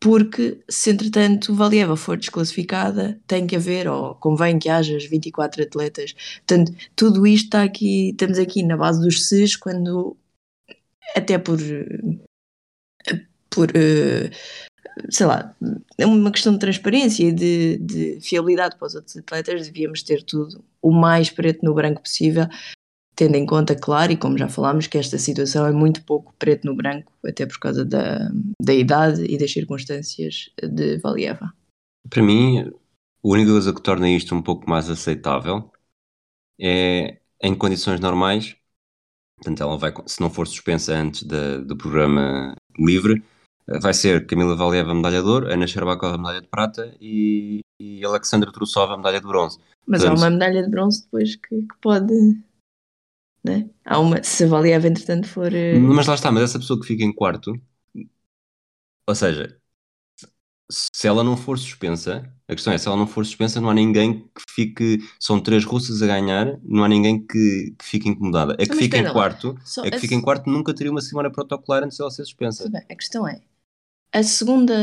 porque 0.00 0.62
se 0.68 0.90
entretanto 0.90 1.54
Valieva 1.54 1.96
for 1.96 2.16
desclassificada, 2.16 3.20
tem 3.26 3.46
que 3.46 3.56
haver, 3.56 3.88
ou 3.88 4.14
convém 4.14 4.58
que 4.58 4.68
haja 4.68 4.96
as 4.96 5.04
24 5.04 5.64
atletas. 5.64 6.14
Portanto, 6.46 6.72
tudo 6.94 7.26
isto 7.26 7.46
está 7.46 7.64
aqui, 7.64 8.10
estamos 8.10 8.38
aqui 8.38 8.62
na 8.62 8.76
base 8.76 9.00
dos 9.00 9.26
SES, 9.26 9.56
quando 9.56 10.16
até 11.16 11.36
por 11.38 11.58
por 13.50 13.70
uh, 13.70 14.30
sei 15.10 15.26
lá, 15.26 15.54
é 15.96 16.06
uma 16.06 16.30
questão 16.30 16.52
de 16.52 16.58
transparência 16.58 17.24
e 17.24 17.32
de, 17.32 17.78
de 17.78 18.20
fiabilidade 18.20 18.76
para 18.76 18.86
os 18.86 18.94
outros 18.94 19.16
atletas, 19.16 19.66
devíamos 19.66 20.02
ter 20.02 20.22
tudo 20.22 20.64
o 20.82 20.92
mais 20.92 21.30
preto 21.30 21.64
no 21.64 21.74
branco 21.74 22.02
possível, 22.02 22.46
tendo 23.14 23.34
em 23.34 23.44
conta, 23.44 23.74
claro, 23.74 24.12
e 24.12 24.16
como 24.16 24.38
já 24.38 24.48
falámos, 24.48 24.86
que 24.86 24.96
esta 24.96 25.18
situação 25.18 25.66
é 25.66 25.72
muito 25.72 26.04
pouco 26.04 26.32
preto 26.38 26.66
no 26.66 26.76
branco, 26.76 27.12
até 27.26 27.46
por 27.46 27.58
causa 27.58 27.84
da, 27.84 28.30
da 28.62 28.72
idade 28.72 29.24
e 29.24 29.36
das 29.36 29.52
circunstâncias 29.52 30.50
de 30.62 30.98
Valieva. 30.98 31.52
Para 32.08 32.22
mim, 32.22 32.60
a 32.60 32.70
única 33.22 33.50
coisa 33.50 33.74
que 33.74 33.82
torna 33.82 34.08
isto 34.08 34.34
um 34.34 34.42
pouco 34.42 34.70
mais 34.70 34.88
aceitável 34.88 35.70
é 36.60 37.18
em 37.42 37.54
condições 37.54 38.00
normais, 38.00 38.56
portanto, 39.36 39.62
ela 39.62 39.76
vai, 39.76 39.92
se 40.06 40.20
não 40.20 40.30
for 40.30 40.46
suspensa 40.46 40.94
antes 40.94 41.22
do 41.22 41.76
programa 41.76 42.54
livre, 42.78 43.22
vai 43.80 43.92
ser 43.92 44.26
Camila 44.26 44.56
Valieva 44.56 44.94
medalha 44.94 45.22
de 45.22 45.28
ouro, 45.28 45.52
Ana 45.52 45.66
Sherbakova 45.66 46.16
medalha 46.16 46.40
de 46.40 46.48
prata 46.48 46.94
e, 47.00 47.60
e 47.78 48.04
Alexandra 48.04 48.50
Trusova 48.50 48.96
medalha 48.96 49.20
de 49.20 49.26
bronze. 49.26 49.58
Mas 49.86 50.02
Portanto, 50.02 50.18
há 50.18 50.22
uma 50.22 50.30
medalha 50.30 50.62
de 50.62 50.70
bronze 50.70 51.02
depois 51.02 51.36
que, 51.36 51.62
que 51.62 51.76
pode. 51.80 52.14
Né? 53.44 53.68
Há 53.84 53.98
uma, 53.98 54.22
se 54.22 54.44
a 54.44 54.48
Valieva 54.48 54.88
entretanto 54.88 55.28
for. 55.28 55.52
Uh... 55.52 55.80
Mas 55.80 56.06
lá 56.06 56.14
está, 56.14 56.30
mas 56.30 56.44
essa 56.44 56.58
pessoa 56.58 56.80
que 56.80 56.86
fica 56.86 57.04
em 57.04 57.12
quarto, 57.12 57.52
ou 59.06 59.14
seja, 59.14 59.58
se 60.70 61.06
ela 61.06 61.24
não 61.24 61.36
for 61.36 61.58
suspensa, 61.58 62.30
a 62.46 62.54
questão 62.54 62.72
é, 62.72 62.78
se 62.78 62.86
ela 62.86 62.96
não 62.96 63.06
for 63.06 63.24
suspensa, 63.24 63.60
não 63.60 63.70
há 63.70 63.74
ninguém 63.74 64.20
que 64.20 64.42
fique. 64.50 64.98
São 65.18 65.40
três 65.40 65.64
russas 65.64 66.02
a 66.02 66.06
ganhar, 66.06 66.58
não 66.62 66.84
há 66.84 66.88
ninguém 66.88 67.18
que, 67.26 67.74
que 67.78 67.84
fique 67.84 68.08
incomodada. 68.08 68.54
É 68.58 68.66
que 68.66 68.76
fica 68.76 68.98
em 68.98 69.10
quarto, 69.10 69.56
é 69.84 69.90
que 69.90 69.98
fica 69.98 70.14
em 70.14 70.20
quarto 70.20 70.50
nunca 70.50 70.74
teria 70.74 70.90
uma 70.90 71.00
semana 71.00 71.30
protocolar 71.30 71.84
antes 71.84 71.96
de 71.96 72.02
ela 72.02 72.10
ser 72.10 72.24
suspensa. 72.24 72.68
Bem, 72.68 72.82
a 72.90 72.94
questão 72.94 73.26
é, 73.26 73.40
a 74.12 74.22
segunda 74.22 74.74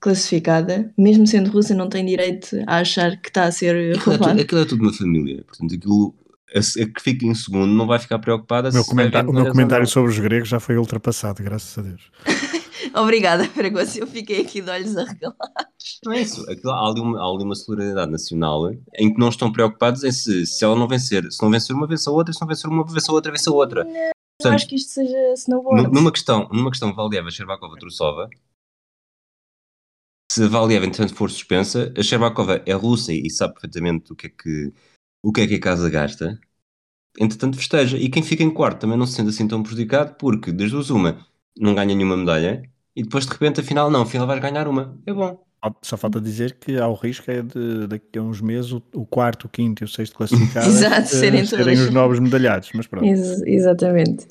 classificada, 0.00 0.92
mesmo 0.98 1.26
sendo 1.26 1.50
russa, 1.50 1.74
não 1.74 1.88
tem 1.88 2.04
direito 2.04 2.56
a 2.66 2.78
achar 2.78 3.16
que 3.20 3.28
está 3.28 3.44
a 3.44 3.52
ser 3.52 3.96
roubada. 3.98 4.32
Aquilo, 4.32 4.38
é, 4.40 4.42
aquilo 4.42 4.60
é 4.60 4.64
tudo 4.64 4.82
uma 4.82 4.92
família, 4.92 5.44
portanto, 5.46 5.74
aquilo 5.74 6.14
a, 6.54 6.58
a 6.58 6.86
que 6.86 7.02
fica 7.02 7.26
em 7.26 7.34
segundo 7.34 7.66
não 7.72 7.86
vai 7.86 7.98
ficar 7.98 8.18
preocupada 8.18 8.68
O 8.70 8.72
meu, 8.72 8.84
comentário, 8.84 9.30
o 9.30 9.32
meu 9.32 9.46
comentário 9.48 9.84
não. 9.84 9.90
sobre 9.90 10.10
os 10.12 10.18
gregos 10.18 10.48
já 10.48 10.60
foi 10.60 10.76
ultrapassado, 10.76 11.42
graças 11.42 11.76
a 11.78 11.82
Deus. 11.82 12.10
Obrigada, 12.94 13.44
Fragoso. 13.46 13.98
Eu 13.98 14.06
fiquei 14.06 14.42
aqui 14.42 14.60
de 14.60 14.70
olhos 14.70 14.96
arregalados. 14.96 15.98
Não 16.04 16.12
é 16.12 16.20
isso. 16.20 16.48
Aquilo- 16.48 16.70
há, 16.72 16.88
ali 16.88 17.00
uma, 17.00 17.18
há 17.18 17.24
ali 17.24 17.42
uma 17.42 17.54
solidariedade 17.56 18.12
nacional 18.12 18.70
em 18.96 19.12
que 19.12 19.18
não 19.18 19.30
estão 19.30 19.50
preocupados 19.50 20.04
em 20.04 20.12
se, 20.12 20.46
se 20.46 20.64
ela 20.64 20.76
não 20.76 20.86
vencer. 20.86 21.24
Se 21.32 21.42
não 21.42 21.50
vencer 21.50 21.74
uma, 21.74 21.88
vence 21.88 22.08
a 22.08 22.12
outra. 22.12 22.32
Se 22.32 22.40
não 22.40 22.46
vencer 22.46 22.70
uma, 22.70 22.84
vence 22.86 23.10
a 23.10 23.14
outra, 23.14 23.32
vence 23.32 23.48
a 23.48 23.52
outra. 23.52 23.80
Eu 23.80 24.12
Portanto, 24.38 24.54
acho 24.54 24.68
que 24.68 24.76
isto 24.76 24.92
seja 24.92 25.16
snowboard. 25.34 25.82
nu- 25.84 25.90
numa 25.92 26.12
questão, 26.12 26.48
numa 26.52 26.70
questão 26.70 26.94
Valieva, 26.94 27.30
Sherbakova, 27.32 27.74
Trusova, 27.78 28.28
se 30.30 30.42
a 30.42 30.48
Valieva, 30.48 30.86
entretanto, 30.86 31.14
for 31.14 31.30
suspensa, 31.30 31.92
a 31.96 32.02
Sherbakova 32.02 32.62
é 32.66 32.72
russa 32.72 33.12
e 33.12 33.30
sabe 33.30 33.54
perfeitamente 33.54 34.12
o 34.12 34.16
que 34.16 34.26
é 34.26 34.30
que, 34.30 34.72
o 35.22 35.32
que, 35.32 35.40
é 35.42 35.46
que 35.46 35.54
a 35.54 35.60
casa 35.60 35.88
gasta. 35.90 36.38
Entretanto, 37.18 37.56
festeja. 37.56 37.96
E 37.96 38.08
quem 38.08 38.22
fica 38.22 38.42
em 38.42 38.50
quarto 38.52 38.80
também 38.80 38.98
não 38.98 39.06
se 39.06 39.14
sente 39.14 39.30
assim 39.30 39.46
tão 39.46 39.62
prejudicado, 39.62 40.16
porque 40.18 40.50
das 40.52 40.70
duas, 40.70 40.90
uma 40.90 41.24
não 41.56 41.74
ganha 41.74 41.94
nenhuma 41.94 42.16
medalha 42.16 42.62
e 42.96 43.02
depois 43.02 43.26
de 43.26 43.32
repente, 43.32 43.60
afinal, 43.60 43.90
não, 43.90 44.02
afinal 44.02 44.26
vais 44.26 44.40
ganhar 44.40 44.66
uma. 44.68 44.98
É 45.06 45.12
bom. 45.12 45.44
Só 45.80 45.96
falta 45.96 46.20
dizer 46.20 46.58
que 46.58 46.76
há 46.76 46.86
o 46.86 46.94
risco 46.94 47.30
é 47.30 47.40
de 47.40 47.86
daqui 47.86 48.18
a 48.18 48.22
uns 48.22 48.40
meses 48.40 48.70
o, 48.72 48.82
o 48.94 49.06
quarto, 49.06 49.44
o 49.46 49.48
quinto 49.48 49.82
e 49.82 49.86
o 49.86 49.88
sexto 49.88 50.14
classificado 50.14 50.66
Exato, 50.68 51.00
eh, 51.00 51.04
serem 51.04 51.46
todos. 51.46 51.80
os 51.80 51.90
novos 51.90 52.18
medalhados, 52.20 52.70
mas 52.74 52.86
pronto. 52.86 53.06
Ex- 53.06 53.42
exatamente. 53.46 54.26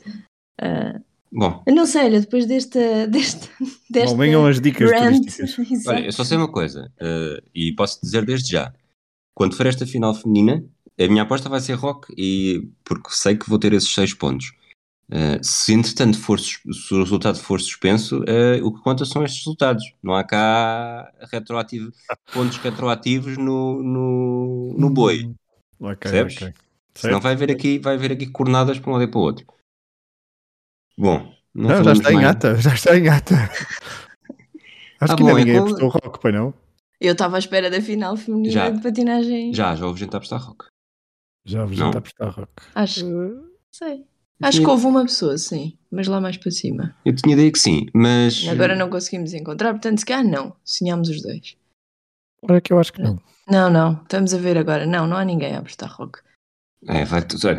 Ah, 0.61 1.01
Bom, 1.36 1.63
eu 1.65 1.73
não 1.73 1.88
sei, 1.88 2.05
olha, 2.05 2.21
depois 2.21 2.45
desta. 2.45 2.79
desta, 3.07 3.49
desta 3.89 4.11
Não 4.11 4.17
venham 4.17 4.45
as 4.45 4.61
dicas 4.61 4.91
rant, 4.91 5.25
turísticas. 5.25 5.57
Olha, 5.88 6.05
eu 6.05 6.11
só 6.11 6.23
sei 6.23 6.38
uma 6.38 6.51
coisa, 6.51 6.91
eh, 6.99 7.43
e 7.55 7.71
posso 7.73 7.99
dizer 8.01 8.23
desde 8.23 8.51
já: 8.51 8.71
quando 9.34 9.55
for 9.55 9.65
esta 9.65 9.88
final 9.88 10.13
feminina, 10.13 10.63
a 10.99 11.07
minha 11.07 11.23
aposta 11.23 11.49
vai 11.49 11.59
ser 11.59 11.73
rock, 11.73 12.13
e 12.15 12.69
porque 12.84 13.09
sei 13.09 13.36
que 13.36 13.49
vou 13.49 13.57
ter 13.57 13.73
esses 13.73 13.91
seis 13.91 14.13
pontos. 14.13 14.53
Eh, 15.11 15.39
se 15.41 15.73
entretanto 15.73 16.19
for, 16.19 16.39
se 16.39 16.93
o 16.93 16.99
resultado 16.99 17.39
for 17.39 17.59
suspenso, 17.59 18.23
eh, 18.27 18.61
o 18.61 18.71
que 18.71 18.81
conta 18.81 19.03
são 19.03 19.23
estes 19.23 19.39
resultados. 19.39 19.84
Não 20.03 20.13
há 20.13 20.23
cá 20.23 21.11
retroativo, 21.31 21.91
pontos 22.31 22.57
retroativos 22.57 23.38
no, 23.38 23.81
no, 23.81 24.75
no 24.77 24.89
boi. 24.89 25.34
Ok, 25.79 25.97
Percebes? 25.99 26.36
ok. 26.38 26.53
Senão 26.95 27.19
vai 27.19 27.34
haver 27.34 27.49
aqui, 27.51 27.79
vai 27.79 27.95
haver 27.95 28.11
aqui 28.11 28.27
cornadas 28.27 28.77
para 28.77 28.91
um 28.91 28.93
lado 28.93 29.03
e 29.03 29.07
para 29.07 29.19
o 29.19 29.23
outro. 29.23 29.45
Bom, 30.97 31.33
não, 31.53 31.69
Não, 31.69 31.83
já 31.83 31.93
está 31.93 32.11
em 32.11 32.15
mais- 32.15 32.27
ata, 32.27 32.55
já 32.57 32.73
está 32.73 32.97
em 32.97 33.07
ata. 33.09 33.35
Acho 35.01 35.13
Ah, 35.13 35.15
que 35.17 35.23
ainda 35.23 35.33
bom, 35.33 35.37
é 35.39 35.43
ninguém 35.43 35.59
com- 35.59 35.67
apostou 35.67 35.89
rock, 35.89 36.19
pois 36.21 36.33
não? 36.33 36.53
Eu 37.01 37.11
estava 37.13 37.35
à 37.35 37.39
espera 37.39 37.69
da 37.69 37.81
final 37.81 38.15
feminina 38.15 38.53
Já. 38.53 38.69
de 38.69 38.81
patinagem. 38.81 39.53
Já, 39.53 39.75
já 39.75 39.85
houve 39.85 39.99
gente 39.99 40.13
a 40.13 40.17
apostar 40.17 40.39
rock. 40.41 40.65
Já 41.45 41.65
Não. 41.65 41.71
está 41.73 41.85
a 41.85 41.97
apostar 41.99 42.29
rock. 42.29 42.51
Acho, 42.73 43.05
Eh, 43.05 43.31
sei. 43.71 44.05
Acho 44.41 44.59
que 44.61 44.67
houve 44.67 44.85
uma 44.85 45.03
pessoa, 45.03 45.37
sim, 45.37 45.77
mas 45.91 46.07
lá 46.07 46.19
mais 46.21 46.37
para 46.37 46.51
cima. 46.51 46.95
Eu 47.05 47.15
tinha 47.15 47.33
ideia 47.33 47.51
que 47.51 47.59
sim, 47.59 47.85
mas. 47.93 48.45
Agora 48.47 48.75
não 48.75 48.89
conseguimos 48.89 49.33
encontrar, 49.33 49.71
portanto, 49.73 49.99
se 49.99 50.05
calhar 50.05 50.23
não. 50.25 50.55
Sonhámos 50.63 51.09
os 51.09 51.21
dois. 51.21 51.55
Olha 52.49 52.59
que 52.61 52.71
eu 52.73 52.79
acho 52.79 52.91
que 52.93 53.01
não. 53.01 53.19
Não, 53.49 53.69
não, 53.69 54.01
estamos 54.01 54.33
a 54.33 54.37
ver 54.37 54.57
agora. 54.57 54.85
Não, 54.85 55.05
não 55.07 55.17
há 55.17 55.23
ninguém 55.25 55.55
a 55.55 55.59
apostar 55.59 55.89
rock. 55.93 56.19
É, 56.88 57.05
vai, 57.05 57.21
ter- 57.21 57.38
vai 57.38 57.55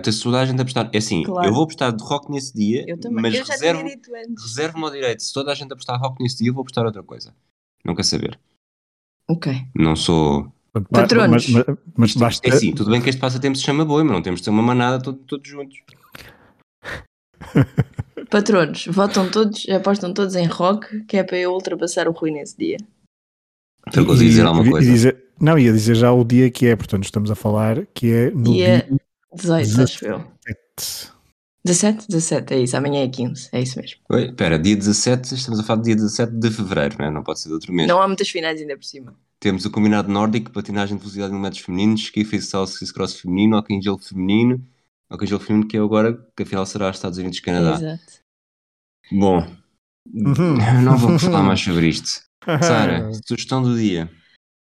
ter 0.00 0.12
toda 0.22 0.40
a 0.40 0.46
gente 0.46 0.58
a 0.58 0.62
apostar. 0.62 0.90
É 0.92 0.98
assim, 0.98 1.22
Claro. 1.24 1.48
eu 1.48 1.52
vou 1.52 1.64
apostar 1.64 1.94
de 1.94 2.02
rock 2.04 2.30
nesse 2.30 2.54
dia, 2.54 2.84
Eu 2.88 2.98
também. 2.98 3.22
mas 3.22 3.34
eu 3.34 3.44
já 3.44 3.52
reservo, 3.52 3.82
tinha 3.82 3.96
dito 3.96 4.10
antes. 4.14 4.42
reservo-me 4.44 4.84
ao 4.84 4.90
direito. 4.90 5.22
Se 5.22 5.32
toda 5.32 5.50
a 5.50 5.54
gente 5.54 5.72
apostar 5.72 6.00
rock 6.00 6.22
nesse 6.22 6.38
dia, 6.38 6.48
eu 6.50 6.54
vou 6.54 6.62
apostar 6.62 6.84
outra 6.84 7.02
coisa. 7.02 7.34
Não 7.84 7.94
quer 7.94 8.04
saber. 8.04 8.38
Ok. 9.28 9.52
Não 9.74 9.96
sou. 9.96 10.52
Patronos. 10.90 11.48
Mas, 11.48 11.64
mas, 11.66 11.76
mas 11.96 12.14
basta. 12.14 12.48
É 12.48 12.52
assim, 12.52 12.72
tudo 12.72 12.90
bem 12.90 13.00
que 13.02 13.08
este 13.08 13.20
passatempo 13.20 13.56
se 13.58 13.64
chama 13.64 13.84
boi, 13.84 14.04
mas 14.04 14.12
não 14.12 14.22
temos 14.22 14.40
de 14.40 14.44
ser 14.44 14.50
uma 14.50 14.62
manada 14.62 15.02
todo- 15.02 15.18
todos 15.18 15.48
juntos. 15.48 15.76
Patronos, 18.30 18.86
votam 18.86 19.30
todos, 19.30 19.66
apostam 19.70 20.12
todos 20.12 20.34
em 20.36 20.46
rock, 20.46 21.04
que 21.04 21.16
é 21.16 21.22
para 21.24 21.38
eu 21.38 21.52
ultrapassar 21.52 22.06
o 22.08 22.12
Rui 22.12 22.30
nesse 22.30 22.56
dia. 22.56 22.76
Então, 23.86 24.04
vou 24.04 24.14
dizer 24.16 24.44
alguma 24.44 24.66
e 24.66 24.70
coisa. 24.70 24.90
dizer- 24.90 25.27
não, 25.40 25.58
ia 25.58 25.72
dizer 25.72 25.94
já 25.94 26.12
o 26.12 26.24
dia 26.24 26.50
que 26.50 26.66
é, 26.66 26.76
portanto, 26.76 27.04
estamos 27.04 27.30
a 27.30 27.34
falar 27.34 27.86
que 27.86 28.12
é 28.12 28.30
no 28.30 28.52
Dia 28.52 28.86
dia 28.88 28.98
18, 29.34 29.80
acho 29.82 30.04
eu. 30.06 30.18
7. 30.78 31.12
17? 31.64 32.06
17, 32.08 32.54
é 32.54 32.58
isso. 32.60 32.76
Amanhã 32.76 33.02
é 33.04 33.08
15, 33.08 33.48
é 33.52 33.60
isso 33.60 33.78
mesmo. 33.78 33.98
Oi, 34.10 34.26
espera, 34.26 34.58
dia 34.58 34.76
17, 34.76 35.34
estamos 35.34 35.60
a 35.60 35.62
falar 35.62 35.80
de 35.82 35.86
dia 35.86 35.96
17 35.96 36.32
de 36.32 36.50
fevereiro, 36.50 36.96
não 36.98 37.06
é? 37.06 37.10
Não 37.10 37.22
pode 37.22 37.40
ser 37.40 37.48
de 37.48 37.54
outro 37.54 37.72
mês. 37.72 37.88
Não 37.88 38.00
há 38.00 38.06
muitas 38.06 38.28
finais 38.28 38.60
ainda 38.60 38.76
por 38.76 38.84
cima. 38.84 39.14
Temos 39.40 39.64
o 39.64 39.70
combinado 39.70 40.10
nórdico, 40.10 40.50
patinagem 40.50 40.96
de 40.96 41.02
velocidade 41.02 41.32
em 41.32 41.36
1 41.36 41.40
metros 41.40 41.62
femininos, 41.62 42.00
ski 42.02 42.24
freestyle, 42.24 42.64
ski 42.64 42.92
cross 42.92 43.20
feminino, 43.20 43.56
hockey 43.56 43.74
em 43.74 43.82
gelo 43.82 43.98
feminino, 43.98 44.64
hockey 45.10 45.24
em 45.24 45.28
gelo 45.28 45.40
feminino 45.40 45.68
que 45.68 45.76
é 45.76 45.80
agora, 45.80 46.18
que 46.36 46.42
afinal 46.42 46.66
será 46.66 46.90
Estados 46.90 47.18
Unidos 47.18 47.38
e 47.38 47.42
Canadá. 47.42 47.76
Exato. 47.76 48.02
Bom, 49.12 49.46
Uhum. 50.14 50.56
não 50.82 50.96
vou 50.96 51.18
falar 51.18 51.42
mais 51.42 51.60
sobre 51.60 51.88
isto. 51.88 52.22
Sara, 52.62 53.10
sugestão 53.26 53.62
do 53.62 53.76
dia. 53.76 54.10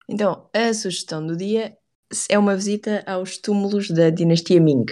Então, 0.08 0.48
a 0.54 0.74
sugestão 0.74 1.26
do 1.26 1.36
dia 1.36 1.78
é 2.30 2.38
uma 2.38 2.56
visita 2.56 3.04
aos 3.06 3.38
túmulos 3.38 3.90
da 3.90 4.10
dinastia 4.10 4.62
Ming. 4.62 4.86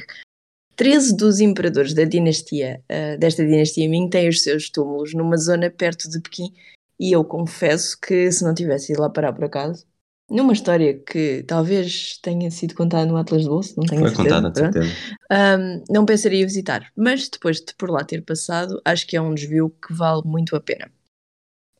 13 0.75 1.15
dos 1.15 1.39
imperadores 1.39 1.93
da 1.93 2.03
dinastia, 2.03 2.83
ah, 2.89 3.15
desta 3.17 3.45
dinastia 3.45 3.87
Ming 3.87 4.09
têm 4.09 4.27
os 4.27 4.41
seus 4.41 4.69
túmulos 4.69 5.13
numa 5.13 5.37
zona 5.37 5.69
perto 5.69 6.09
de 6.09 6.19
Pequim 6.19 6.51
e 6.99 7.11
eu 7.11 7.23
confesso 7.23 7.99
que 7.99 8.31
se 8.31 8.43
não 8.43 8.53
tivesse 8.53 8.91
ido 8.93 9.01
lá 9.01 9.09
parar 9.09 9.33
por 9.33 9.43
acaso, 9.43 9.85
numa 10.29 10.53
história 10.53 10.97
que 10.97 11.43
talvez 11.43 12.17
tenha 12.21 12.49
sido 12.49 12.75
contada 12.75 13.05
no 13.05 13.17
Atlas 13.17 13.43
de 13.43 13.49
Bolso, 13.49 13.73
não 13.77 13.85
tenho 13.85 14.01
Foi 14.01 14.09
certeza, 14.09 14.35
contada, 14.35 14.51
de 14.51 14.59
certeza. 14.59 15.17
Ahm, 15.29 15.83
não 15.89 16.05
pensaria 16.05 16.41
em 16.41 16.45
visitar, 16.45 16.91
mas 16.95 17.29
depois 17.29 17.57
de 17.59 17.73
por 17.75 17.89
lá 17.89 18.03
ter 18.03 18.23
passado, 18.23 18.81
acho 18.83 19.05
que 19.05 19.17
é 19.17 19.21
um 19.21 19.33
desvio 19.33 19.69
que 19.85 19.93
vale 19.93 20.21
muito 20.25 20.55
a 20.55 20.61
pena. 20.61 20.91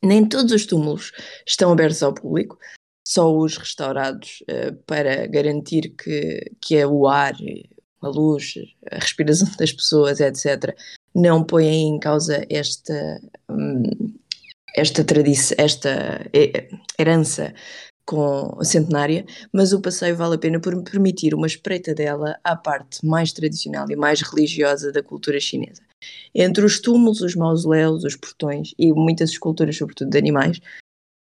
Nem 0.02 0.28
todos 0.28 0.52
os 0.52 0.66
túmulos 0.66 1.12
estão 1.46 1.72
abertos 1.72 2.02
ao 2.02 2.12
público, 2.12 2.58
só 3.06 3.34
os 3.36 3.56
restaurados 3.56 4.42
eh, 4.48 4.72
para 4.86 5.26
garantir 5.26 5.94
que, 5.96 6.52
que 6.60 6.76
é 6.76 6.86
o 6.86 7.06
ar, 7.06 7.34
a 8.00 8.08
luz, 8.08 8.54
a 8.90 8.96
respiração 8.96 9.48
das 9.58 9.72
pessoas, 9.72 10.20
etc., 10.20 10.74
não 11.14 11.44
põem 11.44 11.88
em 11.88 11.98
causa 11.98 12.44
esta, 12.50 13.20
hum, 13.48 14.14
esta 14.74 15.04
tradição, 15.04 15.56
esta 15.58 16.28
eh, 16.32 16.68
herança 16.98 17.54
com 18.06 18.62
centenária, 18.62 19.24
mas 19.52 19.72
o 19.72 19.80
passeio 19.80 20.16
vale 20.16 20.34
a 20.34 20.38
pena 20.38 20.60
por 20.60 20.82
permitir 20.82 21.34
uma 21.34 21.46
espreita 21.46 21.94
dela 21.94 22.38
à 22.44 22.54
parte 22.54 23.04
mais 23.04 23.32
tradicional 23.32 23.86
e 23.90 23.96
mais 23.96 24.20
religiosa 24.20 24.92
da 24.92 25.02
cultura 25.02 25.40
chinesa. 25.40 25.82
Entre 26.34 26.64
os 26.64 26.80
túmulos, 26.80 27.22
os 27.22 27.34
mausoléus, 27.34 28.04
os 28.04 28.16
portões 28.16 28.74
e 28.78 28.92
muitas 28.92 29.30
esculturas, 29.30 29.76
sobretudo 29.76 30.10
de 30.10 30.18
animais, 30.18 30.60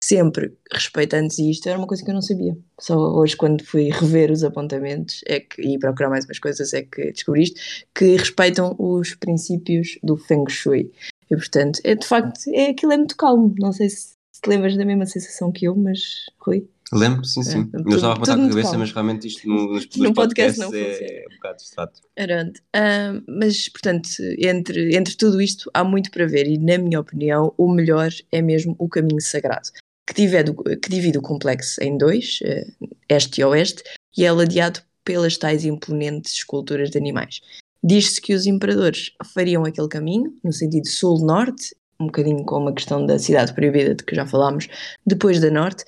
sempre 0.02 0.52
respeitantes, 0.72 1.38
e 1.38 1.48
isto 1.48 1.68
era 1.68 1.78
uma 1.78 1.86
coisa 1.86 2.04
que 2.04 2.10
eu 2.10 2.14
não 2.14 2.20
sabia. 2.20 2.58
Só 2.80 2.96
hoje, 2.96 3.36
quando 3.36 3.64
fui 3.64 3.88
rever 3.88 4.32
os 4.32 4.42
apontamentos 4.42 5.20
é 5.26 5.38
que, 5.38 5.62
e 5.62 5.78
procurar 5.78 6.10
mais 6.10 6.24
umas 6.24 6.40
coisas, 6.40 6.74
é 6.74 6.82
que 6.82 7.12
descobri 7.12 7.44
isto, 7.44 7.60
que 7.94 8.16
respeitam 8.16 8.74
os 8.78 9.14
princípios 9.14 9.98
do 10.02 10.16
Feng 10.16 10.44
Shui. 10.50 10.90
E, 11.30 11.36
portanto, 11.36 11.78
é, 11.84 11.94
de 11.94 12.04
facto, 12.04 12.40
é, 12.48 12.70
aquilo 12.70 12.92
é 12.92 12.96
muito 12.96 13.16
calmo. 13.16 13.54
Não 13.60 13.72
sei 13.72 13.88
se 13.88 14.14
te 14.42 14.48
lembras 14.48 14.76
da 14.76 14.84
mesma 14.84 15.06
sensação 15.06 15.52
que 15.52 15.66
eu, 15.66 15.76
mas, 15.76 16.00
Rui, 16.40 16.66
Lembro, 16.92 17.24
sim, 17.24 17.42
sim. 17.42 17.70
É, 17.72 17.76
eu 17.78 17.84
tudo- 17.84 17.94
estava 17.94 18.12
a 18.12 18.18
botar 18.18 18.32
tudo 18.32 18.42
com 18.42 18.46
a 18.46 18.48
cabeça, 18.50 18.68
calmo. 18.68 18.78
mas 18.80 18.92
realmente 18.92 19.26
isto 19.26 19.48
no, 19.48 19.72
nos, 19.72 19.88
No 19.96 20.12
podcast 20.12 20.58
podcasts 20.58 20.58
não 20.58 20.74
é, 20.74 21.22
é 21.22 21.24
um 21.30 21.34
bocado 21.36 21.56
distrato. 21.56 22.00
Arante. 22.18 22.62
Ah, 22.74 23.22
mas, 23.26 23.68
portanto, 23.70 24.08
entre, 24.38 24.94
entre 24.94 25.16
tudo 25.16 25.40
isto 25.40 25.70
há 25.72 25.82
muito 25.82 26.10
para 26.10 26.26
ver 26.26 26.46
e, 26.46 26.58
na 26.58 26.76
minha 26.76 27.00
opinião, 27.00 27.54
o 27.56 27.72
melhor 27.72 28.10
é 28.30 28.42
mesmo 28.42 28.76
o 28.78 28.88
caminho 28.90 29.22
sagrado, 29.22 29.70
que 30.06 30.14
divide, 30.14 30.52
que 30.80 30.88
divide 30.88 31.18
o 31.18 31.22
complexo 31.22 31.82
em 31.82 31.96
dois, 31.96 32.38
eh, 32.44 32.66
este 33.08 33.40
e 33.40 33.44
oeste, 33.44 33.82
e 34.16 34.24
é 34.24 34.32
ladeado 34.32 34.80
pelas 35.04 35.36
tais 35.36 35.64
imponentes 35.64 36.34
esculturas 36.34 36.90
de 36.90 36.98
animais. 36.98 37.40
Diz-se 37.82 38.20
que 38.20 38.34
os 38.34 38.46
imperadores 38.46 39.12
fariam 39.34 39.64
aquele 39.64 39.88
caminho, 39.88 40.32
no 40.44 40.52
sentido 40.52 40.86
sul-norte, 40.86 41.74
um 41.98 42.06
bocadinho 42.06 42.44
com 42.44 42.58
uma 42.58 42.72
questão 42.72 43.04
da 43.04 43.18
cidade 43.18 43.54
proibida 43.54 43.94
de 43.94 44.04
que 44.04 44.14
já 44.14 44.26
falámos, 44.26 44.68
depois 45.06 45.40
da 45.40 45.50
norte, 45.50 45.84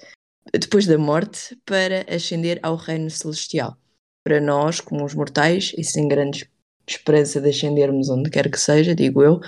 depois 0.52 0.86
da 0.86 0.98
morte, 0.98 1.56
para 1.64 2.04
ascender 2.08 2.58
ao 2.62 2.76
reino 2.76 3.10
celestial 3.10 3.76
para 4.24 4.40
nós, 4.40 4.80
como 4.80 5.04
os 5.04 5.14
mortais, 5.14 5.72
e 5.76 5.84
sem 5.84 6.08
grande 6.08 6.50
esperança 6.88 7.40
de 7.40 7.50
ascendermos 7.50 8.08
onde 8.08 8.30
quer 8.30 8.50
que 8.50 8.58
seja, 8.58 8.94
digo 8.94 9.22
eu, 9.22 9.40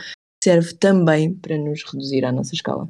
serve 0.45 0.75
também 0.75 1.35
para 1.35 1.57
nos 1.57 1.83
reduzir 1.83 2.25
à 2.25 2.31
nossa 2.31 2.55
escala. 2.55 2.89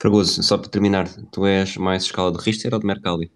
Fragoso, 0.00 0.42
só 0.42 0.58
para 0.58 0.68
terminar, 0.68 1.08
tu 1.30 1.46
és 1.46 1.76
mais 1.76 2.04
escala 2.04 2.32
de 2.32 2.38
Richter 2.38 2.74
ou 2.74 2.80
de 2.80 2.86
Mercalli? 2.86 3.32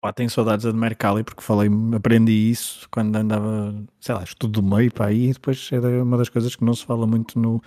Pá, 0.00 0.12
tenho 0.12 0.30
saudades 0.30 0.64
da 0.64 0.72
de 0.72 0.76
Mercalli 0.76 1.22
porque 1.22 1.42
falei, 1.42 1.68
aprendi 1.96 2.50
isso 2.50 2.88
quando 2.90 3.14
andava, 3.14 3.74
sei 4.00 4.14
lá, 4.14 4.24
estudo 4.24 4.60
do 4.60 4.62
meio 4.62 4.92
para 4.92 5.06
aí 5.06 5.30
e 5.30 5.32
depois 5.32 5.70
é 5.70 6.02
uma 6.02 6.16
das 6.16 6.28
coisas 6.28 6.56
que 6.56 6.64
não 6.64 6.74
se 6.74 6.84
fala 6.84 7.06
muito 7.06 7.38
no, 7.38 7.62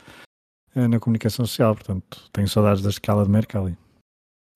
eh, 0.75 0.87
na 0.87 0.99
comunicação 0.99 1.45
social, 1.45 1.75
portanto 1.75 2.29
tenho 2.33 2.47
saudades 2.47 2.83
da 2.83 2.89
escala 2.89 3.23
de 3.23 3.31
Mercalli. 3.31 3.77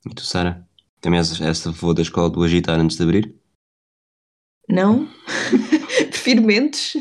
E 0.06 0.14
tu, 0.14 0.24
Sara? 0.24 0.68
Também 1.00 1.20
és 1.20 1.40
esta 1.40 1.70
avô 1.70 1.94
da 1.94 2.02
escola 2.02 2.30
do 2.30 2.44
agitar 2.44 2.80
antes 2.80 2.98
de 2.98 3.04
abrir? 3.04 3.36
Não? 4.68 5.08
Prefiro 6.12 6.44
mentes. 6.44 6.94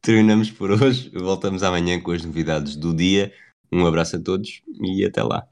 Terminamos 0.00 0.50
por 0.50 0.70
hoje. 0.70 1.10
Voltamos 1.10 1.62
amanhã 1.62 2.00
com 2.00 2.12
as 2.12 2.24
novidades 2.24 2.76
do 2.76 2.94
dia. 2.94 3.32
Um 3.72 3.86
abraço 3.86 4.16
a 4.16 4.20
todos 4.20 4.62
e 4.80 5.04
até 5.04 5.22
lá. 5.22 5.48